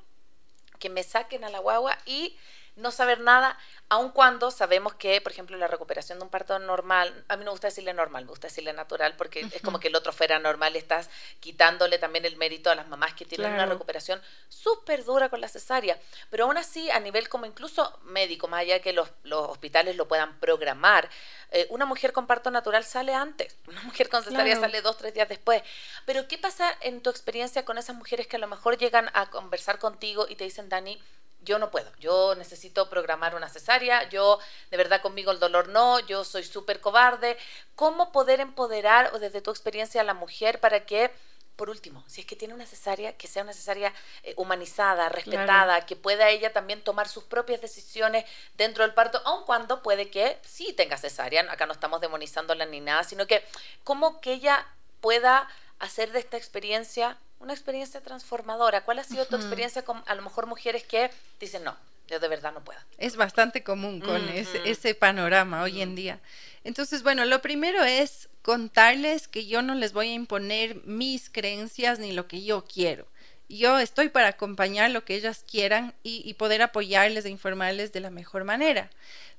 que 0.79 0.91
me 0.91 1.03
saquen 1.03 1.45
a 1.45 1.51
la 1.51 1.59
guagua 1.59 1.99
y 2.07 2.37
no 2.79 2.91
saber 2.91 3.21
nada, 3.21 3.59
aun 3.89 4.11
cuando 4.11 4.51
sabemos 4.51 4.95
que, 4.95 5.21
por 5.21 5.33
ejemplo, 5.33 5.57
la 5.57 5.67
recuperación 5.67 6.19
de 6.19 6.25
un 6.25 6.31
parto 6.31 6.59
normal, 6.59 7.25
a 7.29 7.37
mí 7.37 7.41
no 7.41 7.51
me 7.51 7.53
gusta 7.53 7.69
decirle 7.69 7.95
normal, 7.95 8.25
me 8.25 8.31
gusta 8.31 8.49
decirle 8.49 8.73
natural, 8.73 9.15
porque 9.17 9.49
es 9.53 9.63
como 9.63 9.81
que 9.81 9.89
el 9.89 9.97
otro 9.97 10.13
fuera 10.13 10.39
normal, 10.39 10.77
estás 10.77 11.09
quitándole 11.41 11.99
también 11.99 12.25
el 12.25 12.37
mérito 12.37 12.71
a 12.71 12.75
las 12.75 12.89
mamás 12.89 13.15
que 13.15 13.25
tienen 13.25 13.53
una 13.53 13.67
recuperación 13.67 14.21
súper 14.49 15.05
dura 15.05 15.29
con 15.29 15.41
la 15.41 15.49
cesárea, 15.49 15.99
pero 16.31 16.45
aún 16.45 16.57
así, 16.59 16.91
a 16.91 17.01
nivel 17.01 17.29
como 17.29 17.47
incluso 17.47 17.99
médico, 18.05 18.47
más 18.49 18.61
allá 18.61 18.81
que 18.81 18.93
los, 18.93 19.09
los 19.23 19.49
hospitales 19.49 19.97
lo 19.97 20.07
puedan 20.07 20.39
programar, 20.39 21.09
eh, 21.51 21.67
una 21.71 21.87
mujer 21.87 22.13
con 22.13 22.27
parto 22.27 22.51
natural 22.51 22.85
sale 22.85 23.15
antes, 23.15 23.57
una 23.67 23.83
mujer 23.83 24.09
con 24.09 24.23
cesárea 24.23 24.59
sale 24.61 24.83
dos, 24.83 24.99
tres 24.99 25.15
días 25.15 25.29
después, 25.29 25.63
pero 26.05 26.29
¿qué 26.29 26.39
pasa 26.39 26.77
en 26.83 27.03
tu 27.03 27.11
experiencia 27.11 27.65
con 27.65 27.79
esas 27.79 27.97
mujeres 27.97 28.27
que 28.27 28.37
a 28.37 28.41
lo 28.41 28.47
mejor 28.47 28.77
llegan 28.77 29.11
a 29.15 29.31
conversar 29.31 29.79
contigo 29.79 30.27
y 30.29 30.37
te 30.37 30.45
dicen, 30.45 30.69
Dani, 30.69 31.01
yo 31.41 31.59
no 31.59 31.71
puedo, 31.71 31.91
yo 31.99 32.35
necesito 32.35 32.89
programar 32.91 33.35
una 33.35 33.49
cesárea, 33.49 34.09
yo 34.09 34.39
de 34.71 34.77
verdad 34.77 35.01
conmigo 35.01 35.31
el 35.31 35.39
dolor 35.39 35.69
no, 35.69 36.01
yo 36.01 36.25
soy 36.25 36.45
súper 36.45 36.81
cobarde. 36.81 37.37
¿Cómo 37.75 38.13
poder 38.13 38.41
empoderar 38.41 39.11
o 39.15 39.19
desde 39.19 39.41
tu 39.41 39.51
experiencia 39.51 40.01
a 40.01 40.05
la 40.05 40.15
mujer 40.15 40.61
para 40.61 40.85
que, 40.85 41.11
por 41.57 41.71
último, 41.71 42.05
si 42.07 42.23
es 42.23 42.27
que 42.27 42.37
tiene 42.37 42.55
una 42.55 42.67
cesárea, 42.67 43.17
que 43.17 43.29
sea 43.29 43.43
una 43.43 43.53
cesárea 43.53 43.93
eh, 44.23 44.35
humanizada, 44.37 45.09
respetada, 45.09 45.87
que 45.87 45.97
pueda 45.97 46.29
ella 46.29 46.53
también 46.53 46.83
tomar 46.83 47.09
sus 47.09 47.25
propias 47.25 47.61
decisiones 47.61 48.25
dentro 48.57 48.85
del 48.85 48.95
parto, 48.95 49.21
aun 49.25 49.45
cuando 49.45 49.83
puede 49.83 50.11
que 50.11 50.39
sí 50.45 50.73
tenga 50.73 50.97
cesárea, 50.97 51.51
acá 51.51 51.67
no 51.67 51.73
estamos 51.73 52.01
demonizándola 52.01 52.67
ni 52.67 52.81
nada, 52.81 53.05
sino 53.05 53.27
que 53.27 53.45
cómo 53.85 54.21
que 54.21 54.33
ella 54.33 54.67
pueda 55.01 55.49
hacer 55.79 56.11
de 56.13 56.19
esta 56.19 56.37
experiencia 56.37 57.17
una 57.41 57.53
experiencia 57.53 58.01
transformadora. 58.01 58.85
¿Cuál 58.85 58.99
ha 58.99 59.05
sido 59.05 59.27
tu 59.27 59.37
experiencia 59.37 59.83
con 59.83 60.03
a 60.07 60.15
lo 60.15 60.23
mejor 60.23 60.47
mujeres 60.47 60.85
que 60.85 61.11
dicen, 61.41 61.65
no, 61.65 61.77
yo 62.09 62.21
de 62.21 62.29
verdad 62.29 62.53
no 62.53 62.63
puedo? 62.63 62.81
Es 62.99 63.17
bastante 63.17 63.63
común 63.63 64.01
con 64.01 64.29
ese, 64.29 64.69
ese, 64.69 64.95
panorama 64.95 65.63
hoy 65.63 65.83
en 65.83 65.95
día. 65.95 66.21
Entonces, 66.65 67.03
bueno, 67.03 67.25
lo 67.25 67.41
primero 67.41 67.85
es 67.85 68.29
contarles 68.43 69.29
que 69.29 69.47
yo 69.47 69.63
no 69.63 69.75
les 69.75 69.93
voy 69.93 70.09
a 70.09 70.15
imponer 70.15 70.77
mis 70.85 71.31
creencias 71.31 71.99
ni 71.99 72.13
lo 72.13 72.27
que 72.27 72.43
yo 72.43 72.65
quiero. 72.65 73.07
Yo 73.49 73.79
estoy 73.79 74.11
para 74.11 74.29
acompañar 74.29 74.91
lo 74.91 75.05
que 75.05 75.15
ellas 75.15 75.45
quieran 75.51 75.95
y, 76.03 76.35
poder 76.35 76.61
apoyarles 76.63 77.25
e 77.25 77.31
informarles 77.31 77.93
de 77.93 78.01
la 78.01 78.11
mejor 78.11 78.45
manera 78.45 78.91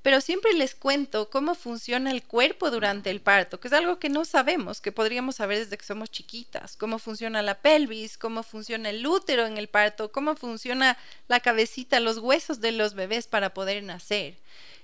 pero 0.01 0.21
siempre 0.21 0.53
les 0.53 0.75
cuento 0.75 1.29
cómo 1.29 1.55
funciona 1.55 2.11
el 2.11 2.23
cuerpo 2.23 2.71
durante 2.71 3.09
el 3.09 3.19
parto, 3.19 3.59
que 3.59 3.67
es 3.67 3.73
algo 3.73 3.99
que 3.99 4.09
no 4.09 4.23
sabemos, 4.23 4.79
que 4.79 4.93
podríamos 4.93 5.35
saber 5.35 5.59
desde 5.59 5.77
que 5.77 5.85
somos 5.85 6.09
chiquitas, 6.09 6.77
cómo 6.77 6.99
funciona 6.99 7.41
la 7.41 7.55
pelvis, 7.55 8.17
cómo 8.17 8.43
funciona 8.43 8.89
el 8.89 9.05
útero 9.05 9.45
en 9.45 9.57
el 9.57 9.67
parto, 9.67 10.11
cómo 10.11 10.35
funciona 10.35 10.97
la 11.27 11.41
cabecita, 11.41 11.99
los 11.99 12.19
huesos 12.19 12.61
de 12.61 12.71
los 12.71 12.93
bebés 12.93 13.27
para 13.27 13.53
poder 13.53 13.83
nacer. 13.83 14.37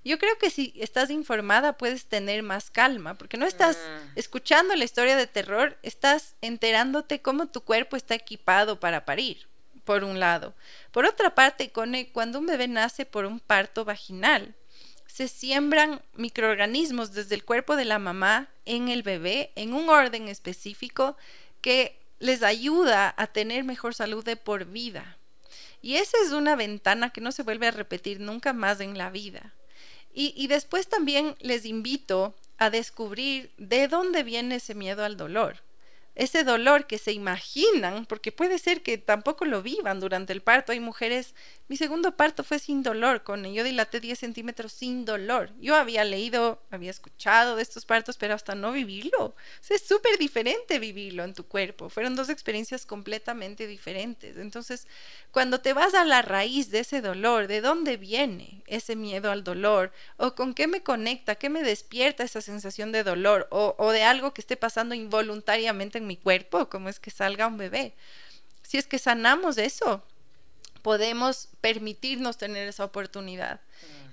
Yo 0.06 0.20
creo 0.20 0.38
que 0.38 0.52
si 0.52 0.72
estás 0.78 1.10
informada 1.10 1.74
puedes 1.74 2.06
tener 2.06 2.44
más 2.44 2.70
calma, 2.70 3.16
porque 3.16 3.38
no 3.38 3.48
estás 3.48 3.76
mm. 3.78 4.20
escuchando 4.20 4.76
la 4.76 4.86
historia 4.86 5.18
de 5.18 5.26
terror, 5.26 5.80
estás 5.82 6.36
enterándote 6.42 7.24
cómo 7.24 7.48
tu 7.48 7.62
cuerpo 7.62 7.96
está 7.98 8.14
equipado 8.14 8.80
para 8.80 9.04
parir, 9.04 9.48
por 9.84 10.04
un 10.04 10.20
lado. 10.20 10.54
Por 10.92 11.06
otra 11.06 11.34
parte, 11.34 11.72
cuando 11.72 12.38
un 12.38 12.46
bebé 12.46 12.68
nace 12.68 13.08
por 13.08 13.26
un 13.26 13.40
parto 13.40 13.84
vaginal, 13.84 14.54
se 15.08 15.28
siembran 15.28 16.04
microorganismos 16.14 17.12
desde 17.12 17.34
el 17.34 17.44
cuerpo 17.44 17.76
de 17.76 17.86
la 17.86 17.98
mamá 17.98 18.50
en 18.66 18.90
el 18.90 19.02
bebé 19.02 19.52
en 19.56 19.74
un 19.74 19.90
orden 19.90 20.28
específico 20.28 21.18
que 21.62 21.98
les 22.20 22.44
ayuda 22.44 23.12
a 23.18 23.26
tener 23.26 23.64
mejor 23.64 23.96
salud 23.96 24.24
de 24.24 24.36
por 24.36 24.66
vida. 24.66 25.18
Y 25.82 25.96
esa 25.96 26.18
es 26.24 26.32
una 26.32 26.56
ventana 26.56 27.10
que 27.10 27.22
no 27.22 27.32
se 27.32 27.42
vuelve 27.42 27.68
a 27.68 27.72
repetir 27.72 28.20
nunca 28.20 28.54
más 28.54 28.80
en 28.82 29.00
la 29.00 29.10
vida. 29.10 29.54
Y, 30.16 30.34
y 30.36 30.48
después 30.48 30.88
también 30.88 31.36
les 31.42 31.66
invito 31.66 32.34
a 32.58 32.72
descubrir 32.72 33.52
de 33.58 33.88
dónde 33.88 34.24
viene 34.24 34.56
ese 34.56 34.74
miedo 34.74 35.04
al 35.04 35.18
dolor 35.18 35.65
ese 36.16 36.46
dolor 36.46 36.88
que 36.88 36.98
se 36.98 37.12
imaginan, 37.12 38.06
porque 38.06 38.32
puede 38.32 38.58
ser 38.58 38.82
que 38.82 38.98
tampoco 38.98 39.46
lo 39.46 39.62
vivan 39.62 40.00
durante 40.00 40.32
el 40.32 40.42
parto. 40.42 40.72
Hay 40.72 40.80
mujeres, 40.80 41.36
mi 41.68 41.76
segundo 41.76 42.16
parto 42.16 42.44
fue 42.44 42.60
sin 42.60 42.84
dolor, 42.84 43.24
con 43.24 43.46
yo 43.54 43.64
dilaté 43.64 44.00
10 44.00 44.18
centímetros 44.18 44.72
sin 44.72 45.04
dolor. 45.04 45.52
Yo 45.60 45.76
había 45.76 46.04
leído, 46.06 46.62
había 46.72 46.90
escuchado 46.90 47.58
de 47.58 47.62
estos 47.64 47.86
partos, 47.86 48.18
pero 48.18 48.34
hasta 48.34 48.56
no 48.56 48.72
vivirlo. 48.72 49.36
es 49.70 49.82
súper 49.86 50.18
diferente 50.18 50.80
vivirlo 50.80 51.24
en 51.24 51.34
tu 51.34 51.46
cuerpo. 51.46 51.90
Fueron 51.90 52.16
dos 52.16 52.30
experiencias 52.30 52.86
completamente 52.86 53.68
diferentes. 53.68 54.38
Entonces, 54.38 54.88
cuando 55.32 55.60
te 55.60 55.74
vas 55.74 55.94
a 55.96 56.06
la 56.06 56.22
raíz 56.22 56.72
de 56.72 56.80
ese 56.80 57.02
dolor, 57.02 57.48
¿de 57.48 57.60
dónde 57.60 57.98
viene 57.98 58.64
ese 58.68 58.96
miedo 58.96 59.32
al 59.32 59.44
dolor? 59.44 59.92
¿O 60.18 60.34
con 60.34 60.54
qué 60.54 60.68
me 60.68 60.82
conecta? 60.82 61.36
¿Qué 61.36 61.50
me 61.50 61.62
despierta 61.62 62.24
esa 62.24 62.42
sensación 62.42 62.94
de 62.94 63.04
dolor? 63.04 63.48
¿O, 63.52 63.76
o 63.78 63.92
de 63.92 64.04
algo 64.04 64.34
que 64.34 64.42
esté 64.42 64.56
pasando 64.56 64.96
involuntariamente 64.96 65.98
en 65.98 66.05
mi 66.06 66.18
cuerpo, 66.18 66.70
cómo 66.70 66.90
es 66.90 67.00
que 67.00 67.12
salga 67.12 67.48
un 67.48 67.58
bebé. 67.58 67.96
Si 68.64 68.78
es 68.78 68.88
que 68.88 69.00
sanamos 69.00 69.58
eso, 69.58 70.04
podemos 70.82 71.50
permitirnos 71.62 72.38
tener 72.38 72.68
esa 72.68 72.86
oportunidad. 72.86 73.60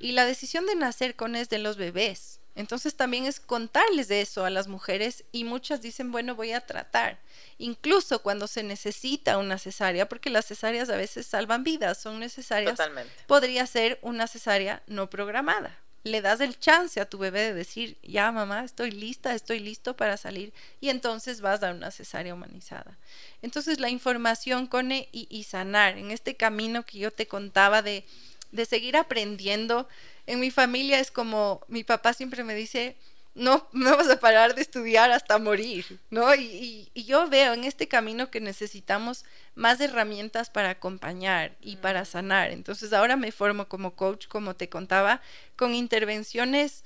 Y 0.01 0.13
la 0.13 0.25
decisión 0.25 0.67
de 0.67 0.75
nacer 0.75 1.17
con 1.17 1.37
es 1.37 1.49
de 1.49 1.59
los 1.59 1.77
bebés. 1.77 2.41
Entonces 2.55 2.95
también 2.95 3.25
es 3.25 3.41
contarles 3.41 4.09
de 4.09 4.21
eso 4.21 4.45
a 4.45 4.51
las 4.51 4.69
mujeres 4.69 5.25
y 5.33 5.45
muchas 5.45 5.81
dicen, 5.81 6.13
bueno, 6.13 6.35
voy 6.35 6.53
a 6.53 6.67
tratar. 6.67 7.19
Incluso 7.59 8.23
cuando 8.23 8.47
se 8.47 8.63
necesita 8.63 9.39
una 9.39 9.59
cesárea, 9.59 10.09
porque 10.09 10.29
las 10.29 10.47
cesáreas 10.47 10.91
a 10.91 10.97
veces 10.97 11.27
salvan 11.27 11.65
vidas, 11.65 11.99
son 11.99 12.21
necesarias. 12.21 12.79
Podría 13.27 13.67
ser 13.67 13.99
una 14.03 14.27
cesárea 14.27 14.83
no 14.87 15.09
programada 15.09 15.82
le 16.05 16.21
das 16.21 16.41
el 16.41 16.59
chance 16.59 17.01
a 17.01 17.09
tu 17.09 17.19
bebé 17.19 17.41
de 17.41 17.55
decir, 17.55 17.97
ya 18.03 18.33
mamá, 18.33 18.65
estoy 18.65 18.91
lista, 18.91 19.35
estoy 19.35 19.61
listo 19.61 19.97
para 19.97 20.17
salir, 20.17 20.53
y 20.81 20.89
entonces 20.89 21.41
vas 21.41 21.63
a 21.63 21.71
una 21.71 21.91
cesárea 21.91 22.35
humanizada. 22.35 22.99
Entonces 23.41 23.79
la 23.79 23.89
información, 23.89 24.67
Cone, 24.67 25.09
y, 25.13 25.27
y 25.31 25.45
sanar 25.45 25.99
en 25.99 26.11
este 26.11 26.37
camino 26.37 26.85
que 26.85 26.99
yo 26.99 27.11
te 27.11 27.27
contaba 27.27 27.83
de, 27.83 28.05
de 28.51 28.67
seguir 28.67 28.97
aprendiendo, 28.97 29.89
en 30.27 30.41
mi 30.41 30.51
familia 30.51 31.01
es 31.01 31.11
como, 31.11 31.61
mi 31.69 31.85
papá 31.85 32.13
siempre 32.13 32.45
me 32.45 32.55
dice, 32.55 32.97
no, 33.35 33.67
no 33.73 33.97
vas 33.97 34.09
a 34.11 34.21
parar 34.21 34.55
de 34.55 34.63
estudiar 34.63 35.11
hasta 35.11 35.39
morir, 35.39 35.99
¿no? 36.11 36.35
Y, 36.35 36.91
y, 36.93 37.05
yo 37.05 37.29
veo 37.29 37.55
en 37.55 37.65
este 37.65 37.89
camino 37.89 38.31
que 38.31 38.41
necesitamos 38.41 39.25
más 39.55 39.81
herramientas 39.81 40.51
para 40.51 40.71
acompañar 40.71 41.57
y 41.61 41.77
para 41.77 42.05
sanar. 42.05 42.51
Entonces 42.51 42.93
ahora 42.93 43.17
me 43.17 43.33
formo 43.33 43.69
como 43.69 43.95
coach, 43.95 44.27
como 44.29 44.55
te 44.55 44.69
contaba, 44.69 45.23
con 45.57 45.75
intervenciones 45.75 46.85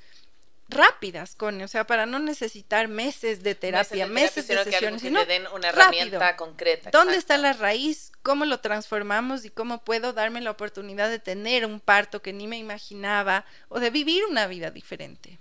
rápidas, 0.68 1.36
con, 1.36 1.60
o 1.62 1.68
sea, 1.68 1.86
para 1.86 2.06
no 2.06 2.18
necesitar 2.18 2.88
meses 2.88 3.42
de 3.42 3.54
terapia, 3.54 4.06
meses 4.06 4.48
de, 4.48 4.64
sesiones, 4.64 5.00
sino 5.00 5.24
den 5.24 5.46
una 5.54 5.68
herramienta 5.68 6.36
concreta. 6.36 6.90
¿Dónde 6.90 7.16
está 7.16 7.38
la 7.38 7.52
raíz? 7.52 8.12
¿Cómo 8.22 8.44
lo 8.44 8.58
transformamos 8.58 9.44
y 9.44 9.50
cómo 9.50 9.84
puedo 9.84 10.12
darme 10.12 10.40
la 10.40 10.50
oportunidad 10.50 11.08
de 11.08 11.20
tener 11.20 11.64
un 11.64 11.78
parto 11.78 12.20
que 12.20 12.32
ni 12.32 12.48
me 12.48 12.58
imaginaba 12.58 13.44
o 13.68 13.78
de 13.78 13.90
vivir 13.90 14.24
una 14.24 14.48
vida 14.48 14.70
diferente? 14.70 15.38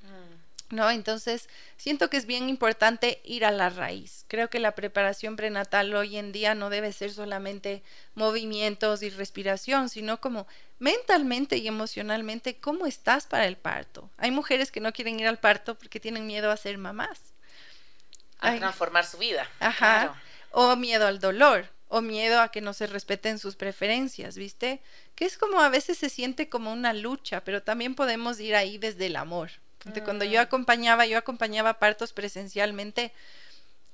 ¿No? 0.70 0.90
Entonces, 0.90 1.50
siento 1.78 2.10
que 2.10 2.18
es 2.18 2.26
bien 2.26 2.50
importante 2.50 3.22
ir 3.24 3.46
a 3.46 3.52
la 3.52 3.70
raíz. 3.70 4.26
Creo 4.28 4.50
que 4.50 4.60
la 4.60 4.74
preparación 4.74 5.36
prenatal 5.36 5.94
hoy 5.96 6.18
en 6.18 6.32
día 6.32 6.56
no 6.56 6.70
debe 6.70 6.92
ser 6.94 7.12
solamente 7.12 7.84
movimientos 8.16 9.04
y 9.04 9.10
respiración, 9.10 9.90
sino 9.90 10.20
como 10.20 10.48
mentalmente 10.80 11.58
y 11.58 11.68
emocionalmente 11.68 12.58
cómo 12.58 12.86
estás 12.86 13.26
para 13.28 13.46
el 13.46 13.58
parto. 13.58 14.10
Hay 14.18 14.32
mujeres 14.32 14.72
que 14.72 14.82
no 14.82 14.92
quieren 14.94 15.20
ir 15.20 15.28
al 15.28 15.40
parto 15.40 15.76
porque 15.76 16.00
tienen 16.00 16.28
miedo 16.28 16.52
a 16.52 16.58
ser 16.58 16.78
mamás. 16.78 17.20
A 18.40 18.56
transformar 18.58 19.06
su 19.06 19.18
vida. 19.18 19.50
Ajá. 19.60 20.16
O 20.52 20.76
miedo 20.76 21.08
al 21.08 21.20
dolor, 21.20 21.70
o 21.88 22.02
miedo 22.02 22.42
a 22.42 22.50
que 22.50 22.62
no 22.62 22.74
se 22.74 22.88
respeten 22.88 23.40
sus 23.40 23.56
preferencias, 23.56 24.38
¿viste? 24.38 24.82
Que 25.16 25.26
es 25.26 25.38
como 25.38 25.62
a 25.62 25.70
veces 25.70 25.98
se 25.98 26.10
siente 26.10 26.50
como 26.50 26.72
una 26.72 26.94
lucha, 26.94 27.44
pero 27.44 27.64
también 27.64 27.96
podemos 27.96 28.40
ir 28.40 28.56
ahí 28.56 28.78
desde 28.78 29.08
el 29.08 29.16
amor. 29.16 29.52
Cuando 30.04 30.26
yo 30.26 30.42
acompañaba, 30.42 31.06
yo 31.06 31.18
acompañaba 31.18 31.76
partos 31.76 32.12
presencialmente, 32.12 33.12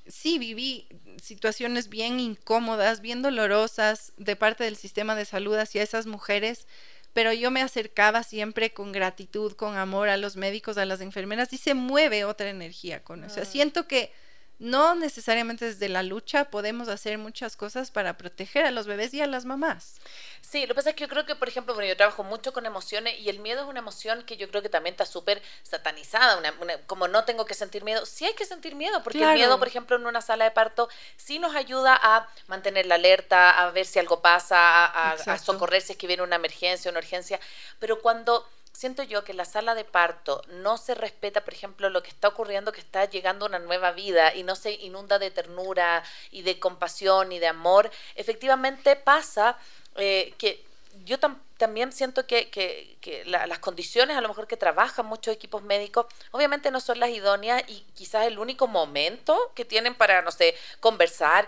sí 0.07 0.39
viví 0.39 0.87
situaciones 1.21 1.89
bien 1.89 2.19
incómodas, 2.19 3.01
bien 3.01 3.21
dolorosas 3.21 4.13
de 4.17 4.35
parte 4.35 4.63
del 4.63 4.77
sistema 4.77 5.15
de 5.15 5.25
salud 5.25 5.55
hacia 5.57 5.83
esas 5.83 6.05
mujeres, 6.05 6.67
pero 7.13 7.33
yo 7.33 7.51
me 7.51 7.61
acercaba 7.61 8.23
siempre 8.23 8.73
con 8.73 8.91
gratitud, 8.91 9.53
con 9.53 9.77
amor 9.77 10.09
a 10.09 10.17
los 10.17 10.37
médicos, 10.37 10.77
a 10.77 10.85
las 10.85 11.01
enfermeras 11.01 11.51
y 11.53 11.57
se 11.57 11.73
mueve 11.73 12.23
otra 12.23 12.49
energía 12.49 13.03
con 13.03 13.23
eso. 13.23 13.33
O 13.33 13.35
sea, 13.35 13.43
mm. 13.43 13.51
siento 13.51 13.87
que 13.87 14.13
no 14.61 14.93
necesariamente 14.93 15.65
desde 15.65 15.89
la 15.89 16.03
lucha 16.03 16.45
podemos 16.45 16.87
hacer 16.87 17.17
muchas 17.17 17.57
cosas 17.57 17.89
para 17.89 18.15
proteger 18.15 18.63
a 18.63 18.69
los 18.69 18.85
bebés 18.85 19.11
y 19.15 19.19
a 19.19 19.25
las 19.25 19.43
mamás. 19.43 19.99
Sí, 20.41 20.61
lo 20.61 20.67
que 20.67 20.75
pasa 20.75 20.89
es 20.91 20.95
que 20.95 21.01
yo 21.01 21.07
creo 21.07 21.25
que, 21.25 21.35
por 21.35 21.47
ejemplo, 21.47 21.73
bueno, 21.73 21.89
yo 21.89 21.97
trabajo 21.97 22.23
mucho 22.23 22.53
con 22.53 22.67
emociones 22.67 23.19
y 23.19 23.29
el 23.29 23.39
miedo 23.39 23.63
es 23.63 23.67
una 23.67 23.79
emoción 23.79 24.21
que 24.21 24.37
yo 24.37 24.47
creo 24.49 24.61
que 24.61 24.69
también 24.69 24.93
está 24.93 25.07
súper 25.07 25.41
satanizada, 25.63 26.37
una, 26.37 26.77
como 26.85 27.07
no 27.07 27.25
tengo 27.25 27.45
que 27.45 27.55
sentir 27.55 27.83
miedo, 27.83 28.05
sí 28.05 28.25
hay 28.25 28.35
que 28.35 28.45
sentir 28.45 28.75
miedo, 28.75 29.01
porque 29.01 29.23
el 29.23 29.33
miedo, 29.33 29.57
por 29.57 29.67
ejemplo, 29.67 29.95
en 29.95 30.05
una 30.05 30.21
sala 30.21 30.45
de 30.45 30.51
parto 30.51 30.89
sí 31.17 31.39
nos 31.39 31.55
ayuda 31.55 31.99
a 31.99 32.27
mantener 32.45 32.85
la 32.85 32.95
alerta, 32.95 33.49
a 33.49 33.71
ver 33.71 33.87
si 33.87 33.97
algo 33.97 34.21
pasa, 34.21 34.85
a, 34.85 35.13
a 35.13 35.37
socorrer 35.39 35.81
si 35.81 35.93
es 35.93 35.97
que 35.97 36.05
viene 36.05 36.21
una 36.21 36.35
emergencia, 36.35 36.91
una 36.91 36.99
urgencia, 36.99 37.39
pero 37.79 37.99
cuando 37.99 38.47
siento 38.73 39.03
yo 39.03 39.23
que 39.23 39.33
la 39.33 39.45
sala 39.45 39.75
de 39.75 39.83
parto 39.83 40.41
no 40.47 40.77
se 40.77 40.95
respeta, 40.95 41.43
por 41.43 41.53
ejemplo, 41.53 41.89
lo 41.89 42.03
que 42.03 42.09
está 42.09 42.29
ocurriendo, 42.29 42.71
que 42.71 42.81
está 42.81 43.05
llegando 43.05 43.45
una 43.45 43.59
nueva 43.59 43.91
vida 43.91 44.33
y 44.33 44.43
no 44.43 44.55
se 44.55 44.71
inunda 44.73 45.19
de 45.19 45.31
ternura 45.31 46.03
y 46.31 46.41
de 46.41 46.59
compasión 46.59 47.31
y 47.31 47.39
de 47.39 47.47
amor, 47.47 47.91
efectivamente 48.15 48.95
pasa 48.95 49.57
eh, 49.95 50.33
que 50.37 50.63
yo 51.05 51.19
también 51.57 51.91
siento 51.91 52.27
que, 52.27 52.49
que, 52.49 52.97
que 52.99 53.23
las 53.25 53.59
condiciones 53.59 54.17
a 54.17 54.21
lo 54.21 54.27
mejor 54.27 54.47
que 54.47 54.57
trabajan 54.57 55.05
muchos 55.05 55.33
equipos 55.33 55.63
médicos 55.63 56.05
obviamente 56.31 56.69
no 56.69 56.81
son 56.81 56.99
las 56.99 57.09
idóneas 57.09 57.63
y 57.67 57.85
quizás 57.93 58.27
el 58.27 58.39
único 58.39 58.67
momento 58.67 59.51
que 59.55 59.63
tienen 59.63 59.95
para, 59.95 60.21
no 60.21 60.31
sé, 60.31 60.55
conversar 60.81 61.47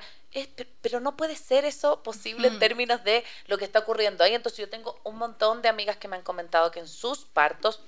pero 0.82 1.00
no 1.00 1.16
puede 1.16 1.36
ser 1.36 1.66
eso 1.66 2.02
posible 2.04 2.48
en 2.48 2.60
términos 2.60 3.04
de 3.04 3.24
lo 3.48 3.58
que 3.58 3.66
está 3.66 3.80
ocurriendo 3.80 4.24
ahí. 4.24 4.34
Entonces 4.34 4.60
yo 4.60 4.70
tengo 4.70 5.00
un 5.04 5.18
montón 5.18 5.62
de 5.62 5.70
amigas 5.70 5.98
que 5.98 6.08
me 6.08 6.16
han 6.16 6.24
comentado 6.24 6.72
que 6.72 6.80
en 6.80 6.88
sus 6.88 7.20
partos 7.26 7.80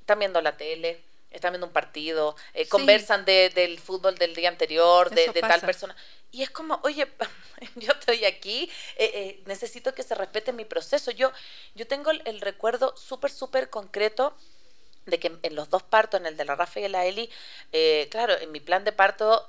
están 0.00 0.18
viendo 0.18 0.40
la 0.40 0.56
tele, 0.56 1.00
están 1.30 1.52
viendo 1.52 1.66
un 1.66 1.72
partido, 1.72 2.34
eh, 2.54 2.66
conversan 2.68 3.24
de, 3.24 3.50
del 3.50 3.78
fútbol 3.78 4.16
del 4.16 4.34
día 4.34 4.48
anterior, 4.48 5.10
de, 5.10 5.28
tal 5.40 5.60
persona. 5.60 5.94
Y 6.32 6.42
es 6.42 6.50
como, 6.50 6.80
oye, 6.82 7.06
yo 7.76 7.92
estoy 7.92 8.24
aquí, 8.24 8.70
eh, 8.96 9.10
eh, 9.14 9.42
necesito 9.46 9.94
que 9.94 10.02
se 10.02 10.14
respete 10.14 10.52
mi 10.52 10.64
proceso. 10.64 11.10
Yo, 11.10 11.32
yo 11.74 11.86
tengo 11.86 12.10
el, 12.10 12.40
recuerdo 12.40 12.96
súper, 12.96 13.30
súper 13.30 13.70
concreto 13.70 14.34
de 15.06 15.18
que 15.18 15.38
en, 15.42 15.54
los 15.54 15.70
dos 15.70 15.82
partos, 15.82 16.20
en 16.20 16.26
el 16.26 16.36
de 16.36 16.44
la 16.44 16.54
Rafa 16.54 16.80
y 16.80 16.88
la 16.88 17.06
Eli, 17.06 17.30
claro, 18.10 18.36
en 18.38 18.52
mi 18.52 18.60
plan 18.60 18.84
de 18.84 18.92
parto 18.92 19.48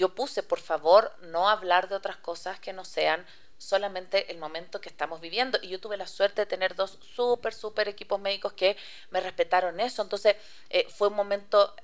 yo 0.00 0.14
puse, 0.14 0.42
por 0.42 0.60
favor, 0.60 1.12
no 1.20 1.50
hablar 1.50 1.90
de 1.90 1.94
otras 1.94 2.16
cosas 2.16 2.58
que 2.58 2.72
no 2.72 2.86
sean 2.86 3.26
solamente 3.58 4.32
el 4.32 4.38
momento 4.38 4.80
que 4.80 4.88
estamos 4.88 5.20
viviendo. 5.20 5.58
Y 5.60 5.68
yo 5.68 5.78
tuve 5.78 5.98
la 5.98 6.06
suerte 6.06 6.40
de 6.40 6.46
tener 6.46 6.74
dos 6.74 6.98
súper, 7.14 7.52
súper 7.52 7.86
equipos 7.86 8.18
médicos 8.18 8.54
que 8.54 8.78
me 9.10 9.20
respetaron 9.20 9.78
eso. 9.78 10.00
Entonces, 10.00 10.36
eh, 10.70 10.86
fue 10.88 11.08
un 11.08 11.16
momento 11.16 11.76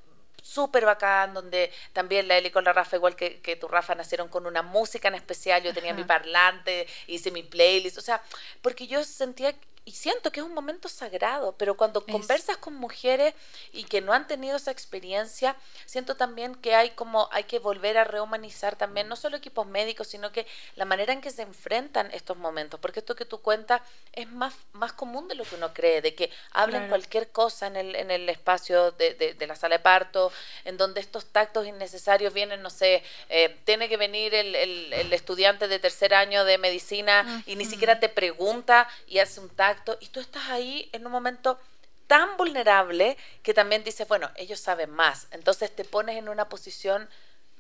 súper 0.43 0.87
bacán, 0.87 1.35
donde 1.35 1.71
también 1.93 2.27
la 2.27 2.39
Eli 2.39 2.51
con 2.51 2.65
la 2.65 2.73
Rafa, 2.73 2.97
igual 2.97 3.17
que, 3.17 3.43
que 3.43 3.55
tu 3.55 3.69
Rafa, 3.69 3.95
nacieron 3.95 4.29
con 4.29 4.47
una 4.47 4.63
música 4.63 5.09
en 5.09 5.17
especial, 5.17 5.63
yo 5.63 5.75
tenía 5.75 5.93
mi 5.93 6.05
parlante, 6.05 6.87
hice 7.09 7.31
mi 7.31 7.43
playlist, 7.43 7.99
o 7.99 8.01
sea, 8.01 8.23
porque 8.63 8.87
yo 8.87 9.05
sentía 9.05 9.55
y 9.87 9.93
siento 9.93 10.33
que 10.33 10.41
es 10.41 10.47
un 10.47 10.53
momento 10.53 10.89
sagrado, 10.89 11.55
pero 11.57 11.77
cuando 11.77 12.05
conversas 12.05 12.57
con 12.57 12.75
mujeres 12.75 13.35
y 13.73 13.85
que 13.85 14.01
no 14.01 14.13
han 14.13 14.27
tenido 14.27 14.57
esa 14.57 14.73
experiencia, 14.73 15.55
siento 15.87 16.17
también 16.17 16.57
que 16.57 16.75
hay 16.75 16.91
como 16.91 17.29
hay 17.31 17.45
que 17.45 17.61
volver 17.61 17.97
a 17.97 18.03
rehumanizar 18.03 18.75
también 18.75 19.07
no 19.07 19.15
solo 19.15 19.37
equipos 19.37 19.65
médicos, 19.65 20.09
sino 20.09 20.33
que 20.33 20.45
la 20.75 20.87
manera 20.87 21.13
en 21.13 21.21
que 21.21 21.31
se 21.31 21.43
enfrentan 21.43 22.11
estos 22.13 22.37
momentos, 22.37 22.81
porque 22.81 22.99
esto 22.99 23.15
que 23.15 23.25
tú 23.25 23.41
cuentas 23.41 23.81
es 24.13 24.29
más, 24.29 24.55
más 24.73 24.93
común 24.93 25.29
de 25.29 25.37
lo 25.37 25.45
que 25.45 25.55
uno 25.55 25.73
cree, 25.73 26.03
de 26.03 26.17
que 26.17 26.33
hablan 26.51 26.89
cualquier 26.89 27.31
cosa 27.31 27.69
en 27.69 27.77
el, 27.77 27.95
en 27.95 28.11
el 28.11 28.29
espacio 28.29 28.91
de, 28.91 29.15
de, 29.39 29.47
la 29.47 29.55
sala 29.55 29.77
de 29.77 29.85
parto, 29.85 30.33
en 30.65 30.77
donde 30.79 31.01
estos 31.01 31.27
tactos 31.27 31.65
innecesarios 31.65 32.35
vienen, 32.35 32.61
no 32.61 32.71
sé, 32.71 33.05
eh, 33.29 33.57
tiene 33.63 33.89
que 33.89 33.97
venir 33.97 34.35
el, 34.35 34.53
el, 34.57 34.93
el, 34.93 35.13
estudiante 35.13 35.69
de 35.69 35.79
tercer 35.79 36.13
año 36.13 36.45
de 36.45 36.59
medicina 36.59 37.45
y 37.47 37.55
ni 37.55 37.65
siquiera 37.65 38.01
te 38.01 38.09
pregunta 38.09 38.89
y 39.07 39.21
hace 39.21 39.39
un 39.39 39.49
tacto 39.49 39.76
y 40.01 40.09
tú 40.09 40.21
estás 40.21 40.49
ahí 40.49 40.89
en 40.93 41.07
un 41.07 41.13
momento 41.13 41.59
tan 42.07 42.37
vulnerable 42.37 43.17
que 43.43 43.55
también 43.55 43.85
dices, 43.85 44.07
bueno, 44.07 44.31
ellos 44.37 44.61
saben 44.61 44.91
más, 44.91 45.27
entonces 45.31 45.75
te 45.75 45.85
pones 45.85 46.17
en 46.17 46.29
una 46.29 46.49
posición 46.49 47.09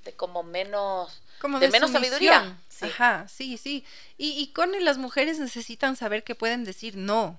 de 0.04 0.12
como 0.12 0.42
menos, 0.42 1.22
como 1.40 1.58
de, 1.58 1.68
menos 1.68 1.90
sabiduría. 1.90 2.56
Sí. 2.68 2.86
Ajá, 2.86 3.26
sí, 3.28 3.58
sí. 3.58 3.84
Y, 4.18 4.40
y 4.40 4.52
con 4.52 4.72
las 4.84 4.98
mujeres 4.98 5.38
necesitan 5.38 5.96
saber 5.96 6.22
que 6.22 6.34
pueden 6.34 6.64
decir 6.64 6.96
no. 6.96 7.38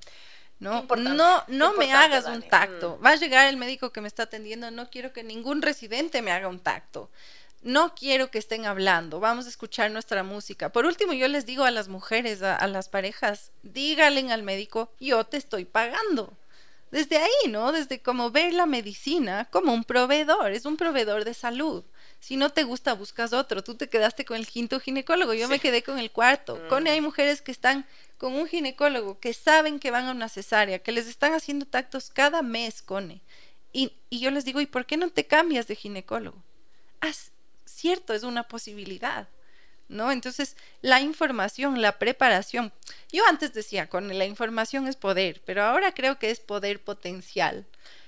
No, 0.59 0.87
no, 0.97 1.43
no 1.47 1.73
me 1.73 1.93
hagas 1.93 2.25
un 2.25 2.41
tacto. 2.41 2.97
Mm. 2.99 3.05
Va 3.05 3.11
a 3.11 3.15
llegar 3.15 3.47
el 3.47 3.57
médico 3.57 3.91
que 3.91 4.01
me 4.01 4.07
está 4.07 4.23
atendiendo, 4.23 4.71
no 4.71 4.89
quiero 4.89 5.13
que 5.13 5.23
ningún 5.23 5.61
residente 5.61 6.23
me 6.23 6.31
haga 6.31 6.47
un 6.47 6.59
tacto 6.59 7.11
no 7.67 7.93
quiero 7.93 8.31
que 8.31 8.39
estén 8.39 8.65
hablando, 8.65 9.19
vamos 9.19 9.45
a 9.45 9.49
escuchar 9.49 9.91
nuestra 9.91 10.23
música. 10.23 10.71
Por 10.71 10.85
último, 10.85 11.13
yo 11.13 11.27
les 11.27 11.45
digo 11.45 11.65
a 11.65 11.71
las 11.71 11.89
mujeres, 11.89 12.41
a, 12.41 12.65
las 12.67 12.89
parejas, 12.89 13.51
díganle 13.61 14.31
al 14.31 14.43
médico, 14.43 14.91
yo 14.99 15.23
te 15.25 15.37
estoy 15.37 15.65
pagando. 15.65 16.33
Desde 16.89 17.17
ahí, 17.17 17.49
¿no? 17.49 17.73
Desde 17.73 18.01
como 18.01 18.31
ver 18.31 18.53
la 18.53 18.65
medicina 18.65 19.49
como 19.51 19.73
un 19.73 19.83
proveedor, 19.83 20.51
es 20.51 20.65
un 20.65 20.77
proveedor 20.77 21.25
de 21.25 21.33
salud. 21.33 21.83
Si 22.21 22.37
no 22.37 22.49
te 22.49 22.63
gusta, 22.63 22.93
buscas 22.93 23.33
otro. 23.33 23.61
Tú 23.61 23.75
te 23.75 23.89
quedaste 23.89 24.23
con 24.23 24.37
el 24.37 24.47
quinto 24.47 24.79
ginecólogo, 24.79 25.33
yo 25.33 25.49
me 25.49 25.59
quedé 25.59 25.83
con 25.83 25.99
el 25.99 26.11
cuarto. 26.11 26.55
Mm. 26.55 26.69
Con 26.69 26.87
hay 26.87 27.01
mujeres 27.01 27.41
que 27.41 27.51
están 27.51 27.85
con 28.17 28.33
un 28.33 28.47
ginecólogo, 28.47 29.19
que 29.19 29.33
saben 29.33 29.79
que 29.79 29.91
van 29.91 30.05
a 30.05 30.11
una 30.11 30.29
cesárea, 30.29 30.79
que 30.79 30.93
les 30.93 31.07
están 31.07 31.33
haciendo 31.33 31.65
tactos 31.65 32.09
cada 32.09 32.41
mes, 32.41 32.81
Cone. 32.81 33.21
Y, 33.73 33.91
y 34.09 34.21
yo 34.21 34.31
les 34.31 34.45
digo, 34.45 34.61
¿y 34.61 34.65
por 34.65 34.85
qué 34.85 34.95
no 34.95 35.09
te 35.09 35.27
cambias 35.27 35.67
de 35.67 35.75
ginecólogo? 35.75 36.41
Haz, 37.01 37.31
cierto, 37.77 38.13
es 38.13 38.23
una 38.23 38.43
posibilidad. 38.43 39.27
¿No? 39.89 40.11
Entonces, 40.11 40.57
la 40.81 40.99
información, 40.99 41.81
la 41.81 41.97
preparación. 41.97 42.73
Yo 43.09 43.25
antes 43.25 43.53
decía, 43.53 43.87
con 43.87 44.17
la 44.17 44.25
información 44.25 44.85
es 44.85 44.97
poder, 44.97 45.41
pero 45.45 45.63
ahora 45.63 45.93
creo 45.93 46.19
que 46.19 46.29
es 46.29 46.41
poder 46.41 46.83
potencial. 46.83 47.65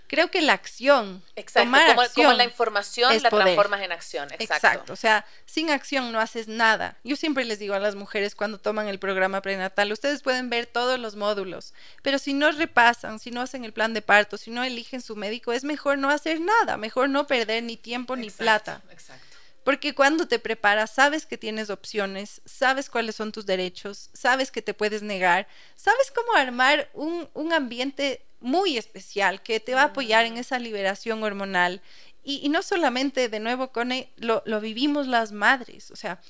Creo 0.09 0.31
que 0.31 0.41
la 0.41 0.53
acción, 0.53 1.23
Exacto, 1.35 1.67
tomar 1.67 1.87
como, 1.89 2.01
acción 2.01 2.35
la 2.35 2.43
información 2.43 3.21
la 3.21 3.29
transformas 3.29 3.81
en 3.81 3.91
acción. 3.91 4.27
Exacto. 4.31 4.55
Exacto. 4.55 4.93
O 4.93 4.95
sea, 4.95 5.23
sin 5.45 5.69
acción 5.69 6.11
no 6.11 6.19
haces 6.19 6.47
nada. 6.47 6.97
Yo 7.03 7.15
siempre 7.15 7.45
les 7.45 7.59
digo 7.59 7.75
a 7.75 7.79
las 7.79 7.93
mujeres 7.93 8.33
cuando 8.33 8.57
toman 8.57 8.87
el 8.87 8.97
programa 8.97 9.43
prenatal, 9.43 9.91
ustedes 9.91 10.23
pueden 10.23 10.49
ver 10.49 10.65
todos 10.65 10.97
los 10.97 11.15
módulos, 11.15 11.75
pero 12.01 12.17
si 12.17 12.33
no 12.33 12.51
repasan, 12.51 13.19
si 13.19 13.29
no 13.29 13.41
hacen 13.41 13.65
el 13.65 13.71
plan 13.71 13.93
de 13.93 14.01
parto, 14.01 14.37
si 14.37 14.49
no 14.49 14.63
eligen 14.63 15.01
su 15.01 15.15
médico, 15.15 15.53
es 15.53 15.63
mejor 15.63 15.99
no 15.99 16.09
hacer 16.09 16.41
nada, 16.41 16.75
mejor 16.75 17.07
no 17.07 17.27
perder 17.27 17.61
ni 17.61 17.77
tiempo 17.77 18.15
ni 18.15 18.31
plata. 18.31 18.81
Exacto. 18.89 19.28
Porque 19.63 19.93
cuando 19.93 20.27
te 20.27 20.39
preparas, 20.39 20.91
sabes 20.91 21.25
que 21.25 21.37
tienes 21.37 21.69
opciones, 21.69 22.41
sabes 22.45 22.89
cuáles 22.89 23.15
son 23.15 23.31
tus 23.31 23.45
derechos, 23.45 24.09
sabes 24.13 24.51
que 24.51 24.61
te 24.61 24.73
puedes 24.73 25.01
negar, 25.01 25.47
sabes 25.75 26.11
cómo 26.11 26.33
armar 26.33 26.89
un, 26.93 27.53
ambiente 27.53 28.21
muy 28.39 28.77
especial 28.77 29.41
que 29.41 29.59
te 29.59 29.73
va 29.73 29.81
a 29.81 29.85
apoyar 29.85 30.25
en 30.25 30.37
esa 30.37 30.59
liberación 30.59 31.23
hormonal. 31.23 31.81
Y, 32.23 32.47
no 32.49 32.61
solamente, 32.61 33.27
de 33.27 33.39
nuevo, 33.39 33.71
con 33.71 33.91
lo, 34.17 34.43
lo 34.45 34.61
vivimos 34.61 35.07
las 35.07 35.31
madres, 35.31 35.89
o 35.91 35.95
sea, 35.95 36.21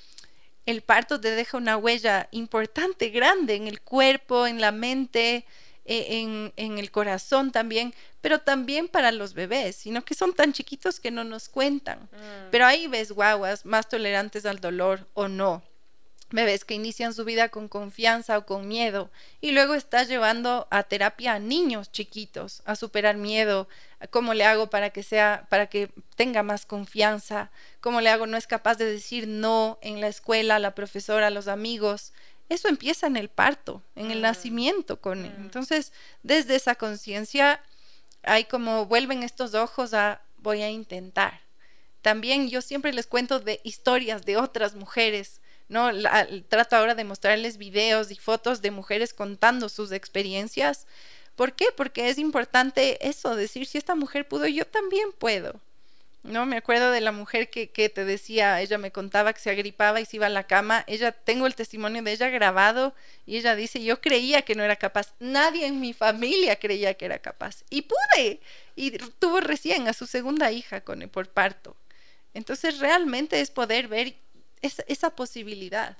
el 0.65 0.81
parto 0.81 1.19
te 1.19 1.31
deja 1.31 1.57
una 1.57 1.77
huella 1.77 2.29
importante, 2.31 3.09
grande 3.09 3.55
en 3.55 3.67
el 3.67 3.81
cuerpo, 3.81 4.47
en 4.47 4.61
la 4.61 4.71
mente, 4.71 5.45
en, 5.85 6.53
en, 6.55 6.77
el 6.77 6.91
corazón 6.91 7.51
también, 7.51 7.93
pero 8.21 8.39
también 8.39 8.87
para 8.87 9.11
los 9.11 9.33
bebés, 9.33 9.75
sino 9.75 10.03
que 10.03 10.13
son 10.13 10.33
tan 10.33 10.53
chiquitos 10.53 10.99
que 10.99 11.11
no 11.11 11.23
nos 11.23 11.49
cuentan. 11.49 11.99
Mm. 11.99 12.49
Pero 12.51 12.65
ahí 12.65 12.87
ves 12.87 13.11
guaguas 13.11 13.65
más 13.65 13.89
tolerantes 13.89 14.45
al 14.45 14.59
dolor 14.59 15.07
o 15.13 15.27
no. 15.27 15.63
Bebés 16.31 16.63
que 16.63 16.75
inician 16.75 17.15
su 17.15 17.25
vida 17.25 17.49
con 17.49 17.67
confianza 17.67 18.37
o 18.37 18.45
con 18.45 18.67
miedo 18.67 19.09
y 19.41 19.49
luego 19.49 19.73
estás 19.73 20.07
llevando 20.07 20.67
a 20.69 20.83
terapia 20.83 21.33
a 21.33 21.39
niños 21.39 21.91
chiquitos 21.91 22.61
a 22.65 22.75
superar 22.75 23.17
miedo, 23.17 23.67
cómo 24.11 24.35
le 24.35 24.45
hago 24.45 24.69
para 24.69 24.91
que 24.91 25.01
sea 25.01 25.47
para 25.49 25.67
que 25.67 25.89
tenga 26.15 26.43
más 26.43 26.67
confianza, 26.67 27.49
cómo 27.81 27.99
le 27.99 28.11
hago 28.11 28.27
no 28.27 28.37
es 28.37 28.45
capaz 28.45 28.75
de 28.75 28.85
decir 28.85 29.27
no 29.27 29.79
en 29.81 30.01
la 30.01 30.07
escuela, 30.07 30.57
a 30.57 30.59
la 30.59 30.75
profesora, 30.75 31.27
a 31.27 31.31
los 31.31 31.47
amigos, 31.47 32.13
eso 32.49 32.67
empieza 32.67 33.07
en 33.07 33.15
el 33.15 33.29
parto, 33.29 33.83
en 33.95 34.11
el 34.11 34.19
mm. 34.19 34.23
nacimiento 34.23 34.99
con 34.99 35.25
él. 35.25 35.33
Entonces, 35.37 35.93
desde 36.23 36.55
esa 36.55 36.75
conciencia 36.75 37.63
hay 38.23 38.45
como 38.45 38.85
vuelven 38.85 39.23
estos 39.23 39.53
ojos 39.53 39.93
a 39.93 40.21
voy 40.37 40.61
a 40.61 40.69
intentar. 40.69 41.41
También 42.01 42.49
yo 42.49 42.61
siempre 42.61 42.93
les 42.93 43.07
cuento 43.07 43.39
de 43.39 43.59
historias 43.63 44.25
de 44.25 44.37
otras 44.37 44.73
mujeres, 44.73 45.41
¿no? 45.67 45.89
trato 46.47 46.75
ahora 46.75 46.95
de 46.95 47.03
mostrarles 47.03 47.57
videos 47.57 48.09
y 48.11 48.15
fotos 48.15 48.61
de 48.61 48.71
mujeres 48.71 49.13
contando 49.13 49.69
sus 49.69 49.91
experiencias. 49.91 50.87
¿Por 51.35 51.53
qué? 51.53 51.67
Porque 51.75 52.09
es 52.09 52.17
importante 52.17 53.07
eso, 53.07 53.35
decir, 53.35 53.65
si 53.65 53.77
esta 53.77 53.95
mujer 53.95 54.27
pudo, 54.27 54.47
yo 54.47 54.65
también 54.65 55.11
puedo. 55.11 55.59
No, 56.21 56.45
me 56.45 56.57
acuerdo 56.57 56.91
de 56.91 56.99
la 56.99 57.13
mujer 57.13 57.49
que, 57.49 57.69
que, 57.69 57.87
te 57.87 58.03
decía, 58.03 58.59
ella 58.61 58.77
me 58.77 58.91
contaba 58.91 59.31
que 59.31 59.39
se 59.39 59.49
agripaba 59.49 60.01
y 60.01 60.05
se 60.05 60.17
iba 60.17 60.25
a 60.25 60.29
la 60.29 60.45
cama. 60.45 60.83
Ella, 60.85 61.13
tengo 61.13 61.47
el 61.47 61.55
testimonio 61.55 62.03
de 62.03 62.11
ella 62.11 62.29
grabado 62.29 62.93
y 63.25 63.37
ella 63.37 63.55
dice, 63.55 63.81
yo 63.81 64.01
creía 64.01 64.41
que 64.41 64.53
no 64.53 64.63
era 64.63 64.75
capaz. 64.75 65.13
Nadie 65.19 65.65
en 65.65 65.79
mi 65.79 65.93
familia 65.93 66.57
creía 66.57 66.93
que 66.95 67.05
era 67.05 67.19
capaz. 67.19 67.63
Y 67.69 67.83
pude. 67.83 68.41
Y 68.75 68.91
tuvo 68.91 69.39
recién 69.39 69.87
a 69.87 69.93
su 69.93 70.07
segunda 70.07 70.51
hija 70.51 70.81
con, 70.81 70.99
por 71.09 71.29
parto. 71.29 71.75
Entonces 72.33 72.79
realmente 72.79 73.39
es 73.39 73.49
poder 73.49 73.87
ver 73.87 74.15
esa, 74.61 74.83
esa 74.87 75.11
posibilidad. 75.11 75.95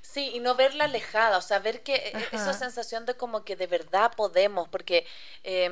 Sí, 0.00 0.30
y 0.34 0.40
no 0.40 0.54
verla 0.54 0.84
alejada, 0.84 1.38
o 1.38 1.42
sea, 1.42 1.58
ver 1.58 1.82
que 1.82 1.94
e, 1.94 2.12
esa 2.32 2.52
sensación 2.54 3.04
de 3.04 3.14
como 3.14 3.44
que 3.44 3.56
de 3.56 3.66
verdad 3.66 4.12
podemos, 4.16 4.68
porque... 4.68 5.06
Eh, 5.42 5.70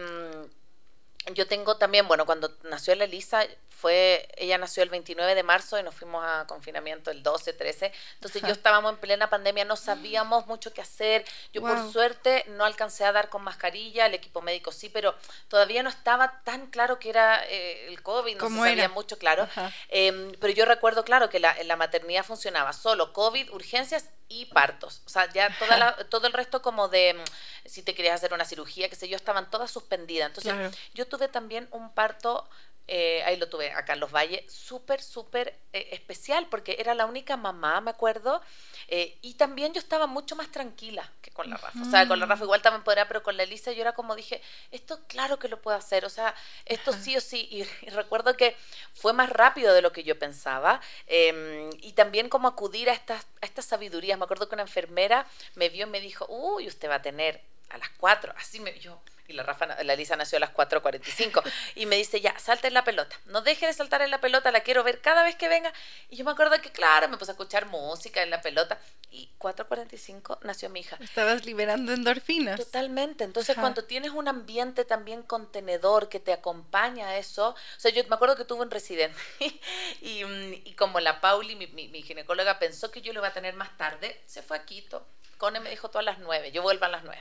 yo 1.35 1.47
tengo 1.47 1.77
también, 1.77 2.09
bueno, 2.09 2.27
cuando 2.27 2.57
nació 2.65 2.95
la 2.95 3.05
Elisa, 3.05 3.47
fue, 3.83 4.29
ella 4.37 4.59
nació 4.59 4.85
el 4.85 4.91
29 4.91 5.35
de 5.35 5.43
marzo 5.43 5.77
y 5.77 5.83
nos 5.83 5.97
fuimos 5.97 6.25
a 6.25 6.47
confinamiento 6.47 7.11
el 7.11 7.25
12, 7.25 7.53
13. 7.53 7.93
Entonces 8.15 8.41
yo 8.41 8.53
estábamos 8.53 8.93
en 8.93 8.99
plena 8.99 9.29
pandemia, 9.29 9.65
no 9.65 9.75
sabíamos 9.75 10.47
mucho 10.47 10.73
qué 10.73 10.81
hacer. 10.81 11.25
Yo 11.53 11.63
por 11.63 11.93
suerte 11.93 12.45
no 12.51 12.65
alcancé 12.65 13.05
a 13.05 13.11
dar 13.11 13.29
con 13.29 13.43
mascarilla, 13.43 14.07
el 14.07 14.15
equipo 14.15 14.41
médico 14.41 14.71
sí, 14.71 14.89
pero 14.89 15.17
todavía 15.49 15.83
no 15.83 15.91
estaba 15.91 16.43
tan 16.45 16.69
claro 16.69 17.01
que 17.01 17.11
era 17.11 17.45
eh, 17.49 17.89
el 17.89 18.01
COVID, 18.05 18.37
no 18.37 18.49
se 18.49 18.55
sabía 18.55 18.89
mucho 18.89 19.19
claro. 19.19 19.49
Em, 19.89 20.31
pero 20.39 20.53
yo 20.53 20.65
recuerdo, 20.65 21.05
claro, 21.05 21.29
que 21.29 21.41
la, 21.41 21.57
la 21.65 21.75
maternidad 21.75 22.25
funcionaba 22.25 22.73
solo 22.73 23.13
COVID, 23.13 23.51
urgencias 23.51 24.11
y 24.29 24.47
partos. 24.47 25.03
O 25.07 25.11
sea, 25.11 25.31
ya 25.33 25.51
toda 25.59 25.97
todo 26.09 26.29
el 26.29 26.33
resto 26.33 26.63
como 26.63 26.89
de, 26.89 27.15
mm, 27.15 27.69
si 27.69 27.83
te 27.83 27.95
querías 27.95 28.15
hacer 28.15 28.33
una 28.33 28.45
cirugía, 28.45 28.89
qué 28.89 28.95
sé 28.95 29.09
yo, 29.09 29.17
estaban 29.17 29.51
todas 29.51 29.73
suspendidas. 29.73 30.29
Entonces 30.29 30.55
yo 30.95 31.07
tuve 31.07 31.27
también 31.27 31.67
un 31.73 31.93
parto 31.93 32.49
eh, 32.89 33.23
ahí 33.25 33.37
lo 33.37 33.49
tuve 33.49 33.71
a 33.71 33.85
Carlos 33.85 34.11
Valle, 34.13 34.45
súper, 34.49 35.01
súper 35.01 35.57
eh, 35.73 35.89
especial, 35.93 36.49
porque 36.51 36.77
era 36.79 36.95
la 36.95 37.07
única 37.07 37.37
mamá, 37.37 37.81
me 37.81 37.91
acuerdo, 37.91 38.43
eh, 38.89 39.17
y 39.23 39.35
también 39.35 39.73
yo 39.73 39.79
estaba 39.79 40.07
mucho 40.07 40.35
más 40.35 40.51
tranquila 40.51 41.09
que 41.23 41.31
con 41.31 41.49
la 41.49 41.57
Rafa. 41.57 41.81
O 41.81 41.91
sea, 41.91 42.09
con 42.09 42.19
la 42.19 42.27
Rafa 42.27 42.45
igual 42.45 42.61
también 42.61 42.83
podría, 42.83 43.07
pero 43.07 43.23
con 43.23 43.37
la 43.37 43.45
Elisa 43.45 43.73
yo 43.73 43.83
era 43.83 43.93
como 43.93 44.17
dije, 44.17 44.43
esto 44.73 45.01
claro 45.07 45.39
que 45.39 45.49
lo 45.49 45.63
puedo 45.63 45.77
hacer, 45.77 46.05
o 46.05 46.11
sea, 46.11 46.35
esto 46.67 46.93
sí 46.93 47.17
o 47.17 47.21
sí. 47.21 47.49
Y, 47.51 47.65
recuerdo 47.91 48.37
que 48.37 48.57
fue 48.95 49.13
más 49.13 49.31
rápido 49.31 49.73
de 49.75 49.83
lo 49.83 49.93
que 49.93 50.03
yo 50.03 50.19
pensaba, 50.19 50.81
em, 51.07 51.71
y 51.81 51.93
también 51.93 52.29
como 52.29 52.49
acudir 52.49 52.91
a 52.91 52.93
estas, 52.93 53.27
a 53.41 53.47
estas 53.47 53.65
sabidurías. 53.65 54.19
Me 54.19 54.25
acuerdo 54.25 54.49
que 54.49 54.57
una 54.57 54.63
enfermera 54.63 55.27
me 55.55 55.69
vio 55.69 55.87
y 55.87 55.91
me 55.91 56.01
dijo, 56.01 56.27
uy, 56.29 56.67
usted 56.67 56.89
va 56.89 56.97
a 56.97 57.03
tener 57.03 57.41
a 57.71 57.79
las 57.79 57.89
cuatro, 57.91 58.35
así 58.37 58.61
me, 58.61 58.79
yo 58.79 59.01
y 59.29 59.35
la, 59.35 59.43
Rafa, 59.43 59.67
la 59.67 59.93
Elisa 59.93 60.17
nació 60.17 60.37
a 60.37 60.41
las 60.41 60.53
4.45 60.53 61.43
y 61.77 61.87
me 61.87 61.97
dice, 61.97 62.21
ya, 62.21 62.39
salte 62.39 62.69
en 62.69 62.75
la 62.75 62.85
pelota, 62.85 63.17
no 63.27 63.41
deje 63.43 63.67
de 63.67 63.73
saltar 63.73 64.03
en 64.03 64.11
la 64.11 64.21
pelota, 64.21 64.51
la 64.51 64.61
quiero 64.61 64.83
ver 64.83 65.01
cada 65.01 65.23
vez 65.23 65.37
que 65.37 65.49
venga. 65.49 65.73
Y 66.11 66.17
yo 66.17 66.25
me 66.25 66.33
acuerdo 66.33 66.61
que, 66.61 66.71
claro, 66.71 67.09
me 67.09 67.17
puse 67.17 67.31
a 67.31 67.35
escuchar 67.35 67.67
música 67.67 68.23
en 68.23 68.31
la 68.31 68.41
pelota 68.41 68.79
y 69.11 69.29
4.45 69.39 70.39
nació 70.43 70.71
mi 70.71 70.81
hija. 70.81 70.97
Estabas 71.01 71.45
liberando 71.45 71.93
endorfinas. 71.93 72.59
Totalmente, 72.59 73.25
entonces 73.25 73.57
cuando 73.57 73.85
tienes 73.85 74.11
un 74.11 74.29
ambiente 74.29 74.85
también 74.85 75.23
contenedor 75.23 76.09
que 76.09 76.21
te 76.21 76.33
acompaña 76.33 77.09
a 77.09 77.19
eso, 77.19 77.51
o 77.51 77.81
sea, 77.81 77.91
yo 77.91 78.03
me 78.09 78.15
acuerdo 78.15 78.37
que 78.37 78.45
tuve 78.45 78.63
un 78.63 78.71
residente 78.71 79.19
y, 80.01 80.25
y, 80.65 80.75
como 80.75 81.01
la 81.01 81.21
Pauli, 81.21 81.57
mi, 81.57 81.67
mi, 81.67 82.03
ginecóloga, 82.03 82.59
pensó 82.59 82.91
que 82.91 83.03
yo 83.03 83.13
lo 83.13 83.21
iba 83.21 83.29
a 83.29 83.33
tener 83.33 83.55
más 83.55 83.77
tarde, 83.77 84.21
se 84.27 84.43
fue 84.43 84.57
a 84.57 84.65
Quito. 84.65 85.07
Cone 85.39 85.61
me 85.61 85.71
dijo 85.71 85.89
todas 85.89 86.05
las 86.05 86.19
9, 86.19 86.53
yo 86.53 86.63
vuelvo 86.63 86.85
a 86.85 86.89
las 86.89 87.05
9 87.05 87.21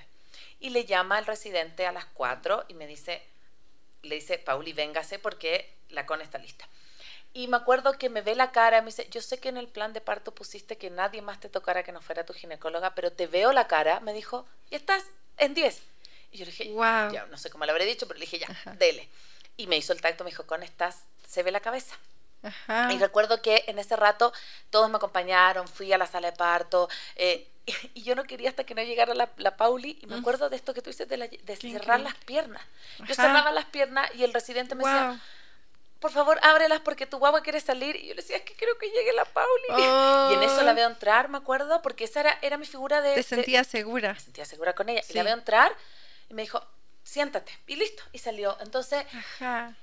y 0.62 0.70
le 0.70 0.86
llama 0.86 1.18
al 1.18 1.26
residente 1.26 1.86
a 1.86 1.92
las 1.92 2.06
4 2.06 2.66
y 2.70 2.76
me 2.76 2.88
dice, 2.88 3.22
le 4.04 4.16
dice, 4.16 4.38
Pauli, 4.38 4.72
véngase 4.72 5.20
porque 5.20 5.74
la 5.90 6.06
con 6.06 6.22
está 6.22 6.38
lista. 6.38 6.70
Y 7.34 7.48
me 7.48 7.58
acuerdo 7.58 7.98
que 7.98 8.10
me 8.10 8.22
ve 8.22 8.36
la 8.36 8.52
cara, 8.52 8.82
me 8.82 8.88
dice, 8.88 9.08
yo 9.10 9.22
sé 9.22 9.40
que 9.40 9.50
en 9.50 9.58
el 9.58 9.68
plan 9.68 9.92
de 9.92 10.02
parto 10.02 10.34
pusiste 10.34 10.78
que 10.78 10.90
nadie 10.90 11.22
más 11.22 11.40
te 11.40 11.50
tocara 11.50 11.84
que 11.84 11.92
no 11.92 12.02
fuera 12.02 12.26
tu 12.26 12.34
ginecóloga, 12.34 12.94
pero 12.94 13.12
te 13.12 13.26
veo 13.28 13.52
la 13.54 13.68
cara, 13.68 14.00
me 14.02 14.14
dijo, 14.14 14.46
y 14.70 14.76
estás 14.76 15.04
en 15.38 15.54
10. 15.54 15.82
Y 16.32 16.38
yo 16.38 16.46
le 16.46 16.52
dije, 16.52 16.70
wow. 16.72 17.12
ya, 17.12 17.26
no 17.30 17.38
sé 17.38 17.50
cómo 17.50 17.66
le 17.66 17.72
habré 17.72 17.86
dicho, 17.86 18.08
pero 18.08 18.20
le 18.20 18.26
dije, 18.26 18.40
ya, 18.40 18.48
dele. 18.78 19.10
Y 19.58 19.68
me 19.68 19.78
hizo 19.78 19.94
el 19.94 20.02
tacto, 20.02 20.24
me 20.24 20.30
dijo, 20.30 20.46
con 20.46 20.62
estás, 20.62 21.04
se 21.28 21.42
ve 21.42 21.52
la 21.52 21.60
cabeza. 21.60 21.98
Y 22.90 22.98
recuerdo 22.98 23.42
que 23.42 23.66
en 23.68 23.78
ese 23.78 23.96
rato 23.96 24.34
todos 24.72 24.90
me 24.90 24.98
acompañaron, 24.98 25.68
fui 25.68 25.94
a 25.94 25.98
la 25.98 26.08
sala 26.08 26.32
de 26.32 26.38
parto, 26.38 26.90
eh, 27.16 27.48
y, 27.94 28.04
yo 28.04 28.16
no 28.16 28.24
quería 28.24 28.50
hasta 28.50 28.64
que 28.64 28.76
no 28.76 28.84
llegara 28.84 29.14
la, 29.14 29.30
la 29.38 29.58
Pauli, 29.58 30.00
y 30.02 30.08
me 30.08 30.16
acuerdo 30.16 30.50
de 30.50 30.56
esto 30.56 30.74
que 30.74 30.82
tú 30.82 30.90
dices 30.90 31.08
de, 31.08 31.18
de 31.18 31.56
cerrar 31.56 32.00
las 32.00 32.16
piernas. 32.16 32.64
Yo 33.08 33.16
cerraba 33.16 33.52
las 33.52 33.66
piernas 33.66 34.10
y 34.16 34.24
el 34.24 34.34
residente 34.34 34.76
me 34.76 34.84
decía, 34.84 35.22
por 36.00 36.12
favor, 36.12 36.40
ábrelas 36.42 36.80
porque 36.80 37.06
tu 37.06 37.20
guagua 37.20 37.42
quiere 37.42 37.60
salir. 37.60 37.96
Y 37.96 38.08
yo 38.08 38.16
le 38.16 38.22
decía, 38.22 38.38
es 38.38 38.42
que 38.42 38.56
creo 38.56 38.76
que 38.80 38.88
llegue 38.88 39.14
la 39.14 39.26
Pauli. 39.26 39.52
Y 40.32 40.34
en 40.34 40.44
eso 40.44 40.62
la 40.64 40.72
oh. 40.72 40.76
veo 40.76 40.88
entrar, 40.88 41.30
me 41.30 41.38
acuerdo, 41.38 41.82
porque 41.82 42.06
esa 42.06 42.22
era, 42.22 42.40
era 42.42 42.58
mi 42.58 42.66
figura 42.66 43.02
de... 43.02 43.14
Te 43.14 43.24
sentías 43.24 43.68
segura. 43.68 44.14
Me 44.14 44.20
sentía 44.20 44.46
segura 44.46 44.74
con 44.74 44.90
ella. 44.90 45.02
Y 45.08 45.14
la 45.14 45.24
veo 45.24 45.34
entrar 45.34 45.76
y 46.30 46.34
me 46.34 46.42
dijo, 46.42 46.66
siéntate. 47.04 47.52
Y 47.68 47.76
listo, 47.76 48.04
y 48.12 48.18
salió. 48.18 48.58
Entonces, 48.62 49.06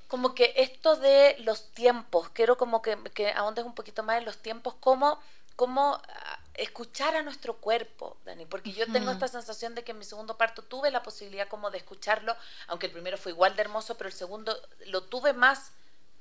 como 0.08 0.34
que 0.34 0.54
esto 0.56 0.96
de 0.96 1.36
los 1.40 1.70
tiempos, 1.72 2.30
quiero 2.30 2.56
como 2.56 2.82
que, 2.82 2.98
que 3.14 3.30
ahondes 3.30 3.64
un 3.64 3.74
poquito 3.74 4.02
más 4.02 4.18
en 4.18 4.24
los 4.24 4.38
tiempos, 4.38 4.74
como 4.80 5.20
cómo 5.54 6.00
ah, 6.08 6.38
escuchar 6.58 7.16
a 7.16 7.22
nuestro 7.22 7.56
cuerpo, 7.56 8.16
Dani, 8.24 8.44
porque 8.44 8.72
yo 8.72 8.90
tengo 8.92 9.10
esta 9.12 9.28
sensación 9.28 9.74
de 9.74 9.84
que 9.84 9.92
en 9.92 9.98
mi 9.98 10.04
segundo 10.04 10.36
parto 10.36 10.62
tuve 10.62 10.90
la 10.90 11.02
posibilidad 11.02 11.48
como 11.48 11.70
de 11.70 11.78
escucharlo, 11.78 12.36
aunque 12.66 12.86
el 12.86 12.92
primero 12.92 13.16
fue 13.16 13.32
igual 13.32 13.54
de 13.54 13.62
hermoso, 13.62 13.96
pero 13.96 14.08
el 14.08 14.14
segundo 14.14 14.56
lo 14.86 15.02
tuve 15.04 15.32
más 15.32 15.72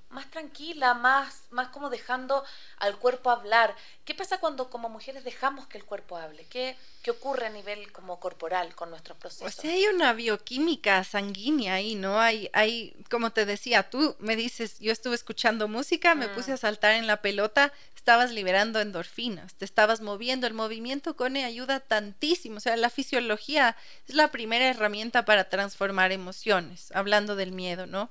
más 0.10 0.30
tranquila, 0.32 0.94
más, 0.94 1.44
más 1.50 1.68
como 1.70 1.90
dejando 1.90 2.44
al 2.78 2.98
cuerpo 2.98 3.30
hablar. 3.30 3.76
¿Qué 4.06 4.16
pasa 4.16 4.40
cuando 4.40 4.70
como 4.70 4.90
mujeres 4.90 5.24
dejamos 5.24 5.68
que 5.68 5.78
el 5.78 5.86
cuerpo 5.86 6.18
hable? 6.18 6.46
¿Qué, 6.46 6.78
qué 7.04 7.12
ocurre 7.12 7.48
a 7.48 7.50
nivel 7.50 7.92
como 7.92 8.20
corporal 8.20 8.74
con 8.76 8.90
nuestros 8.90 9.18
procesos? 9.18 9.48
O 9.58 9.62
sea, 9.62 9.72
hay 9.72 9.88
una 9.88 10.14
bioquímica 10.14 11.04
sanguínea 11.04 11.76
ahí, 11.76 11.96
¿no? 11.96 12.20
Hay, 12.20 12.50
hay, 12.54 12.96
como 13.10 13.32
te 13.32 13.46
decía, 13.46 13.90
tú 13.90 14.16
me 14.20 14.36
dices, 14.36 14.80
yo 14.80 14.92
estuve 14.92 15.16
escuchando 15.16 15.68
música, 15.68 16.16
me 16.16 16.30
puse 16.30 16.52
a 16.52 16.56
mm. 16.56 16.60
saltar 16.60 16.94
en 16.94 17.08
la 17.08 17.22
pelota, 17.22 17.74
estabas 17.96 18.32
liberando 18.32 18.80
endorfinas, 18.80 19.56
te 19.56 19.66
estabas 19.66 20.00
moviendo, 20.00 20.48
el 20.48 20.54
movimiento 20.54 21.18
Cone 21.18 21.44
ayuda 21.44 21.82
tantísimo, 21.82 22.56
o 22.56 22.60
sea, 22.62 22.78
la 22.78 22.90
fisiología 22.90 23.76
es 24.08 24.16
la 24.16 24.32
primera 24.32 24.70
herramienta 24.70 25.26
para 25.26 25.50
transformar 25.50 26.14
emociones, 26.14 26.90
hablando 26.94 27.36
del 27.36 27.52
miedo, 27.52 27.86
¿no? 27.86 28.10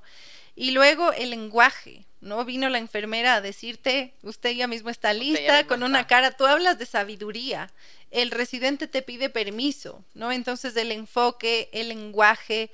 Y 0.59 0.71
luego 0.71 1.13
el 1.13 1.29
lenguaje, 1.29 2.07
¿no? 2.19 2.43
Vino 2.43 2.67
la 2.67 2.79
enfermera 2.79 3.35
a 3.35 3.41
decirte, 3.41 4.15
usted 4.23 4.49
ya 4.55 4.65
mismo 4.65 4.89
está 4.89 5.13
lista, 5.13 5.67
con 5.67 5.83
una 5.83 6.07
cara, 6.07 6.31
tú 6.31 6.47
hablas 6.47 6.79
de 6.79 6.87
sabiduría, 6.87 7.71
el 8.09 8.31
residente 8.31 8.87
te 8.87 9.03
pide 9.03 9.29
permiso, 9.29 10.03
¿no? 10.15 10.31
Entonces 10.31 10.75
el 10.75 10.91
enfoque, 10.91 11.69
el 11.73 11.89
lenguaje, 11.89 12.71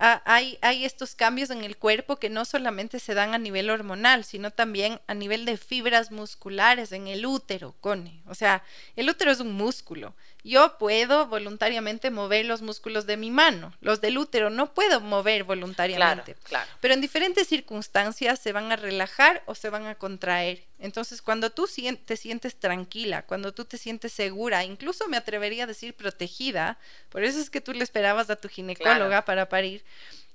hay, 0.00 0.58
hay 0.62 0.84
estos 0.84 1.14
cambios 1.14 1.50
en 1.50 1.62
el 1.62 1.76
cuerpo 1.76 2.16
que 2.16 2.28
no 2.28 2.44
solamente 2.44 2.98
se 2.98 3.14
dan 3.14 3.34
a 3.34 3.38
nivel 3.38 3.70
hormonal, 3.70 4.24
sino 4.24 4.50
también 4.50 5.00
a 5.06 5.14
nivel 5.14 5.44
de 5.44 5.56
fibras 5.56 6.10
musculares 6.10 6.90
en 6.90 7.06
el 7.06 7.24
útero, 7.24 7.76
Cone. 7.80 8.20
O 8.26 8.34
sea, 8.34 8.64
el 8.96 9.08
útero 9.08 9.30
es 9.30 9.38
un 9.38 9.52
músculo 9.52 10.16
yo 10.44 10.76
puedo 10.78 11.26
voluntariamente 11.26 12.10
mover 12.10 12.46
los 12.46 12.62
músculos 12.62 13.06
de 13.06 13.16
mi 13.16 13.30
mano. 13.30 13.72
Los 13.80 14.00
del 14.00 14.18
útero 14.18 14.50
no 14.50 14.74
puedo 14.74 15.00
mover 15.00 15.44
voluntariamente. 15.44 16.34
Claro, 16.42 16.68
Pero 16.80 16.94
en 16.94 17.00
diferentes 17.00 17.46
circunstancias 17.46 18.40
se 18.40 18.52
van 18.52 18.72
a 18.72 18.76
relajar 18.76 19.42
o 19.46 19.54
se 19.54 19.70
van 19.70 19.86
a 19.86 19.94
contraer. 19.94 20.64
Entonces, 20.80 21.22
cuando 21.22 21.50
tú 21.50 21.68
te 22.04 22.16
sientes 22.16 22.56
tranquila, 22.56 23.22
cuando 23.22 23.52
tú 23.54 23.64
te 23.64 23.78
sientes 23.78 24.12
segura, 24.12 24.64
incluso 24.64 25.06
me 25.06 25.16
atrevería 25.16 25.64
a 25.64 25.68
decir 25.68 25.94
protegida, 25.94 26.76
por 27.08 27.22
eso 27.22 27.38
es 27.38 27.50
que 27.50 27.60
tú 27.60 27.72
le 27.72 27.84
esperabas 27.84 28.30
a 28.30 28.36
tu 28.36 28.48
ginecóloga 28.48 29.24
para 29.24 29.48
parir, 29.48 29.84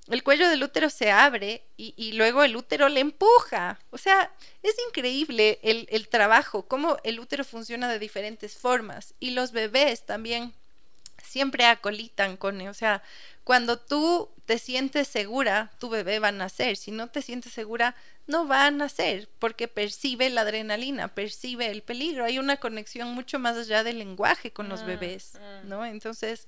el 0.10 0.24
cuello 0.24 0.50
del 0.50 0.64
útero 0.64 0.90
se 0.90 1.12
abre 1.12 1.64
y, 1.76 2.14
luego 2.14 2.44
el 2.44 2.56
útero 2.56 2.90
le 2.90 3.02
empuja. 3.02 3.80
O 3.92 3.98
sea, 3.98 4.32
es 4.64 4.76
increíble 4.88 5.60
el, 5.64 5.88
el, 5.92 6.08
trabajo, 6.08 6.64
cómo 6.68 6.98
el 7.04 7.20
útero 7.20 7.44
funciona 7.44 7.90
de 7.90 8.00
diferentes 8.00 8.56
formas. 8.56 9.14
Y 9.20 9.32
los 9.32 9.52
bebés 9.52 10.06
también 10.06 10.54
siempre 11.24 11.66
acolitan 11.66 12.38
con, 12.38 12.62
o 12.68 12.74
sea, 12.74 13.04
cuando 13.44 13.78
tú 13.80 14.30
te 14.46 14.60
sientes 14.60 15.08
segura, 15.08 15.72
tu 15.80 15.90
bebé 15.90 16.20
va 16.20 16.30
a 16.30 16.32
nacer. 16.32 16.78
Si 16.78 16.92
no 16.92 17.08
te 17.08 17.22
sientes 17.22 17.52
segura, 17.52 17.96
no 18.28 18.48
va 18.48 18.66
a 18.66 18.72
nacer 18.72 19.30
porque 19.40 19.68
percibe 19.68 20.30
la 20.30 20.42
adrenalina, 20.42 21.08
percibe 21.10 21.68
el 21.70 21.82
peligro. 21.82 22.26
Hay 22.26 22.40
una 22.40 22.58
conexión 22.58 23.10
mucho 23.14 23.40
más 23.40 23.58
allá 23.58 23.84
del 23.84 24.00
lenguaje 24.00 24.52
con 24.52 24.70
los 24.70 24.84
mm, 24.84 24.88
bebés, 24.88 25.34
mm. 25.36 25.70
¿no? 25.70 25.86
Entonces, 25.86 26.48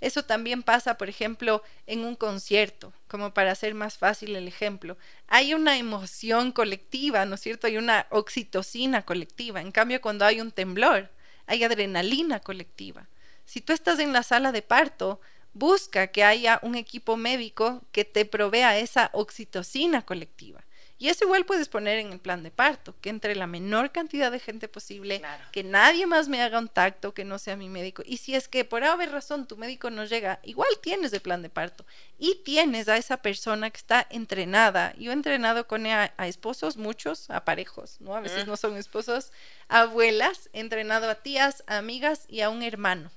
eso 0.00 0.24
también 0.24 0.62
pasa, 0.62 0.96
por 0.96 1.08
ejemplo, 1.08 1.62
en 1.86 2.04
un 2.04 2.14
concierto, 2.14 2.92
como 3.08 3.34
para 3.34 3.52
hacer 3.52 3.74
más 3.74 3.98
fácil 3.98 4.36
el 4.36 4.46
ejemplo. 4.46 4.96
Hay 5.26 5.54
una 5.54 5.76
emoción 5.76 6.52
colectiva, 6.52 7.24
¿no 7.24 7.34
es 7.34 7.40
cierto? 7.40 7.66
Hay 7.66 7.78
una 7.78 8.06
oxitocina 8.10 9.02
colectiva. 9.04 9.60
En 9.60 9.72
cambio, 9.72 10.00
cuando 10.00 10.24
hay 10.24 10.40
un 10.40 10.52
temblor, 10.52 11.10
hay 11.46 11.64
adrenalina 11.64 12.40
colectiva. 12.40 13.08
Si 13.44 13.60
tú 13.60 13.72
estás 13.72 13.98
en 13.98 14.12
la 14.12 14.22
sala 14.22 14.52
de 14.52 14.62
parto, 14.62 15.20
busca 15.52 16.08
que 16.08 16.22
haya 16.22 16.60
un 16.62 16.76
equipo 16.76 17.16
médico 17.16 17.82
que 17.90 18.04
te 18.04 18.24
provea 18.24 18.78
esa 18.78 19.10
oxitocina 19.12 20.02
colectiva. 20.02 20.62
Y 21.00 21.08
eso 21.08 21.24
igual 21.24 21.46
puedes 21.46 21.68
poner 21.68 22.00
en 22.00 22.12
el 22.12 22.18
plan 22.18 22.42
de 22.42 22.50
parto, 22.50 22.92
que 23.00 23.08
entre 23.08 23.36
la 23.36 23.46
menor 23.46 23.92
cantidad 23.92 24.32
de 24.32 24.40
gente 24.40 24.66
posible, 24.66 25.22
que 25.52 25.62
nadie 25.62 26.06
más 26.06 26.28
me 26.28 26.42
haga 26.42 26.58
un 26.58 26.68
tacto 26.68 27.14
que 27.14 27.24
no 27.24 27.38
sea 27.38 27.54
mi 27.54 27.68
médico. 27.68 28.02
Y 28.04 28.16
si 28.16 28.34
es 28.34 28.48
que 28.48 28.64
por 28.64 28.82
haber 28.82 29.12
razón 29.12 29.46
tu 29.46 29.56
médico 29.56 29.90
no 29.90 30.04
llega, 30.04 30.40
igual 30.42 30.68
tienes 30.82 31.12
el 31.12 31.20
plan 31.20 31.40
de 31.40 31.50
parto 31.50 31.86
y 32.18 32.42
tienes 32.44 32.88
a 32.88 32.96
esa 32.96 33.18
persona 33.18 33.70
que 33.70 33.76
está 33.76 34.08
entrenada. 34.10 34.92
Yo 34.98 35.12
he 35.12 35.14
entrenado 35.14 35.68
con 35.68 35.86
a, 35.86 36.12
esposos, 36.26 36.76
muchos, 36.76 37.30
a 37.30 37.44
parejos, 37.44 38.00
¿no? 38.00 38.16
A 38.16 38.20
veces 38.20 38.48
no 38.48 38.56
son 38.56 38.76
esposos, 38.76 39.30
abuelas, 39.68 40.50
he 40.52 40.58
entrenado 40.58 41.08
a 41.08 41.14
tías, 41.14 41.62
a 41.68 41.78
amigas 41.78 42.24
y 42.28 42.40
a 42.40 42.50
un 42.50 42.64
hermano 42.64 43.12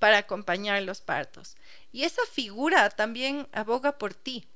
para 0.00 0.18
acompañar 0.18 0.82
los 0.82 1.00
partos. 1.00 1.56
Y 1.92 2.02
esa 2.02 2.22
figura 2.32 2.90
también 2.90 3.46
aboga 3.52 3.98
por 3.98 4.12
ti 4.12 4.48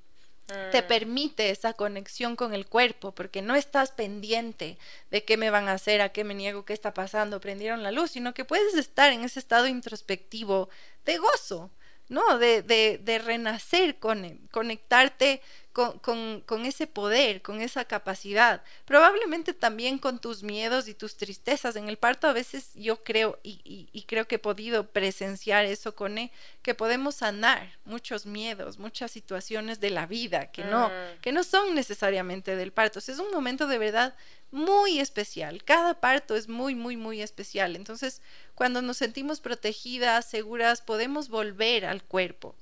te 0.47 0.83
mm. 0.83 0.87
permite 0.87 1.51
esa 1.51 1.73
conexión 1.73 2.37
con 2.37 2.55
el 2.55 2.67
cuerpo, 2.67 3.13
porque 3.13 3.43
no 3.43 3.55
estás 3.55 3.91
pendiente 3.91 4.79
de 5.11 5.25
qué 5.25 5.37
me 5.37 5.51
van 5.51 5.69
a 5.69 5.73
hacer, 5.73 6.01
a 6.01 6.11
qué 6.11 6.25
me 6.25 6.35
niego, 6.35 6.65
qué 6.65 6.73
está 6.73 6.95
pasando, 6.95 7.41
prendieron 7.41 7.83
la 7.83 7.91
luz, 7.91 8.13
sino 8.13 8.35
que 8.35 8.45
puedes 8.45 8.75
estar 8.75 9.13
en 9.13 9.25
ese 9.25 9.41
estado 9.41 9.67
introspectivo 9.67 10.69
de 11.05 11.19
gozo, 11.19 11.71
¿no? 12.09 12.39
De, 12.39 12.63
de, 12.63 12.99
de 13.03 13.19
renacer, 13.19 13.99
con, 13.99 14.49
conectarte 14.53 15.43
con, 15.77 16.65
ese 16.65 16.87
poder, 16.87 17.43
con 17.43 17.61
esa 17.61 17.85
capacidad. 17.85 18.63
Probablemente 18.87 19.53
también 19.53 19.99
con 19.99 20.19
tus 20.19 20.43
miedos 20.43 20.89
y 20.89 20.95
tus 20.95 21.19
tristezas. 21.19 21.77
En 21.77 21.91
el 21.91 21.99
parto 21.99 22.27
a 22.27 22.33
veces 22.33 22.71
yo 22.75 23.05
creo, 23.05 23.39
y, 23.43 24.05
creo 24.09 24.27
que 24.27 24.37
he 24.37 24.39
podido 24.39 24.89
presenciar 24.89 25.67
eso 25.67 25.95
con 25.95 26.17
él, 26.17 26.31
que 26.63 26.75
podemos 26.75 27.17
sanar 27.17 27.77
muchos 27.85 28.25
miedos, 28.25 28.79
muchas 28.79 29.11
situaciones 29.11 29.79
de 29.79 29.91
la 29.91 30.07
vida 30.07 30.51
que 30.51 30.65
no, 30.65 30.89
mm. 30.89 31.21
que 31.21 31.33
no 31.33 31.45
son 31.45 31.75
necesariamente 31.75 32.57
del 32.57 32.73
parto. 32.73 32.99
es 32.99 33.19
un 33.19 33.31
momento 33.31 33.67
de 33.67 33.77
verdad 33.77 34.15
muy 34.51 34.99
especial. 34.99 35.63
Cada 35.63 36.01
parto 36.01 36.37
es 36.37 36.49
muy, 36.49 36.75
muy, 36.75 36.97
muy 36.97 37.21
especial. 37.21 37.77
Entonces, 37.77 38.23
cuando 38.55 38.81
nos 38.81 38.97
sentimos 38.97 39.41
protegidas, 39.41 40.25
seguras, 40.25 40.81
podemos 40.81 41.29
volver 41.29 41.85
al 41.85 42.03
cuerpo 42.03 42.55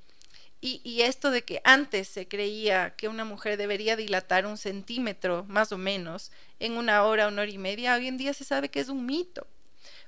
y, 0.66 1.02
esto 1.02 1.30
de 1.30 1.42
que 1.42 1.60
antes 1.62 2.08
se 2.08 2.26
creía 2.26 2.94
que 2.96 3.08
una 3.08 3.26
mujer 3.26 3.58
debería 3.58 3.96
dilatar 3.96 4.46
un 4.46 4.56
centímetro 4.56 5.44
más 5.46 5.72
o 5.72 5.76
menos 5.76 6.32
en 6.58 6.78
una 6.78 7.04
hora, 7.04 7.28
una 7.28 7.42
hora 7.42 7.50
y 7.50 7.58
media, 7.58 7.94
hoy 7.94 8.08
en 8.08 8.16
día 8.16 8.32
se 8.32 8.44
sabe 8.44 8.70
que 8.70 8.80
es 8.80 8.88
un 8.88 9.04
mito. 9.04 9.46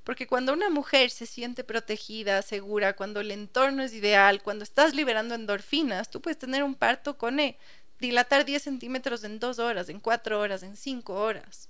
Porque 0.02 0.26
cuando 0.26 0.54
una 0.54 0.70
mujer 0.70 1.10
se 1.10 1.26
siente 1.26 1.62
protegida, 1.62 2.40
segura, 2.40 2.96
cuando 2.96 3.20
el 3.20 3.32
entorno 3.32 3.82
es 3.82 3.92
ideal, 3.92 4.42
cuando 4.42 4.64
estás 4.64 4.94
liberando 4.94 5.34
endorfinas, 5.34 6.08
tú 6.08 6.22
puedes 6.22 6.38
tener 6.38 6.62
un 6.62 6.74
parto 6.74 7.18
con 7.18 7.38
E, 7.38 7.58
dilatar 8.00 8.46
10 8.46 8.62
centímetros 8.62 9.24
en 9.24 9.38
dos 9.38 9.58
horas, 9.58 9.90
en 9.90 10.00
cuatro 10.00 10.40
horas, 10.40 10.62
en 10.62 10.76
cinco 10.76 11.16
horas. 11.16 11.68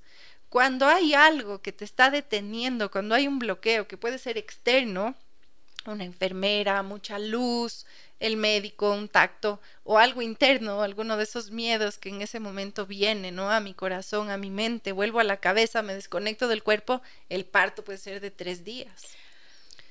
Cuando 0.49 0.87
hay 0.87 1.13
algo 1.13 1.61
que 1.61 1.73
te 1.73 1.85
está 1.85 2.11
deteniendo, 2.11 2.93
cuando 2.93 3.17
hay 3.17 3.27
un 3.27 3.41
bloqueo 3.41 3.89
que 3.89 3.97
puede 3.97 4.19
ser 4.19 4.39
externo, 4.39 5.17
una 5.93 6.05
enfermera, 6.05 6.83
mucha 6.83 7.19
luz, 7.19 7.87
el 8.21 8.37
médico, 8.37 8.93
un 8.93 9.09
tacto 9.09 9.61
o 9.85 9.99
algo 9.99 10.23
interno, 10.23 10.83
alguno 10.83 11.17
de 11.17 11.25
esos 11.25 11.51
miedos 11.51 11.99
que 11.99 12.09
en 12.09 12.23
ese 12.23 12.41
momento 12.41 12.87
viene, 12.87 13.33
¿no? 13.33 13.51
A 13.51 13.61
mi 13.61 13.75
corazón, 13.75 14.31
a 14.31 14.39
mi 14.39 14.51
mente, 14.51 14.93
vuelvo 14.93 15.21
a 15.21 15.25
la 15.25 15.39
cabeza, 15.39 15.83
me 15.83 15.95
desconecto 15.95 16.49
del 16.49 16.63
cuerpo, 16.63 17.03
el 17.29 17.45
parto 17.45 17.85
puede 17.85 17.99
ser 17.99 18.21
de 18.21 18.31
tres 18.31 18.65
días. 18.65 19.17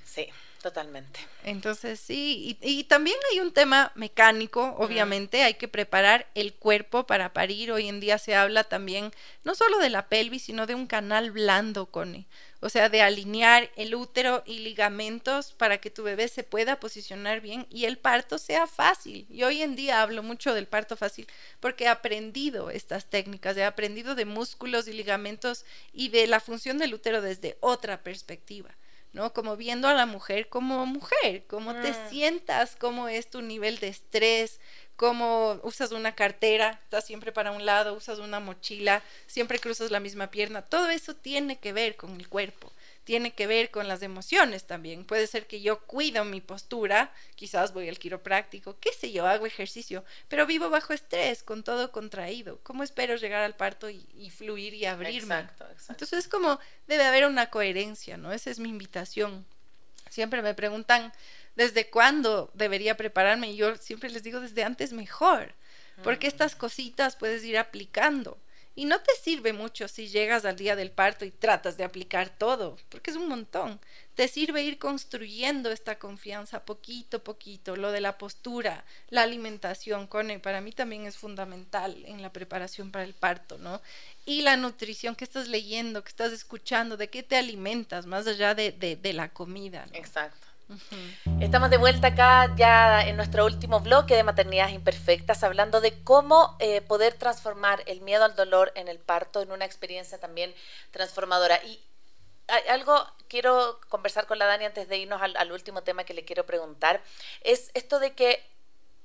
Sí. 0.04 0.28
Totalmente. 0.66 1.20
Entonces, 1.44 2.00
sí, 2.00 2.58
y, 2.60 2.86
también 2.86 3.16
hay 3.32 3.40
un 3.40 3.52
tema 3.52 3.92
mecánico, 3.94 4.74
obviamente, 4.80 5.44
hay 5.44 5.54
que 5.54 5.68
preparar 5.68 6.26
el 6.34 6.56
cuerpo 6.56 7.06
para 7.06 7.34
parir. 7.34 7.72
Hoy 7.72 7.88
en 7.88 8.00
día 8.00 8.18
se 8.18 8.34
habla 8.34 8.64
también 8.64 9.12
no 9.44 9.54
solo 9.54 9.78
de 9.78 9.92
la 9.92 10.08
pelvis, 10.10 10.46
sino 10.46 10.66
de 10.66 10.74
un 10.74 10.88
canal 10.88 11.30
blando, 11.30 11.86
Cone. 11.86 12.26
O 12.62 12.70
sea, 12.70 12.90
de 12.90 13.04
alinear 13.04 13.70
el 13.76 13.94
útero 13.94 14.42
y 14.44 14.58
ligamentos 14.58 15.54
para 15.54 15.78
que 15.78 15.92
tu 15.92 16.02
bebé 16.02 16.30
se 16.30 16.42
pueda 16.44 16.80
posicionar 16.80 17.42
bien 17.42 17.68
y 17.70 17.86
el 17.86 18.00
parto 18.00 18.40
sea 18.40 18.66
fácil. 18.66 19.28
Y 19.30 19.44
hoy 19.44 19.62
en 19.62 19.76
día 19.76 20.02
hablo 20.02 20.24
mucho 20.24 20.56
del 20.56 20.66
parto 20.66 20.98
fácil 20.98 21.28
porque 21.60 21.84
he 21.84 21.90
aprendido 21.90 22.72
estas 22.72 23.06
técnicas, 23.06 23.56
he 23.56 23.64
aprendido 23.64 24.16
de 24.16 24.26
músculos 24.26 24.88
y 24.88 24.94
ligamentos 24.94 25.64
y 25.94 26.10
de 26.10 26.26
la 26.26 26.40
función 26.40 26.80
del 26.80 26.96
útero 26.96 27.22
desde 27.22 27.56
otra 27.60 28.02
perspectiva. 28.02 28.76
¿No? 29.16 29.34
Como 29.34 29.56
viendo 29.56 29.88
a 29.88 29.94
la 29.94 30.06
mujer 30.06 30.50
como 30.50 30.86
mujer, 30.86 31.46
cómo 31.48 31.74
te 31.74 31.92
mm. 31.92 32.10
sientas, 32.10 32.76
cómo 32.76 33.08
es 33.08 33.30
tu 33.30 33.42
nivel 33.42 33.80
de 33.80 33.88
estrés, 33.88 34.60
cómo 34.98 35.60
usas 35.64 35.94
una 35.94 36.14
cartera, 36.16 36.82
estás 36.84 37.06
siempre 37.06 37.32
para 37.32 37.52
un 37.52 37.66
lado, 37.66 37.94
usas 37.94 38.20
una 38.20 38.42
mochila, 38.42 39.02
siempre 39.26 39.60
cruzas 39.60 39.90
la 39.90 40.02
misma 40.02 40.32
pierna. 40.32 40.64
Todo 40.64 40.90
eso 40.90 41.16
tiene 41.16 41.58
que 41.60 41.72
ver 41.72 41.96
con 41.96 42.12
el 42.20 42.28
cuerpo 42.28 42.74
tiene 43.06 43.34
que 43.34 43.46
ver 43.48 43.70
con 43.70 43.88
las 43.88 44.02
emociones 44.02 44.66
también. 44.66 45.06
Puede 45.06 45.28
ser 45.28 45.46
que 45.46 45.62
yo 45.62 45.80
cuido 45.82 46.26
mi 46.26 46.42
postura, 46.42 47.14
quizás 47.36 47.72
voy 47.72 47.88
al 47.88 48.00
quiropráctico, 48.00 48.78
qué 48.80 48.92
sé 48.92 49.12
yo, 49.12 49.28
hago 49.28 49.46
ejercicio, 49.46 50.04
pero 50.28 50.48
vivo 50.48 50.72
bajo 50.72 50.92
estrés, 50.92 51.44
con 51.44 51.64
todo 51.64 51.92
contraído. 51.92 52.60
¿Cómo 52.64 52.84
espero 52.84 53.16
llegar 53.16 53.44
al 53.44 53.56
parto 53.56 53.90
y, 53.90 54.32
fluir 54.36 54.74
y 54.74 54.86
abrirme? 54.86 55.36
Exacto, 55.36 55.66
exacto. 55.66 55.94
Entonces 55.94 56.20
es 56.20 56.28
como 56.28 56.60
debe 56.88 57.04
haber 57.04 57.26
una 57.26 57.52
coherencia, 57.52 58.18
¿no? 58.18 58.34
Esa 58.34 58.50
es 58.50 58.58
mi 58.60 58.70
invitación. 58.70 59.46
Siempre 60.10 60.42
me 60.42 60.56
preguntan 60.56 61.14
desde 61.56 61.90
cuándo 61.92 62.50
debería 62.56 62.98
prepararme 62.98 63.52
y 63.52 63.56
yo 63.56 63.76
siempre 63.78 64.10
les 64.10 64.24
digo 64.24 64.40
desde 64.40 64.64
antes 64.64 64.94
mejor, 64.94 65.54
porque 66.04 66.26
mm. 66.26 66.30
estas 66.30 66.56
cositas 66.56 67.16
puedes 67.16 67.44
ir 67.44 67.60
aplicando. 67.60 68.40
Y 68.78 68.86
no 68.86 69.00
te 69.00 69.16
sirve 69.16 69.54
mucho 69.54 69.88
si 69.88 70.10
llegas 70.10 70.44
al 70.44 70.58
día 70.58 70.76
del 70.76 70.92
parto 70.92 71.24
y 71.24 71.32
tratas 71.32 71.78
de 71.78 71.86
aplicar 71.86 72.30
todo, 72.30 72.78
porque 72.90 73.12
es 73.12 73.16
un 73.16 73.30
montón. 73.30 73.80
Te 74.16 74.28
sirve 74.28 74.64
ir 74.64 74.78
construyendo 74.80 75.72
esta 75.72 75.98
confianza 75.98 76.66
poquito 76.66 77.18
a 77.18 77.24
poquito, 77.24 77.78
lo 77.78 77.92
de 77.92 78.02
la 78.02 78.18
postura, 78.18 78.84
la 79.10 79.24
alimentación, 79.24 80.08
Cone, 80.08 80.40
para 80.40 80.60
mí 80.60 80.74
también 80.74 81.06
es 81.06 81.18
fundamental 81.18 82.04
en 82.06 82.22
la 82.22 82.34
preparación 82.34 82.92
para 82.92 83.06
el 83.06 83.14
parto, 83.14 83.58
¿no? 83.58 83.82
Y 84.26 84.42
la 84.42 84.58
nutrición 84.58 85.16
que 85.16 85.24
estás 85.24 85.48
leyendo, 85.48 86.04
que 86.04 86.10
estás 86.10 86.34
escuchando, 86.34 86.98
de 86.98 87.10
qué 87.10 87.24
te 87.24 87.38
alimentas, 87.38 88.06
más 88.06 88.28
allá 88.28 88.56
de, 88.56 88.72
de, 88.72 89.14
la 89.14 89.30
comida. 89.30 89.88
Exacto. 89.94 90.45
Estamos 91.40 91.70
de 91.70 91.78
vuelta 91.78 92.08
acá 92.08 92.56
ya 92.56 93.06
en 93.08 93.18
nuestro 93.18 93.46
último 93.46 93.80
bloque 93.80 94.16
de 94.16 94.24
maternidades 94.24 94.74
imperfectas, 94.74 95.44
hablando 95.44 95.80
de 95.82 96.04
cómo 96.04 96.56
eh, 96.60 96.82
poder 96.82 97.14
transformar 97.14 97.84
el 97.86 98.02
miedo 98.02 98.24
al 98.24 98.36
dolor 98.36 98.72
en 98.76 98.88
el 98.88 99.00
parto 99.00 99.42
en 99.42 99.52
una 99.52 99.66
experiencia 99.66 100.20
también 100.20 100.54
transformadora. 100.92 101.64
Y 101.64 101.80
algo 102.70 103.06
quiero 103.28 103.80
conversar 103.90 104.28
con 104.28 104.40
la 104.40 104.46
Dani 104.46 104.66
antes 104.66 104.88
de 104.88 104.98
irnos 104.98 105.22
al 105.22 105.52
último 105.52 105.84
tema 105.84 106.04
que 106.04 106.14
le 106.14 106.26
quiero 106.26 106.46
preguntar, 106.46 107.02
es 107.42 107.72
esto 107.74 108.00
de 108.00 108.14
que 108.14 108.44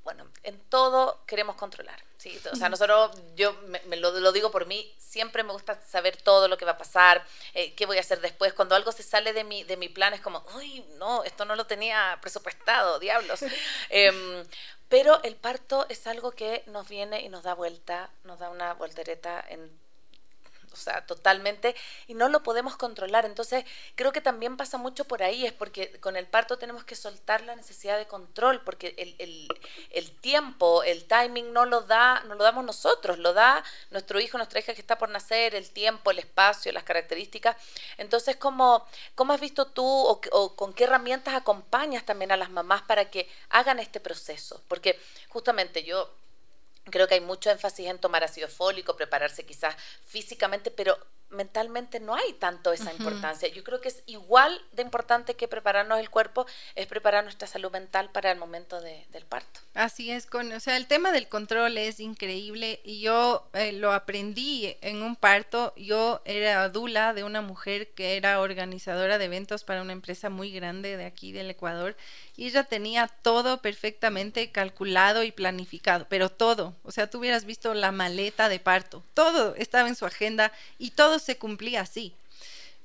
bueno, 0.05 0.27
en 0.43 0.59
todo 0.69 1.21
queremos 1.27 1.57
controlar. 1.57 2.10
¿Sí? 2.21 2.39
O 2.53 2.57
sea, 2.57 2.68
nosotros, 2.68 3.12
yo 3.35 3.55
me, 3.87 3.97
lo, 3.97 4.33
digo 4.33 4.51
por 4.51 4.66
mí, 4.66 4.95
siempre 4.99 5.43
me 5.43 5.53
gusta 5.53 5.81
saber 5.89 6.18
todo 6.18 6.49
lo 6.49 6.59
que 6.59 6.66
va 6.66 6.73
a 6.73 6.79
pasar, 6.79 7.25
eh, 7.55 7.75
qué 7.75 7.87
voy 7.87 7.97
a 7.97 8.01
hacer 8.01 8.21
después. 8.21 8.53
Cuando 8.53 8.75
algo 8.75 8.93
se 8.93 9.03
sale 9.03 9.33
de 9.33 9.43
mi, 9.43 9.64
de 9.64 9.79
mi 9.79 9.89
plan 9.89 10.12
es 10.12 10.21
como, 10.21 10.45
uy, 10.55 10.85
no, 10.99 11.25
esto 11.25 11.47
no 11.47 11.57
lo 11.57 11.66
tenía 11.66 12.18
presupuestado, 12.21 12.99
diablos. 12.99 13.41
Em, 13.89 14.45
pero 14.89 15.23
el 15.23 15.37
parto 15.37 15.87
es 15.89 16.07
algo 16.07 16.33
que 16.33 16.62
nos 16.66 16.89
viene 16.89 17.23
y 17.23 17.29
nos 17.29 17.43
da 17.43 17.55
vuelta, 17.55 18.11
nos 18.25 18.39
da 18.39 18.51
una 18.51 18.75
voltereta 18.75 19.43
en 19.49 19.80
o 20.73 20.77
sea, 20.77 21.07
totalmente, 21.07 21.75
y 22.07 22.14
no 22.14 22.29
lo 22.29 22.43
podemos 22.43 22.77
controlar. 22.77 23.25
Entonces, 23.25 23.64
creo 23.95 24.12
que 24.12 24.21
también 24.21 24.57
pasa 24.57 24.79
mucho 24.79 25.05
por 25.05 25.23
ahí, 25.23 25.47
es 25.47 25.53
porque 25.53 25.99
con 26.01 26.16
el 26.16 26.27
parto 26.27 26.59
tenemos 26.59 26.85
que 26.85 26.97
soltar 26.97 27.43
la 27.43 27.57
necesidad 27.57 27.99
de 27.99 28.07
control, 28.07 28.62
porque 28.62 28.95
el, 28.97 29.14
el, 29.18 29.49
el 29.91 30.11
tiempo, 30.21 30.83
el 30.83 31.05
timing 31.05 31.53
no 31.53 31.66
lo 31.66 31.83
da, 31.83 32.23
no 32.27 32.35
lo 32.35 32.45
damos 32.45 32.64
nosotros, 32.64 33.18
lo 33.18 33.33
da 33.33 33.62
nuestro 33.91 34.21
hijo, 34.21 34.39
nuestra 34.39 34.61
hija 34.61 34.75
que 34.75 34.81
está 34.81 34.99
por 34.99 35.09
nacer, 35.09 35.55
el 35.55 35.71
tiempo, 35.71 36.11
el 36.11 36.18
espacio, 36.18 36.73
las 36.73 36.85
características. 36.85 37.57
Entonces, 37.99 38.37
¿cómo, 38.37 38.87
cómo 39.14 39.33
has 39.33 39.41
visto 39.41 39.66
tú 39.66 39.85
o, 39.87 40.21
o 40.33 40.57
con 40.57 40.73
qué 40.73 40.85
herramientas 40.85 41.35
acompañas 41.35 42.05
también 42.05 42.33
a 42.33 42.37
las 42.37 42.51
mamás 42.51 42.83
para 42.83 43.11
que 43.11 43.29
hagan 43.49 43.79
este 43.79 44.01
proceso? 44.01 44.62
Porque 44.68 44.99
justamente 45.29 45.83
yo 45.83 46.11
Creo 46.91 47.09
que 47.09 47.14
hay 47.14 47.20
mucho 47.20 47.51
énfasis 47.51 47.86
en 47.86 47.99
tomar 47.99 48.24
ácido 48.24 48.49
fólico, 48.49 48.97
prepararse 48.97 49.45
quizás 49.45 49.76
físicamente, 50.05 50.70
pero 50.70 50.99
mentalmente 51.31 52.01
no 52.01 52.14
hay 52.14 52.33
tanto 52.35 52.72
esa 52.72 52.93
importancia. 52.93 53.49
Yo 53.49 53.64
creo 53.64 53.81
que 53.81 53.89
es 53.89 54.03
igual 54.07 54.61
de 54.72 54.83
importante 54.83 55.35
que 55.35 55.49
prepararnos 55.49 55.99
el 55.99 56.11
cuerpo, 56.11 56.47
es 56.74 56.87
preparar 56.87 57.24
nuestra 57.24 57.47
salud 57.47 57.70
mental 57.70 58.11
para 58.11 58.31
el 58.31 58.39
momento 58.39 58.81
del 58.81 59.24
parto. 59.28 59.61
Así 59.74 60.11
es, 60.11 60.26
con, 60.26 60.53
o 60.53 60.61
sea, 60.61 60.76
el 60.76 60.87
tema 60.87 61.12
del 61.12 61.28
control 61.28 61.78
es 61.78 62.01
increíble 62.01 62.81
y 62.85 63.01
yo 63.01 63.49
eh, 63.53 63.72
lo 63.72 63.93
aprendí 63.93 64.76
en 64.81 65.03
un 65.03 65.16
parto. 65.16 65.72
Yo 65.76 66.20
era 66.24 66.68
dula 66.68 67.14
de 67.14 67.24
una 67.24 67.41
mujer 67.41 67.89
que 67.93 68.16
era 68.16 68.41
organizadora 68.41 69.18
de 69.18 69.26
eventos 69.26 69.64
para 69.64 69.83
una 69.83 69.93
empresa 69.93 70.31
muy 70.31 70.51
grande 70.51 70.97
de 70.97 71.05
aquí 71.05 71.33
del 71.33 71.51
Ecuador 71.51 71.97
y 72.37 72.47
ella 72.47 72.64
tenía 72.64 73.07
todo 73.07 73.61
perfectamente 73.61 74.51
calculado 74.51 75.22
y 75.22 75.31
planificado, 75.31 76.07
pero 76.09 76.31
todo, 76.31 76.74
o 76.85 76.91
sea, 76.91 77.09
tú 77.09 77.18
hubieras 77.18 77.45
visto 77.45 77.74
la 77.74 77.93
maleta 77.93 78.49
de 78.49 78.59
parto, 78.59 79.05
todo 79.14 79.55
estaba 79.57 79.89
en 79.89 79.95
su 79.95 80.07
agenda 80.07 80.51
y 80.78 80.93
todo 80.93 81.18
se 81.21 81.39
cumplía 81.39 81.83
así. 81.83 82.14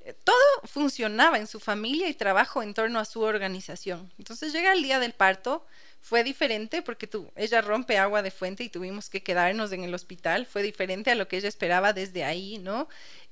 Eh, 0.05 0.13
todo 0.23 0.35
funcionaba 0.65 1.39
en 1.39 1.47
su 1.47 1.59
familia 1.59 2.07
y 2.07 2.13
trabajo 2.13 2.61
en 2.61 2.75
torno 2.75 2.99
a 2.99 3.05
su 3.05 3.21
organización. 3.21 4.11
Entonces 4.19 4.53
llega 4.53 4.71
el 4.71 4.83
día 4.83 4.99
del 4.99 5.13
parto, 5.13 5.65
fue 5.99 6.23
diferente 6.23 6.83
porque 6.83 7.07
tú, 7.07 7.31
ella 7.35 7.61
rompe 7.61 7.97
agua 7.97 8.21
de 8.21 8.29
fuente 8.29 8.63
y 8.63 8.69
tuvimos 8.69 9.09
que 9.09 9.23
quedarnos 9.23 9.71
en 9.71 9.83
el 9.83 9.95
hospital, 9.95 10.45
fue 10.45 10.61
diferente 10.61 11.09
a 11.09 11.15
lo 11.15 11.27
que 11.27 11.37
ella 11.37 11.49
esperaba 11.49 11.93
desde 11.93 12.23
ahí, 12.23 12.59
¿no? 12.59 12.87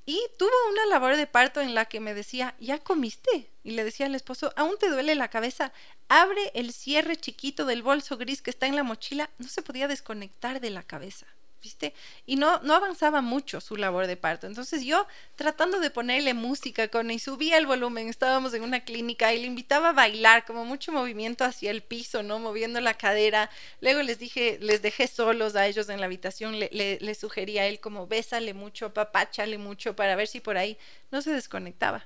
Y 0.05 0.19
tuvo 0.39 0.51
una 0.71 0.87
labor 0.87 1.15
de 1.15 1.27
parto 1.27 1.61
en 1.61 1.75
la 1.75 1.85
que 1.85 1.99
me 1.99 2.15
decía, 2.15 2.55
¿ya 2.59 2.79
comiste? 2.79 3.47
Y 3.63 3.71
le 3.71 3.83
decía 3.83 4.07
al 4.07 4.15
esposo, 4.15 4.51
¿aún 4.55 4.77
te 4.79 4.89
duele 4.89 5.13
la 5.15 5.29
cabeza? 5.29 5.71
Abre 6.09 6.51
el 6.55 6.73
cierre 6.73 7.15
chiquito 7.15 7.65
del 7.65 7.83
bolso 7.83 8.17
gris 8.17 8.41
que 8.41 8.49
está 8.49 8.65
en 8.65 8.75
la 8.75 8.83
mochila. 8.83 9.29
No 9.37 9.47
se 9.47 9.61
podía 9.61 9.87
desconectar 9.87 10.59
de 10.59 10.71
la 10.71 10.83
cabeza. 10.83 11.27
¿Viste? 11.63 11.93
Y 12.25 12.35
no, 12.35 12.59
no 12.59 12.73
avanzaba 12.73 13.21
mucho 13.21 13.61
su 13.61 13.77
labor 13.77 14.05
de 14.05 14.17
parto. 14.17 14.45
Entonces 14.45 14.83
yo 14.83 15.07
tratando 15.35 15.79
de 15.79 15.89
ponerle 15.89 16.33
música 16.33 16.89
con 16.89 17.09
y 17.09 17.19
subía 17.19 17.57
el 17.57 17.65
volumen, 17.65 18.09
estábamos 18.09 18.53
en 18.53 18.63
una 18.63 18.81
clínica 18.81 19.33
y 19.33 19.39
le 19.39 19.47
invitaba 19.47 19.89
a 19.89 19.93
bailar, 19.93 20.45
como 20.45 20.65
mucho 20.65 20.91
movimiento 20.91 21.45
hacia 21.45 21.71
el 21.71 21.81
piso, 21.81 22.21
¿no? 22.21 22.37
Moviendo 22.37 22.81
la 22.81 22.95
cadera. 22.95 23.49
Luego 23.79 24.03
les 24.03 24.19
dije, 24.19 24.59
les 24.61 24.81
dejé 24.81 25.07
solos 25.07 25.55
a 25.55 25.65
ellos 25.65 25.87
en 25.87 26.01
la 26.01 26.05
habitación, 26.05 26.59
le, 26.59 26.69
le, 26.71 27.15
sugería 27.15 27.61
a 27.61 27.67
él 27.67 27.79
como 27.79 28.07
bésale 28.07 28.53
mucho, 28.53 28.93
papáchale 28.93 29.57
mucho 29.57 29.95
para 29.95 30.15
ver 30.17 30.27
si 30.27 30.41
por 30.41 30.57
ahí 30.57 30.77
no 31.11 31.21
se 31.21 31.31
desconectaba. 31.31 32.05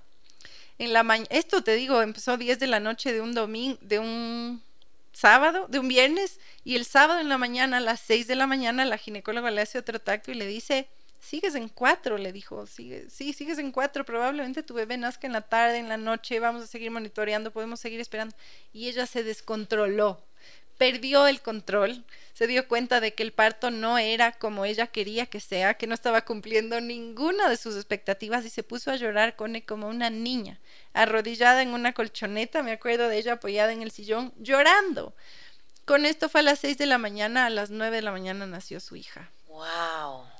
En 0.77 0.93
la 0.93 1.03
esto 1.31 1.63
te 1.63 1.73
digo, 1.73 2.03
empezó 2.03 2.37
10 2.37 2.59
de 2.59 2.67
la 2.67 2.79
noche 2.79 3.11
de 3.11 3.21
un 3.21 3.33
domingo, 3.33 3.79
de 3.81 3.97
un 3.97 4.61
sábado, 5.17 5.67
de 5.67 5.79
un 5.79 5.87
viernes, 5.87 6.39
y 6.63 6.75
el 6.75 6.85
sábado 6.85 7.19
en 7.19 7.29
la 7.29 7.37
mañana, 7.39 7.77
a 7.77 7.81
las 7.81 7.99
seis 7.99 8.27
de 8.27 8.35
la 8.35 8.45
mañana, 8.45 8.85
la 8.85 8.97
ginecóloga 8.97 9.49
le 9.49 9.61
hace 9.61 9.79
otro 9.79 9.99
tacto 9.99 10.31
y 10.31 10.35
le 10.35 10.45
dice, 10.45 10.89
sigues 11.19 11.55
en 11.55 11.69
cuatro, 11.69 12.17
le 12.17 12.31
dijo, 12.31 12.67
Sigue, 12.67 13.09
sí, 13.09 13.33
sigues 13.33 13.57
en 13.57 13.71
cuatro, 13.71 14.05
probablemente 14.05 14.61
tu 14.61 14.75
bebé 14.75 14.97
nazca 14.97 15.25
en 15.25 15.33
la 15.33 15.41
tarde, 15.41 15.79
en 15.79 15.89
la 15.89 15.97
noche, 15.97 16.39
vamos 16.39 16.63
a 16.63 16.67
seguir 16.67 16.91
monitoreando, 16.91 17.51
podemos 17.51 17.79
seguir 17.79 17.99
esperando. 17.99 18.35
Y 18.71 18.87
ella 18.89 19.07
se 19.07 19.23
descontroló, 19.23 20.23
perdió 20.77 21.27
el 21.27 21.41
control, 21.41 22.03
se 22.33 22.47
dio 22.47 22.67
cuenta 22.67 22.99
de 22.99 23.13
que 23.13 23.23
el 23.23 23.33
parto 23.33 23.71
no 23.71 23.97
era 23.97 24.31
como 24.31 24.65
ella 24.65 24.87
quería 24.87 25.25
que 25.25 25.39
sea, 25.39 25.73
que 25.73 25.87
no 25.87 25.93
estaba 25.93 26.23
cumpliendo 26.23 26.79
ninguna 26.81 27.49
de 27.49 27.57
sus 27.57 27.75
expectativas 27.75 28.45
y 28.45 28.49
se 28.49 28.63
puso 28.63 28.91
a 28.91 28.95
llorar 28.95 29.35
como 29.35 29.87
una 29.87 30.09
niña, 30.09 30.59
arrodillada 30.93 31.61
en 31.61 31.69
una 31.69 31.93
colchoneta, 31.93 32.63
me 32.63 32.71
acuerdo 32.71 33.07
de 33.07 33.17
ella 33.17 33.33
apoyada 33.33 33.71
en 33.71 33.81
el 33.81 33.91
sillón, 33.91 34.33
llorando. 34.37 35.15
Con 35.85 36.05
esto 36.05 36.29
fue 36.29 36.41
a 36.41 36.43
las 36.43 36.59
6 36.59 36.77
de 36.77 36.85
la 36.85 36.97
mañana, 36.97 37.45
a 37.45 37.49
las 37.49 37.69
9 37.69 37.95
de 37.95 38.01
la 38.01 38.11
mañana 38.11 38.45
nació 38.45 38.79
su 38.79 38.95
hija. 38.95 39.31
¡Wow! 39.47 40.36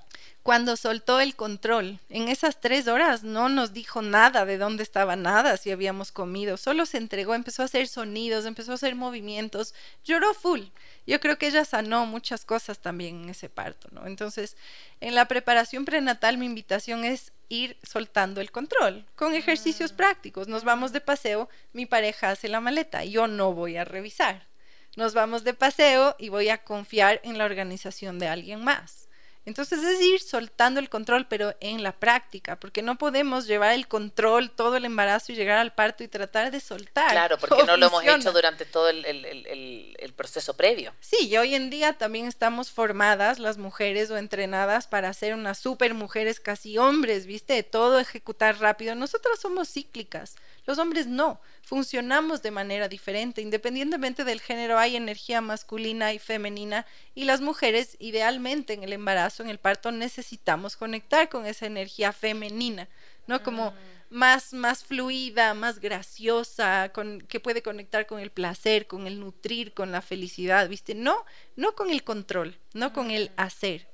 Cuando 0.47 0.77
soltó 0.77 1.19
el 1.19 1.35
control. 1.35 1.99
En 2.07 2.29
esas 2.29 2.61
tres 2.61 2.87
horas 2.87 3.21
no 3.21 3.49
nos 3.49 3.73
dijo 3.73 4.01
nada 4.01 4.45
de 4.45 4.57
dónde 4.57 4.81
estaba 4.81 5.17
nada, 5.17 5.57
si 5.57 5.71
habíamos 5.71 6.13
comido, 6.13 6.55
solo 6.55 6.85
se 6.85 6.99
entregó, 6.99 7.35
empezó 7.35 7.63
a 7.63 7.65
hacer 7.65 7.89
sonidos, 7.89 8.45
empezó 8.45 8.71
a 8.71 8.75
hacer 8.75 8.95
movimientos, 8.95 9.73
lloró 10.05 10.33
full. 10.33 10.61
Yo 11.05 11.19
creo 11.19 11.37
que 11.37 11.47
ella 11.47 11.65
sanó 11.65 12.05
muchas 12.05 12.45
cosas 12.45 12.79
también 12.79 13.23
en 13.23 13.29
ese 13.31 13.49
parto, 13.49 13.89
¿no? 13.91 14.07
Entonces, 14.07 14.55
en 15.01 15.15
la 15.15 15.25
preparación 15.25 15.83
prenatal 15.83 16.37
mi 16.37 16.45
invitación 16.45 17.03
es 17.03 17.33
ir 17.49 17.75
soltando 17.83 18.39
el 18.39 18.49
control 18.49 19.05
con 19.17 19.33
ejercicios 19.33 19.91
mm. 19.91 19.95
prácticos. 19.97 20.47
Nos 20.47 20.63
vamos 20.63 20.93
de 20.93 21.01
paseo, 21.01 21.49
mi 21.73 21.85
pareja 21.85 22.29
hace 22.29 22.47
la 22.47 22.61
maleta, 22.61 23.03
yo 23.03 23.27
no 23.27 23.51
voy 23.51 23.75
a 23.75 23.83
revisar. 23.83 24.47
Nos 24.95 25.13
vamos 25.13 25.43
de 25.43 25.53
paseo 25.53 26.15
y 26.17 26.29
voy 26.29 26.47
a 26.47 26.63
confiar 26.63 27.19
en 27.25 27.37
la 27.37 27.43
organización 27.43 28.17
de 28.17 28.29
alguien 28.29 28.63
más. 28.63 29.06
Entonces 29.47 29.81
es 29.81 30.01
ir 30.01 30.19
soltando 30.19 30.81
el 30.81 30.89
control, 30.89 31.25
pero 31.25 31.55
en 31.61 31.81
la 31.81 31.93
práctica, 31.93 32.59
porque 32.59 32.81
no 32.81 32.97
podemos 32.97 33.47
llevar 33.47 33.71
el 33.71 33.87
control 33.87 34.51
todo 34.51 34.75
el 34.75 34.83
embarazo 34.83 35.31
y 35.31 35.35
llegar 35.35 35.57
al 35.57 35.73
parto 35.73 36.03
y 36.03 36.09
tratar 36.09 36.51
de 36.51 36.59
soltar. 36.59 37.11
Claro, 37.11 37.37
porque 37.39 37.63
no 37.63 37.77
lo 37.77 37.87
hemos 37.87 38.03
hecho 38.03 38.33
durante 38.33 38.65
todo 38.65 38.89
el, 38.89 39.05
el, 39.05 40.13
proceso 40.17 40.57
previo. 40.57 40.93
Sí, 40.99 41.29
y 41.29 41.37
hoy 41.37 41.55
en 41.55 41.69
día 41.69 41.93
también 41.93 42.25
estamos 42.25 42.71
formadas 42.71 43.39
las 43.39 43.57
mujeres 43.57 44.11
o 44.11 44.17
entrenadas 44.17 44.85
para 44.85 45.13
ser 45.13 45.33
unas 45.33 45.57
super 45.59 45.93
mujeres 45.93 46.41
casi 46.41 46.77
hombres, 46.77 47.25
¿viste? 47.25 47.63
Todo 47.63 47.99
ejecutar 47.99 48.59
rápido. 48.59 48.95
Nosotras 48.95 49.39
somos 49.39 49.69
cíclicas. 49.69 50.35
Los 50.65 50.79
hombres 50.79 51.07
no, 51.07 51.39
funcionamos 51.61 52.41
de 52.41 52.51
manera 52.51 52.89
diferente. 52.89 53.41
Independientemente 53.41 54.25
del 54.25 54.41
género 54.41 54.77
hay 54.77 54.97
energía 54.97 55.39
masculina 55.39 56.13
y 56.13 56.19
femenina 56.19 56.85
y 57.15 57.23
las 57.23 57.39
mujeres 57.39 57.95
idealmente 57.99 58.73
en 58.73 58.83
el 58.83 58.91
embarazo, 58.91 59.36
en 59.43 59.49
el 59.49 59.59
parto, 59.59 59.91
necesitamos 59.91 60.77
conectar 60.77 61.29
con 61.29 61.45
esa 61.45 61.65
energía 61.65 62.11
femenina, 62.13 62.87
¿no? 63.27 63.43
Como... 63.43 63.71
Mm. 63.71 63.75
más, 64.09 64.53
más 64.53 64.85
fluida, 64.85 65.53
más 65.53 65.79
graciosa, 65.79 66.93
con, 66.93 67.19
que 67.27 67.41
puede 67.41 67.61
conectar 67.61 68.07
con 68.07 68.21
el 68.21 68.31
placer, 68.31 68.87
con 68.87 69.05
el 69.05 69.19
nutrir, 69.19 69.73
con 69.73 69.91
la 69.91 70.01
felicidad, 70.01 70.69
¿viste? 70.69 70.95
No, 70.95 71.25
no 71.57 71.75
con 71.75 71.89
el 71.89 72.05
control, 72.05 72.57
no 72.73 72.93
con 72.93 73.11
el 73.11 73.31
mm. 73.31 73.33
hacer. 73.35 73.87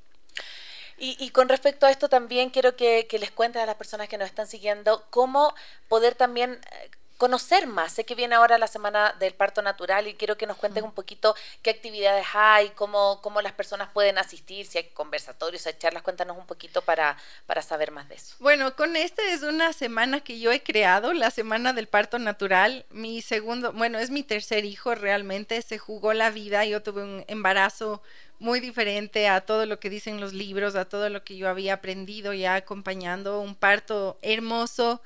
Y, 0.97 1.31
con 1.31 1.49
respecto 1.49 1.85
a 1.85 1.91
esto 1.91 2.07
también 2.07 2.49
quiero 2.49 2.77
que, 2.77 3.07
les 3.19 3.31
cuenten 3.31 3.61
a 3.61 3.65
las 3.65 3.75
personas 3.75 4.07
que 4.07 4.17
nos 4.17 4.27
están 4.27 4.47
siguiendo 4.47 5.05
cómo 5.09 5.53
poder 5.89 6.15
también 6.15 6.61
eh, 6.71 6.91
conocer 7.17 7.67
más. 7.67 7.93
Sé 7.93 8.05
que 8.05 8.15
viene 8.15 8.35
ahora 8.35 8.57
la 8.57 8.67
semana 8.67 9.15
del 9.19 9.33
parto 9.33 9.61
natural 9.61 10.07
y 10.07 10.15
quiero 10.15 10.37
que 10.37 10.47
nos 10.47 10.57
cuenten 10.57 10.83
un 10.83 10.93
poquito 10.93 11.35
qué 11.61 11.69
actividades 11.69 12.25
hay, 12.33 12.69
cómo, 12.71 13.21
cómo 13.21 13.41
las 13.41 13.53
personas 13.53 13.89
pueden 13.93 14.17
asistir, 14.17 14.65
si 14.65 14.77
hay 14.77 14.85
conversatorios, 14.89 15.65
hay 15.67 15.73
charlas. 15.77 16.03
Cuéntanos 16.03 16.37
un 16.37 16.45
poquito 16.45 16.81
para, 16.81 17.17
para 17.45 17.61
saber 17.61 17.91
más 17.91 18.09
de 18.09 18.15
eso. 18.15 18.35
Bueno, 18.39 18.75
con 18.75 18.95
esta 18.95 19.21
es 19.23 19.43
una 19.43 19.73
semana 19.73 20.21
que 20.21 20.39
yo 20.39 20.51
he 20.51 20.63
creado, 20.63 21.13
la 21.13 21.31
semana 21.31 21.73
del 21.73 21.87
parto 21.87 22.19
natural. 22.19 22.85
Mi 22.89 23.21
segundo, 23.21 23.71
bueno, 23.71 23.99
es 23.99 24.09
mi 24.09 24.23
tercer 24.23 24.65
hijo 24.65 24.95
realmente, 24.95 25.61
se 25.61 25.77
jugó 25.77 26.13
la 26.13 26.29
vida. 26.29 26.65
Yo 26.65 26.81
tuve 26.81 27.03
un 27.03 27.25
embarazo 27.27 28.01
muy 28.39 28.59
diferente 28.59 29.29
a 29.29 29.41
todo 29.41 29.65
lo 29.65 29.79
que 29.79 29.89
dicen 29.89 30.19
los 30.19 30.33
libros, 30.33 30.75
a 30.75 30.85
todo 30.85 31.09
lo 31.09 31.23
que 31.23 31.37
yo 31.37 31.47
había 31.47 31.75
aprendido 31.75 32.33
ya 32.33 32.55
acompañando, 32.55 33.39
un 33.39 33.55
parto 33.55 34.17
hermoso. 34.21 35.01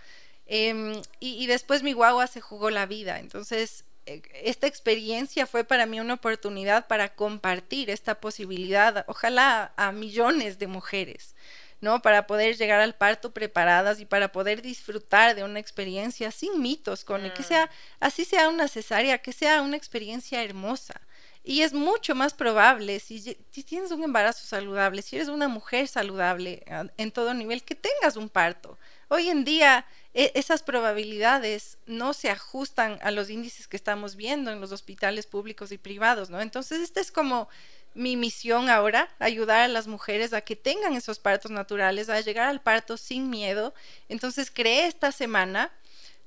Em, 0.47 1.01
y, 1.19 1.45
después 1.47 1.83
mi 1.83 1.93
guagua 1.93 2.27
se 2.27 2.41
jugó 2.41 2.69
la 2.69 2.85
vida. 2.85 3.19
Entonces, 3.19 3.83
e, 4.05 4.21
esta 4.43 4.65
experiencia 4.65 5.45
fue 5.45 5.65
para 5.65 5.85
mí 5.85 5.99
una 5.99 6.15
oportunidad 6.15 6.87
para 6.87 7.13
compartir 7.15 7.89
esta 7.89 8.21
posibilidad, 8.21 9.03
ojalá 9.07 9.73
a 9.75 9.91
millones 9.91 10.57
de 10.57 10.67
mujeres. 10.67 11.35
¿no? 11.79 12.01
Para 12.01 12.25
poder 12.25 12.57
llegar 12.57 12.79
al 12.79 12.95
parto 12.95 13.33
preparadas 13.33 13.99
y 13.99 14.05
para 14.05 14.31
poder 14.31 14.61
disfrutar 14.63 15.35
de 15.35 15.43
una 15.43 15.59
experiencia 15.59 16.31
sin 16.31 16.59
mitos, 16.59 17.03
con 17.03 17.23
el 17.23 17.33
que 17.33 17.43
sea, 17.43 17.67
mm. 17.67 17.69
así 17.99 18.25
sea 18.25 18.49
una 18.49 18.67
cesárea, 18.67 19.19
que 19.19 19.31
sea 19.31 19.61
una 19.61 19.77
experiencia 19.77 20.43
hermosa. 20.43 20.99
Y 21.43 21.61
es 21.61 21.73
mucho 21.73 22.13
más 22.13 22.33
probable, 22.33 22.99
si, 22.99 23.19
si, 23.19 23.63
tienes 23.63 23.91
un 23.91 24.03
embarazo 24.03 24.45
saludable, 24.45 25.01
si 25.01 25.15
eres 25.15 25.29
una 25.29 25.47
mujer 25.47 25.87
saludable 25.87 26.63
ah, 26.69 26.87
en 26.97 27.11
todo 27.11 27.33
nivel, 27.33 27.63
que 27.63 27.75
tengas 27.75 28.17
un 28.17 28.27
parto. 28.27 28.77
Hoy 29.07 29.29
en 29.29 29.45
día 29.45 29.85
e, 30.17 30.31
esas 30.33 30.63
probabilidades 30.63 31.77
no 31.85 32.11
se 32.11 32.31
ajustan 32.31 32.97
a 33.03 33.11
los 33.11 33.29
índices 33.29 33.67
que 33.67 33.77
estamos 33.77 34.15
viendo 34.15 34.51
en 34.51 34.59
los 34.59 34.71
hospitales 34.71 35.27
públicos 35.27 35.71
y 35.71 35.77
privados, 35.77 36.31
¿no? 36.31 36.41
Entonces, 36.41 36.81
esta 36.81 36.99
es 36.99 37.11
como 37.11 37.47
mi 37.93 38.15
misión 38.15 38.67
ahora, 38.71 39.09
ayudar 39.19 39.59
a 39.59 39.67
las 39.67 39.85
mujeres 39.85 40.33
a 40.33 40.41
que 40.41 40.55
tengan 40.55 40.95
esos 40.95 41.19
partos 41.19 41.51
naturales, 41.51 42.09
a 42.09 42.19
llegar 42.19 42.49
al 42.49 42.61
parto 42.61 42.97
sin 42.97 43.29
miedo. 43.29 43.75
Entonces, 44.09 44.49
creé 44.49 44.87
esta 44.87 45.11
semana 45.11 45.71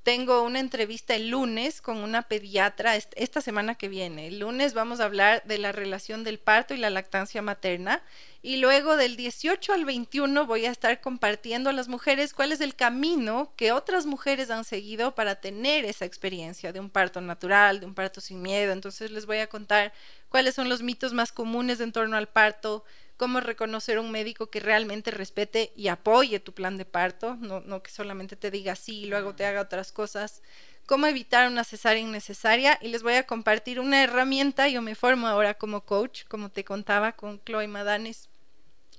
tengo 0.03 0.43
una 0.43 0.61
entrevista 0.61 1.15
el 1.15 1.29
lunes 1.29 1.83
con 1.83 1.99
una 1.99 2.23
pediatra 2.23 2.97
esta 2.97 3.41
semana 3.43 3.75
que 3.75 3.89
viene. 3.89 4.29
El 4.29 4.39
lunes 4.39 4.73
vamos 4.73 5.01
a 5.01 5.05
hablar 5.05 5.43
de 5.45 5.59
la 5.59 5.73
relación 5.73 6.25
del 6.25 6.39
parto 6.39 6.73
y 6.73 6.79
la 6.79 6.89
lactancia 6.89 7.43
materna. 7.43 8.03
Y 8.43 8.57
luego 8.57 8.97
del 8.97 9.17
18 9.17 9.75
al 9.75 9.85
21 9.85 10.47
voy 10.47 10.65
a 10.65 10.71
estar 10.71 11.03
compartiendo 11.03 11.69
a 11.69 11.75
las 11.75 11.89
mujeres 11.89 12.33
cuál 12.33 12.53
es 12.53 12.63
el 12.63 12.75
camino 12.75 13.53
que 13.57 13.73
otras 13.73 14.07
mujeres 14.07 14.51
han 14.51 14.65
seguido 14.65 15.15
para 15.15 15.37
tener 15.37 15.85
esa 15.85 16.07
experiencia 16.07 16.73
de 16.73 16.81
un 16.81 16.89
parto 16.89 17.21
natural, 17.21 17.81
de 17.81 17.87
un 17.87 17.95
parto 17.95 18.23
sin 18.23 18.41
miedo. 18.41 18.73
Entonces 18.73 19.11
les 19.11 19.27
voy 19.27 19.39
a 19.39 19.49
contar 19.49 19.93
cuáles 20.31 20.55
son 20.55 20.71
los 20.71 20.83
mitos 20.83 21.13
más 21.13 21.31
comunes 21.31 21.81
en 21.81 21.93
torno 21.93 22.17
al 22.17 22.29
parto, 22.29 22.85
cómo 23.21 23.41
reconocer 23.41 23.99
un 23.99 24.11
médico 24.11 24.49
que 24.49 24.61
realmente 24.61 25.11
respete 25.11 25.75
y 25.77 25.89
apoye 25.89 26.41
tu 26.41 26.55
plan 26.55 26.79
de 26.79 26.87
parto, 26.87 27.37
no, 27.37 27.61
no 27.61 27.83
que 27.83 27.91
solamente 27.91 28.35
te 28.35 28.51
diga 28.51 28.75
sí 28.77 29.01
y 29.01 29.07
luego 29.09 29.35
te 29.35 29.45
haga 29.45 29.61
otras 29.61 29.93
cosas, 29.93 30.41
cómo 30.87 31.07
evitar 31.07 31.47
una 31.47 31.65
cesárea 31.65 32.01
innecesaria. 32.01 32.79
Y 32.81 32.89
les 32.89 33.03
voy 33.03 33.17
a 33.17 33.27
compartir 33.27 33.79
una 33.79 34.03
herramienta, 34.03 34.69
yo 34.69 34.81
me 34.81 34.95
formo 34.95 35.27
ahora 35.29 35.53
como 35.53 35.85
coach, 35.85 36.25
como 36.29 36.49
te 36.49 36.65
contaba 36.65 37.13
con 37.13 37.45
Chloe 37.45 37.69
Madanes 37.69 38.30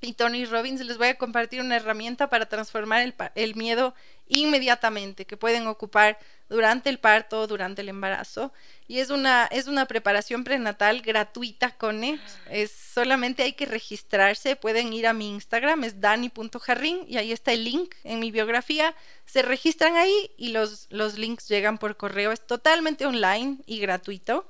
y 0.01 0.13
Tony 0.13 0.45
Robbins, 0.45 0.81
les 0.81 0.97
voy 0.97 1.09
a 1.09 1.17
compartir 1.17 1.61
una 1.61 1.75
herramienta 1.75 2.27
para 2.27 2.47
transformar 2.47 3.13
el, 3.35 3.55
miedo 3.55 3.93
inmediatamente, 4.27 5.25
que 5.25 5.37
pueden 5.37 5.67
ocupar 5.67 6.17
durante 6.49 6.89
el 6.89 6.97
parto, 6.97 7.45
durante 7.45 7.81
el 7.81 7.89
embarazo. 7.89 8.51
Y 8.87 8.97
es 8.97 9.11
una, 9.11 9.45
es 9.51 9.67
una 9.67 9.85
preparación 9.85 10.43
prenatal 10.43 11.01
gratuita, 11.01 11.77
Cone. 11.77 12.19
Es, 12.49 12.71
solamente 12.71 13.43
hay 13.43 13.53
que 13.53 13.67
registrarse. 13.67 14.55
Pueden 14.55 14.91
ir 14.91 15.05
a 15.05 15.13
mi 15.13 15.29
Instagram, 15.29 15.83
es 15.83 16.01
dani.jarrin, 16.01 17.05
y 17.07 17.17
ahí 17.17 17.31
está 17.31 17.53
el 17.53 17.63
link 17.63 17.93
en 18.03 18.19
mi 18.19 18.31
biografía. 18.31 18.95
Se 19.27 19.43
registran 19.43 19.97
ahí 19.97 20.31
y 20.35 20.49
los, 20.49 20.87
los 20.89 21.19
links 21.19 21.47
llegan 21.47 21.77
por 21.77 21.95
correo. 21.95 22.31
Es 22.31 22.45
totalmente 22.47 23.05
online 23.05 23.57
y 23.67 23.79
gratuito. 23.79 24.49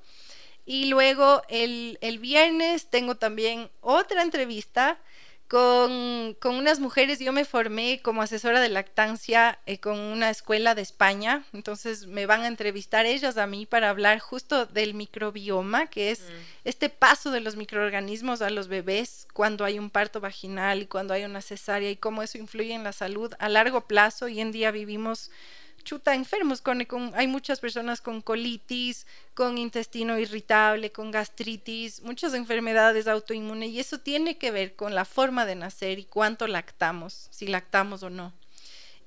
Y 0.66 0.86
luego 0.86 1.42
el, 1.50 1.98
el 2.00 2.20
viernes 2.20 2.90
tengo 2.90 3.16
también 3.16 3.70
otra 3.82 4.22
entrevista 4.22 4.98
con, 5.52 6.34
con, 6.40 6.56
unas 6.56 6.80
mujeres, 6.80 7.20
yo 7.20 7.34
me 7.34 7.44
formé 7.44 8.00
como 8.02 8.22
asesora 8.22 8.62
de 8.62 8.70
lactancia 8.70 9.60
eh, 9.66 9.80
con 9.80 10.00
una 10.00 10.30
escuela 10.30 10.76
de 10.76 10.82
España, 10.82 11.44
entonces 11.52 12.08
me 12.08 12.26
van 12.26 12.44
a 12.44 12.48
entrevistar 12.48 13.06
ellas 13.06 13.36
a 13.36 13.48
mí 13.48 13.66
para 13.66 13.90
hablar 13.90 14.20
justo 14.20 14.66
del 14.66 14.94
microbioma, 14.94 15.88
que 15.88 16.12
es 16.12 16.22
mm. 16.22 16.34
este 16.64 16.88
paso 16.88 17.32
de 17.32 17.42
los 17.42 17.58
microorganismos 17.58 18.42
a 18.42 18.50
los 18.50 18.70
bebés 18.70 19.28
cuando 19.34 19.66
hay 19.66 19.78
un 19.78 19.90
parto 19.90 20.22
vaginal 20.22 20.84
y 20.84 20.88
cuando 20.88 21.14
hay 21.14 21.26
una 21.26 21.42
cesárea 21.42 21.92
y 21.92 21.98
cómo 21.98 22.24
eso 22.24 22.38
influye 22.38 22.74
en 22.74 22.86
la 22.86 22.94
salud 22.94 23.34
a 23.38 23.50
largo 23.50 23.82
plazo. 23.88 24.28
Hoy 24.28 24.40
en 24.40 24.54
día 24.54 24.72
vivimos 24.72 25.32
chuta 25.84 26.16
enfermos, 26.16 26.62
con, 26.62 26.86
hay 27.16 27.28
muchas 27.28 27.60
personas 27.60 28.02
con 28.02 28.22
colitis, 28.22 29.06
con 29.34 29.58
intestino 29.58 30.18
irritable, 30.18 30.92
con 30.92 31.12
gastritis, 31.12 32.02
muchas 32.02 32.34
enfermedades 32.34 33.08
autoinmunes 33.08 33.70
y 33.70 33.80
eso 33.80 34.00
tiene 34.00 34.38
que 34.38 34.52
ver 34.52 34.76
con 34.76 34.96
la 34.96 35.06
forma 35.06 35.46
de 35.46 35.56
nacer 35.56 36.00
y 36.00 36.06
cuánto 36.06 36.48
lactamos, 36.48 37.28
si 37.32 37.48
lactamos 37.48 38.04
o 38.04 38.10
no. 38.10 38.34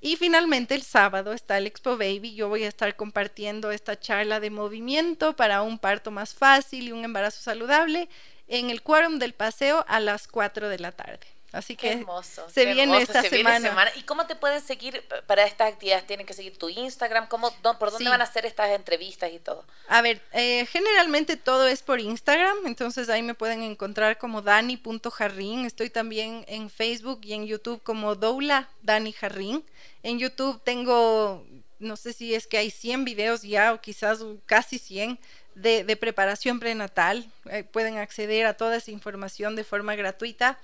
Y 0.00 0.16
finalmente 0.16 0.74
el 0.74 0.82
sábado 0.82 1.32
está 1.32 1.56
el 1.56 1.66
Expo 1.66 1.96
Baby. 1.96 2.34
Yo 2.34 2.50
voy 2.50 2.64
a 2.64 2.68
estar 2.68 2.94
compartiendo 2.94 3.70
esta 3.70 3.98
charla 3.98 4.38
de 4.38 4.50
movimiento 4.50 5.34
para 5.34 5.62
un 5.62 5.78
parto 5.78 6.10
más 6.10 6.34
fácil 6.34 6.88
y 6.88 6.92
un 6.92 7.04
embarazo 7.04 7.40
saludable 7.40 8.10
en 8.46 8.68
el 8.68 8.82
Quórum 8.82 9.18
del 9.18 9.32
Paseo 9.32 9.82
a 9.88 10.00
las 10.00 10.28
4 10.28 10.68
de 10.68 10.78
la 10.78 10.92
tarde. 10.92 11.33
Así 11.54 11.76
que 11.76 11.92
hermoso, 11.92 12.48
se, 12.50 12.66
viene, 12.66 13.00
esta 13.00 13.22
semana. 13.22 13.92
¿Y 13.94 14.02
cómo 14.02 14.26
te 14.26 14.34
pueden 14.34 14.60
seguir 14.60 15.04
para 15.26 15.46
estas 15.46 15.72
actividades? 15.72 16.04
¿Tienen 16.04 16.26
que 16.26 16.34
seguir 16.34 16.58
tu 16.58 16.68
Instagram? 16.68 17.28
¿Cómo, 17.28 17.52
¿Por 17.78 17.92
dónde 17.92 18.10
van 18.10 18.20
a 18.20 18.24
hacer 18.24 18.44
estas 18.44 18.70
entrevistas 18.70 19.30
y 19.32 19.38
todo? 19.38 19.64
A 19.88 20.02
ver, 20.02 20.20
eh, 20.32 20.66
generalmente 20.66 21.36
todo 21.36 21.68
es 21.68 21.82
por 21.82 22.00
Instagram, 22.00 22.66
entonces 22.66 23.08
ahí 23.08 23.22
me 23.22 23.34
pueden 23.34 23.62
encontrar 23.62 24.18
como 24.18 24.42
dani.jarrín. 24.42 25.64
Estoy 25.64 25.90
también 25.90 26.44
en 26.48 26.68
Facebook 26.70 27.20
y 27.22 27.34
en 27.34 27.46
YouTube 27.46 27.80
como 27.84 28.16
Doula 28.16 28.68
Dani 28.82 29.12
Jarrín. 29.12 29.64
En 30.02 30.18
YouTube 30.18 30.60
tengo, 30.64 31.46
no 31.78 31.96
sé 31.96 32.12
si 32.12 32.34
es 32.34 32.48
que 32.48 32.58
hay 32.58 32.70
100 32.70 33.04
videos 33.04 33.42
ya 33.42 33.72
o 33.72 33.80
quizás 33.80 34.24
casi 34.46 34.78
100 34.78 35.20
de, 35.54 35.96
preparación 35.96 36.58
prenatal. 36.58 37.30
Eh, 37.50 37.64
pueden 37.64 37.98
acceder 37.98 38.46
a 38.46 38.54
toda 38.54 38.76
esa 38.76 38.90
información 38.90 39.56
de 39.56 39.64
forma 39.64 39.94
gratuita 39.94 40.58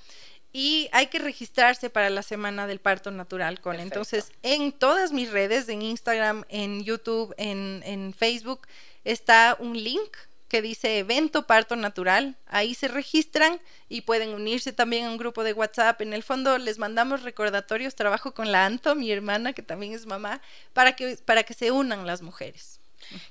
y 0.53 0.89
hay 0.93 1.07
que 1.07 1.19
registrarse 1.19 1.91
para 1.91 2.11
la 2.11 2.23
semana 2.23 2.67
del 2.67 2.81
parto 2.81 3.11
natural 3.11 3.61
con. 3.61 3.79
Entonces, 3.79 4.33
en 4.43 4.73
todas 4.73 5.13
mis 5.13 5.31
redes, 5.31 5.69
en 5.69 5.83
Instagram, 5.83 6.45
en 6.49 6.83
YouTube, 6.83 7.35
en, 7.37 7.83
en, 7.85 8.13
Facebook, 8.13 8.67
está 9.05 9.57
un 9.61 9.75
link 9.83 10.17
que 10.49 10.63
dice 10.63 10.99
evento 10.99 11.47
parto 11.47 11.77
natural. 11.77 12.37
Ahí 12.47 12.75
se 12.75 12.89
registran 12.89 13.61
y 13.89 14.01
pueden 14.01 14.35
unirse 14.35 14.73
también 14.73 15.07
a 15.07 15.11
un 15.11 15.17
grupo 15.17 15.45
de 15.45 15.53
WhatsApp. 15.53 16.01
En 16.01 16.13
el 16.13 16.25
fondo 16.25 16.59
les 16.59 16.79
mandamos 16.79 17.23
recordatorios. 17.23 17.95
Trabajo 17.95 18.35
con 18.35 18.51
la 18.51 18.67
Anto, 18.67 18.97
mi 18.97 19.13
hermana, 19.13 19.53
que 19.53 19.63
también 19.63 19.93
es 19.93 20.07
mamá, 20.07 20.43
para 20.73 20.97
que, 20.97 21.17
para 21.25 21.45
que 21.45 21.55
se 21.55 21.71
unan 21.71 22.05
las 22.05 22.23
mujeres. 22.23 22.80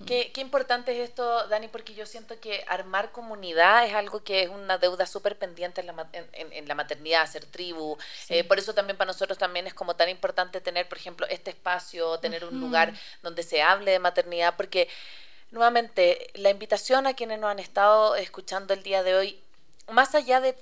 Qué, 0.06 0.32
importante 0.38 0.92
es 0.92 1.10
esto, 1.10 1.48
Dani, 1.48 1.68
porque 1.68 1.94
yo 1.94 2.06
siento 2.06 2.40
que 2.40 2.64
armar 2.68 3.12
comunidad 3.12 3.86
es 3.86 3.94
algo 3.94 4.24
que 4.24 4.44
es 4.44 4.50
una 4.50 4.78
deuda 4.78 5.06
súper 5.06 5.38
pendiente 5.38 5.82
en 5.82 5.88
la, 5.88 6.10
en, 6.34 6.68
la, 6.68 6.76
maternidad, 6.76 7.22
hacer 7.22 7.46
tribu. 7.46 7.98
Eh, 8.30 8.44
por 8.44 8.60
eso 8.60 8.74
también 8.74 8.98
para 8.98 9.08
nosotros 9.10 9.38
también 9.38 9.68
es 9.68 9.74
como 9.74 9.96
tan 9.96 10.10
importante 10.10 10.62
tener, 10.62 10.88
por 10.90 10.98
ejemplo, 10.98 11.28
este 11.30 11.52
espacio, 11.52 12.20
tener 12.20 12.46
un 12.46 12.60
lugar 12.60 12.94
donde 13.22 13.44
se 13.44 13.62
hable 13.62 13.92
de 13.92 14.00
maternidad, 14.00 14.56
porque 14.58 14.90
nuevamente 15.52 16.30
la 16.34 16.50
invitación 16.50 17.08
a 17.08 17.14
quienes 17.14 17.40
nos 17.40 17.52
han 17.52 17.60
estado 17.60 18.16
escuchando 18.16 18.74
el 18.74 18.84
día 18.84 19.04
de 19.04 19.16
hoy, 19.16 19.40
más 19.88 20.14
allá 20.16 20.42
de 20.42 20.56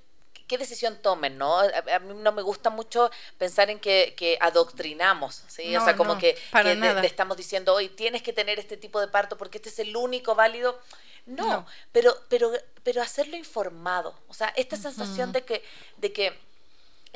qué 0.47 0.57
decisión 0.57 0.97
tomen, 1.01 1.37
¿no? 1.37 1.59
A, 1.59 1.99
mí 1.99 2.13
no 2.15 2.31
me 2.31 2.41
gusta 2.41 2.69
mucho 2.69 3.11
pensar 3.37 3.69
en 3.69 3.79
que, 3.79 4.37
adoctrinamos, 4.39 5.43
¿sí? 5.47 5.75
o 5.75 5.83
sea, 5.83 5.95
como 5.95 6.17
que, 6.17 6.37
le 6.63 7.07
estamos 7.07 7.37
diciendo, 7.37 7.73
hoy 7.73 7.89
tienes 7.89 8.23
que 8.23 8.33
tener 8.33 8.57
este 8.59 8.77
tipo 8.77 8.99
de 8.99 9.07
parto 9.07 9.37
porque 9.37 9.57
este 9.57 9.69
es 9.69 9.79
el 9.79 9.95
único 9.95 10.35
válido. 10.35 10.79
No, 11.25 11.65
Pero, 11.91 12.17
pero, 12.29 12.53
pero 12.83 13.01
hacerlo 13.01 13.35
informado, 13.35 14.17
o 14.29 14.33
sea, 14.33 14.47
esta 14.55 14.77
sensación 14.77 15.33
de 15.33 15.43
que, 15.43 15.61
de 15.97 16.13
que 16.13 16.39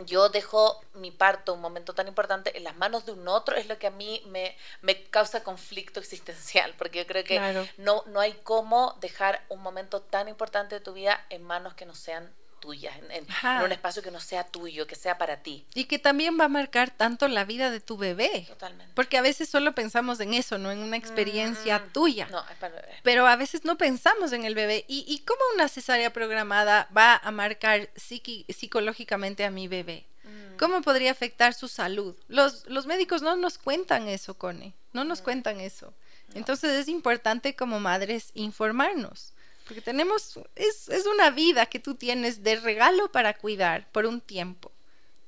yo 0.06 0.28
dejo 0.28 0.82
mi 0.96 1.12
parto, 1.12 1.54
un 1.54 1.62
momento 1.62 1.94
tan 1.94 2.10
importante, 2.10 2.58
en 2.58 2.66
las 2.66 2.76
manos 2.76 3.06
de 3.06 3.14
un 3.14 3.26
otro, 3.30 3.56
es 3.56 3.68
lo 3.68 3.78
que 3.78 3.88
a 3.88 3.92
mí 3.92 4.22
me, 4.28 4.58
me 4.82 5.02
causa 5.06 5.44
conflicto 5.44 6.02
existencial, 6.02 6.74
porque 6.78 7.00
yo 7.00 7.08
creo 7.08 7.24
que 7.24 7.40
no, 7.78 8.04
no 8.08 8.20
hay 8.20 8.34
cómo 8.44 8.98
dejar 9.00 9.46
un 9.48 9.62
momento 9.62 10.02
tan 10.02 10.28
importante 10.28 10.76
de 10.76 10.82
tu 10.82 10.92
vida 10.92 11.26
en 11.30 11.44
manos 11.44 11.74
que 11.74 11.86
no 11.86 11.96
sean 11.96 12.34
tuya, 12.62 12.94
en, 13.10 13.28
un 13.64 13.72
espacio 13.74 14.02
que 14.02 14.12
no 14.12 14.22
sea 14.22 14.46
tuyo, 14.46 14.88
que 14.88 14.96
sea 14.96 15.18
para 15.18 15.44
ti. 15.44 15.66
Y 15.74 15.86
que 15.86 16.00
también 16.00 16.40
va 16.40 16.46
a 16.46 16.50
marcar 16.50 16.92
tanto 16.92 17.28
la 17.28 17.44
vida 17.44 17.70
de 17.70 17.82
tu 17.82 17.98
bebé. 17.98 18.46
Totalmente. 18.48 18.94
Porque 18.96 19.18
a 19.18 19.22
veces 19.22 19.50
solo 19.50 19.76
pensamos 19.76 20.22
en 20.22 20.34
eso, 20.34 20.58
no 20.58 20.72
en 20.72 20.80
una 20.80 20.96
experiencia 20.96 21.80
mm, 21.80 21.90
tuya. 21.92 22.28
No, 22.32 22.40
es 22.50 22.56
para 22.58 22.76
el 22.78 22.82
bebé. 22.82 22.96
Pero 23.04 23.28
a 23.28 23.36
veces 23.36 23.66
no 23.66 23.78
pensamos 23.78 24.32
en 24.32 24.46
el 24.46 24.56
bebé. 24.56 24.86
¿Y, 24.88 25.04
y 25.06 25.20
cómo 25.26 25.42
una 25.56 25.68
cesárea 25.68 26.14
programada 26.14 26.88
va 26.96 27.18
a 27.18 27.32
marcar 27.32 27.90
psicológicamente 27.96 29.44
a 29.44 29.52
mi 29.52 29.68
bebé? 29.68 30.06
Mm. 30.24 30.58
¿Cómo 30.58 30.82
podría 30.82 31.12
afectar 31.12 31.54
su 31.54 31.68
salud? 31.68 32.16
Los, 32.30 32.66
los 32.68 32.86
médicos 32.86 33.22
no 33.22 33.36
nos 33.36 33.58
cuentan 33.58 34.08
eso, 34.08 34.36
Cone. 34.38 34.74
No 34.94 35.04
nos 35.04 35.22
cuentan 35.22 35.60
eso. 35.60 35.94
Entonces 36.34 36.72
es 36.72 36.88
importante 36.88 37.56
como 37.56 37.80
madres 37.80 38.32
informarnos. 38.36 39.34
Porque 39.72 39.82
tenemos, 39.82 40.38
es, 40.58 40.90
es 40.90 41.06
una 41.06 41.30
vida 41.30 41.66
que 41.66 41.80
tú 41.80 41.96
tienes 41.96 42.44
de 42.44 42.58
regalo 42.58 43.10
para 43.10 43.38
cuidar 43.38 43.90
por 43.94 44.06
un 44.06 44.20
tiempo. 44.20 44.70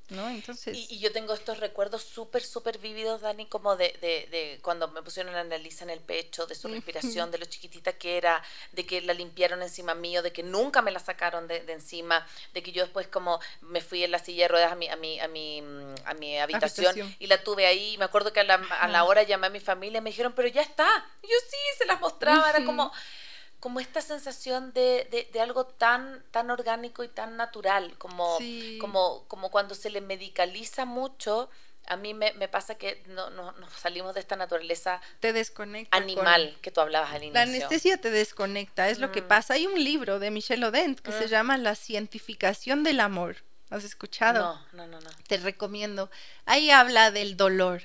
¿No? 0.10 0.30
Entonces... 0.30 0.92
Y, 0.92 1.00
yo 1.00 1.14
tengo 1.14 1.34
estos 1.34 1.62
recuerdos 1.62 2.04
súper, 2.04 2.44
súper 2.44 2.78
vívidos, 2.80 3.22
Dani, 3.22 3.46
como 3.46 3.78
de, 3.78 3.98
de, 4.02 4.28
de, 4.30 4.60
cuando 4.62 4.90
me 4.90 5.02
pusieron 5.02 5.32
la 5.32 5.40
analiza 5.40 5.86
en 5.86 5.92
el 5.92 6.02
pecho, 6.02 6.46
de 6.46 6.56
su 6.56 6.68
respiración, 6.68 7.32
de 7.32 7.38
lo 7.38 7.46
chiquitita 7.46 7.94
que 7.94 8.18
era, 8.18 8.44
de 8.74 8.86
que 8.86 9.00
la 9.00 9.14
limpiaron 9.14 9.62
encima 9.62 9.96
mío, 9.96 10.22
de 10.22 10.34
que 10.34 10.44
nunca 10.44 10.82
me 10.82 10.92
la 10.92 11.00
sacaron 11.00 11.48
de, 11.48 11.64
encima, 11.70 12.28
de 12.54 12.62
que 12.62 12.74
yo 12.74 12.84
después 12.84 13.08
como 13.08 13.40
me 13.62 13.80
fui 13.80 14.04
en 14.04 14.12
la 14.12 14.20
silla 14.20 14.44
de 14.44 14.48
ruedas 14.50 14.74
a 14.74 14.76
mi, 14.76 14.90
a 14.90 14.98
mi, 14.98 15.22
a 15.22 15.30
mi, 15.30 15.64
a 16.04 16.14
mi 16.16 16.38
habitación, 16.38 17.16
y 17.18 17.28
la 17.28 17.42
tuve 17.42 17.66
ahí. 17.66 17.94
Y 17.94 17.98
me 17.98 18.04
acuerdo 18.04 18.34
que 18.34 18.42
a 18.42 18.44
la, 18.44 18.56
a 18.56 18.90
la 18.90 19.06
hora 19.06 19.24
llamé 19.24 19.48
a 19.48 19.52
mi 19.52 19.62
familia 19.62 20.00
y 20.00 20.02
me 20.02 20.10
dijeron, 20.10 20.34
pero 20.36 20.50
ya 20.50 20.64
está. 20.64 20.86
Y 21.22 21.28
yo 21.28 21.38
sí, 21.50 21.58
se 21.78 21.86
las 21.86 22.02
mostraba, 22.02 22.50
era 22.50 22.66
como 22.66 22.92
como 23.64 23.80
esta 23.80 24.02
sensación 24.02 24.74
de, 24.74 25.30
de, 25.32 25.40
algo 25.40 25.66
tan, 25.66 26.22
tan 26.32 26.52
orgánico 26.52 27.02
y 27.06 27.08
tan 27.08 27.38
natural, 27.38 27.98
como, 27.98 28.38
como, 28.82 29.24
como 29.30 29.52
cuando 29.52 29.74
se 29.74 29.90
le 29.90 30.02
medicaliza 30.02 30.84
mucho, 30.84 31.50
a 31.88 31.96
mí 31.96 32.14
me, 32.14 32.34
me 32.34 32.50
pasa 32.50 32.76
que 32.76 33.02
no, 33.08 33.30
no, 33.30 33.54
nos 33.54 33.72
salimos 33.72 34.16
de 34.16 34.20
esta 34.20 34.36
naturaleza 34.36 35.00
te 35.22 35.32
desconecta 35.32 35.96
animal 35.96 36.58
que 36.62 36.72
tú 36.72 36.82
hablabas 36.82 37.12
al 37.12 37.24
inicio. 37.24 37.36
La 37.36 37.44
anestesia 37.44 37.96
te 37.96 38.12
desconecta, 38.12 38.90
es 38.90 39.00
lo 39.00 39.14
que 39.14 39.22
mm. 39.22 39.28
pasa. 39.30 39.54
Hay 39.54 39.66
un 39.66 39.82
libro 39.82 40.20
de 40.20 40.30
Michel 40.30 40.62
Odent 40.66 41.00
que 41.00 41.14
se 41.14 41.28
mm. 41.28 41.30
llama 41.30 41.58
La 41.58 41.76
cientificación 41.76 42.84
del 42.84 43.00
amor. 43.00 43.38
¿Has 43.70 43.86
escuchado? 43.86 44.60
No, 44.74 44.86
no, 44.86 44.88
no, 44.88 45.00
no. 45.00 45.10
Te 45.30 45.38
recomiendo. 45.38 46.12
Ahí 46.46 46.70
habla 46.70 47.12
del 47.12 47.38
dolor, 47.38 47.84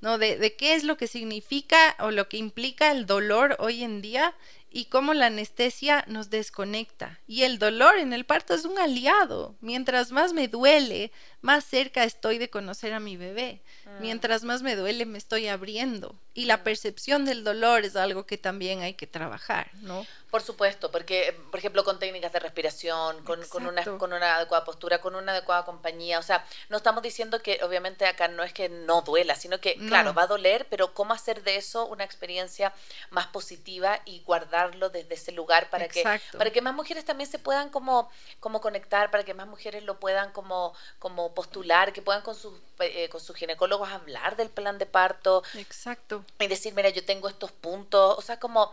¿no? 0.00 0.16
De, 0.16 0.38
de 0.38 0.56
qué 0.56 0.74
es 0.74 0.84
lo 0.84 0.96
que 0.96 1.06
significa 1.06 1.96
o 1.98 2.12
lo 2.12 2.30
que 2.30 2.38
implica 2.38 2.90
el 2.92 3.04
dolor 3.04 3.56
hoy 3.58 3.84
en 3.84 4.00
día 4.00 4.34
y 4.70 4.86
cómo 4.86 5.14
la 5.14 5.26
anestesia 5.26 6.04
nos 6.08 6.30
desconecta. 6.30 7.20
Y 7.26 7.42
el 7.42 7.58
dolor 7.58 7.98
en 7.98 8.12
el 8.12 8.24
parto 8.24 8.54
es 8.54 8.64
un 8.64 8.78
aliado. 8.78 9.56
Mientras 9.60 10.12
más 10.12 10.32
me 10.32 10.48
duele, 10.48 11.12
más 11.40 11.64
cerca 11.64 12.04
estoy 12.04 12.38
de 12.38 12.50
conocer 12.50 12.92
a 12.92 13.00
mi 13.00 13.16
bebé. 13.16 13.62
Mm. 13.84 14.00
Mientras 14.00 14.42
más 14.44 14.62
me 14.62 14.76
duele, 14.76 15.06
me 15.06 15.18
estoy 15.18 15.48
abriendo. 15.48 16.14
Y 16.34 16.44
la 16.44 16.62
percepción 16.62 17.24
del 17.24 17.42
dolor 17.42 17.84
es 17.84 17.96
algo 17.96 18.26
que 18.26 18.38
también 18.38 18.80
hay 18.80 18.94
que 18.94 19.06
trabajar, 19.06 19.70
¿no? 19.80 20.06
Por 20.30 20.42
supuesto, 20.42 20.90
porque, 20.90 21.36
por 21.50 21.58
ejemplo, 21.58 21.84
con 21.84 21.98
técnicas 21.98 22.32
de 22.32 22.38
respiración, 22.38 23.24
con, 23.24 23.42
con, 23.46 23.66
una, 23.66 23.82
con 23.82 24.12
una 24.12 24.36
adecuada 24.36 24.64
postura, 24.64 25.00
con 25.00 25.16
una 25.16 25.32
adecuada 25.32 25.64
compañía. 25.64 26.18
O 26.18 26.22
sea, 26.22 26.44
no 26.68 26.76
estamos 26.76 27.02
diciendo 27.02 27.42
que 27.42 27.58
obviamente 27.62 28.06
acá 28.06 28.28
no 28.28 28.42
es 28.44 28.52
que 28.52 28.68
no 28.68 29.00
duela, 29.02 29.34
sino 29.34 29.58
que, 29.58 29.76
claro, 29.76 30.14
va 30.14 30.24
a 30.24 30.26
doler, 30.26 30.66
pero 30.68 30.92
cómo 30.92 31.14
hacer 31.14 31.42
de 31.42 31.56
eso 31.56 31.86
una 31.86 32.04
experiencia 32.04 32.72
más 33.10 33.26
positiva 33.28 34.00
y 34.04 34.20
guardarlo 34.20 34.90
desde 34.90 35.14
ese 35.14 35.32
lugar 35.32 35.70
para 35.70 35.88
que 35.88 36.04
para 36.36 36.50
que 36.50 36.62
más 36.62 36.74
mujeres 36.74 37.04
también 37.04 37.30
se 37.30 37.38
puedan 37.38 37.70
como, 37.70 38.10
como 38.40 38.60
conectar, 38.60 39.10
para 39.10 39.24
que 39.24 39.34
más 39.34 39.46
mujeres 39.46 39.82
lo 39.84 39.98
puedan 39.98 40.32
como, 40.32 40.74
como 40.98 41.27
postular, 41.34 41.92
que 41.92 42.02
puedan 42.02 42.22
con 42.22 42.34
sus, 42.34 42.54
eh, 42.80 43.08
con 43.08 43.20
sus 43.20 43.36
ginecólogos 43.36 43.88
hablar 43.90 44.36
del 44.36 44.50
plan 44.50 44.78
de 44.78 44.86
parto. 44.86 45.42
Exacto. 45.54 46.24
Y 46.38 46.46
decir, 46.46 46.74
mira, 46.74 46.88
yo 46.90 47.04
tengo 47.04 47.28
estos 47.28 47.52
puntos. 47.52 48.18
O 48.18 48.22
sea, 48.22 48.38
como 48.38 48.72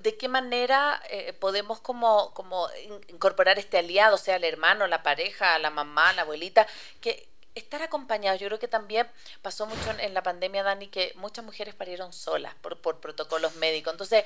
de 0.00 0.16
qué 0.16 0.28
manera 0.28 1.02
eh, 1.10 1.32
podemos 1.34 1.80
como, 1.80 2.32
como 2.34 2.68
incorporar 3.08 3.58
este 3.58 3.78
aliado, 3.78 4.16
sea 4.16 4.36
el 4.36 4.44
hermano, 4.44 4.86
la 4.86 5.02
pareja, 5.02 5.58
la 5.58 5.70
mamá, 5.70 6.12
la 6.14 6.22
abuelita, 6.22 6.66
que 7.00 7.28
estar 7.54 7.82
acompañados. 7.82 8.40
Yo 8.40 8.46
creo 8.46 8.58
que 8.58 8.68
también 8.68 9.06
pasó 9.42 9.66
mucho 9.66 9.90
en, 9.98 10.14
la 10.14 10.22
pandemia, 10.22 10.62
Dani, 10.62 10.88
que 10.88 11.12
muchas 11.16 11.44
mujeres 11.44 11.74
parieron 11.74 12.12
solas 12.12 12.54
por, 12.56 12.78
por 12.78 13.00
protocolos 13.00 13.56
médicos. 13.56 13.92
Entonces, 13.92 14.24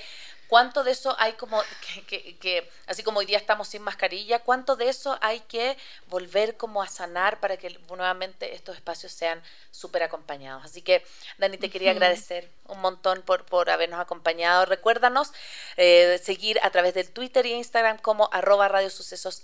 ¿cuánto 0.48 0.84
de 0.84 0.92
eso 0.92 1.16
hay 1.18 1.32
como 1.32 1.60
que, 2.06 2.36
que, 2.38 2.70
así 2.86 3.02
como 3.02 3.18
hoy 3.18 3.26
día 3.26 3.38
estamos 3.38 3.68
sin 3.68 3.82
mascarilla, 3.82 4.40
cuánto 4.40 4.76
de 4.76 4.88
eso 4.88 5.18
hay 5.20 5.40
que 5.40 5.76
volver 6.08 6.56
como 6.56 6.82
a 6.82 6.88
sanar 6.88 7.40
para 7.40 7.56
que 7.56 7.78
nuevamente 7.88 8.54
estos 8.54 8.76
espacios 8.76 9.12
sean 9.12 9.42
súper 9.70 10.02
acompañados? 10.02 10.64
Así 10.64 10.82
que, 10.82 11.04
Dani, 11.38 11.58
te 11.58 11.70
quería 11.70 11.90
agradecer 11.90 12.50
un 12.68 12.80
montón 12.80 13.22
por, 13.22 13.44
por 13.44 13.70
habernos 13.70 14.00
acompañado. 14.00 14.66
Recuérdanos 14.66 15.32
eh, 15.76 16.20
seguir 16.22 16.58
a 16.62 16.70
través 16.70 16.94
del 16.94 17.10
Twitter 17.10 17.46
y 17.46 17.52
Instagram 17.54 17.98
como 17.98 18.28
arroba 18.32 18.68
Radio 18.68 18.90
Sucesos 18.90 19.40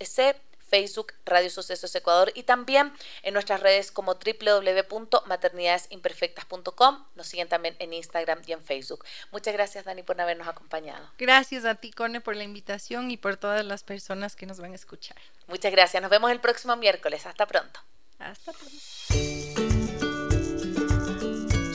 Facebook 0.73 1.13
Radio 1.27 1.51
Sucesos 1.51 1.95
Ecuador 1.95 2.33
y 2.35 2.45
también 2.45 2.95
en 3.23 3.35
nuestras 3.35 3.61
redes 3.61 3.93
como 3.93 4.15
www.maternidadesimperfectas.com. 4.15 7.05
Nos 7.15 7.27
siguen 7.27 7.49
también 7.49 7.77
en 7.79 7.93
Instagram 7.93 8.41
y 8.47 8.53
en 8.53 8.65
Facebook. 8.65 9.05
Muchas 9.33 9.53
gracias, 9.53 9.85
Dani, 9.85 10.03
por 10.03 10.19
habernos 10.19 10.49
acompañado. 10.49 11.11
Gracias 11.19 11.67
a 11.67 11.75
ti, 11.75 11.91
Cone, 11.91 12.23
por 12.23 12.37
la 12.37 12.45
invitación 12.45 13.11
y 13.11 13.19
por 13.19 13.37
todas 13.37 13.67
las 13.67 13.85
personas 13.85 14.35
que 14.35 14.47
nos 14.47 14.61
van 14.61 14.73
a 14.73 14.77
escuchar. 14.77 15.19
Muchas 15.47 15.73
gracias. 15.73 16.01
Nos 16.01 16.11
vemos 16.11 16.31
el 16.31 16.41
próximo 16.41 16.75
miércoles. 16.77 17.27
Hasta 17.27 17.45
pronto. 17.45 17.81
Hasta 18.19 18.55
pronto. 18.55 19.42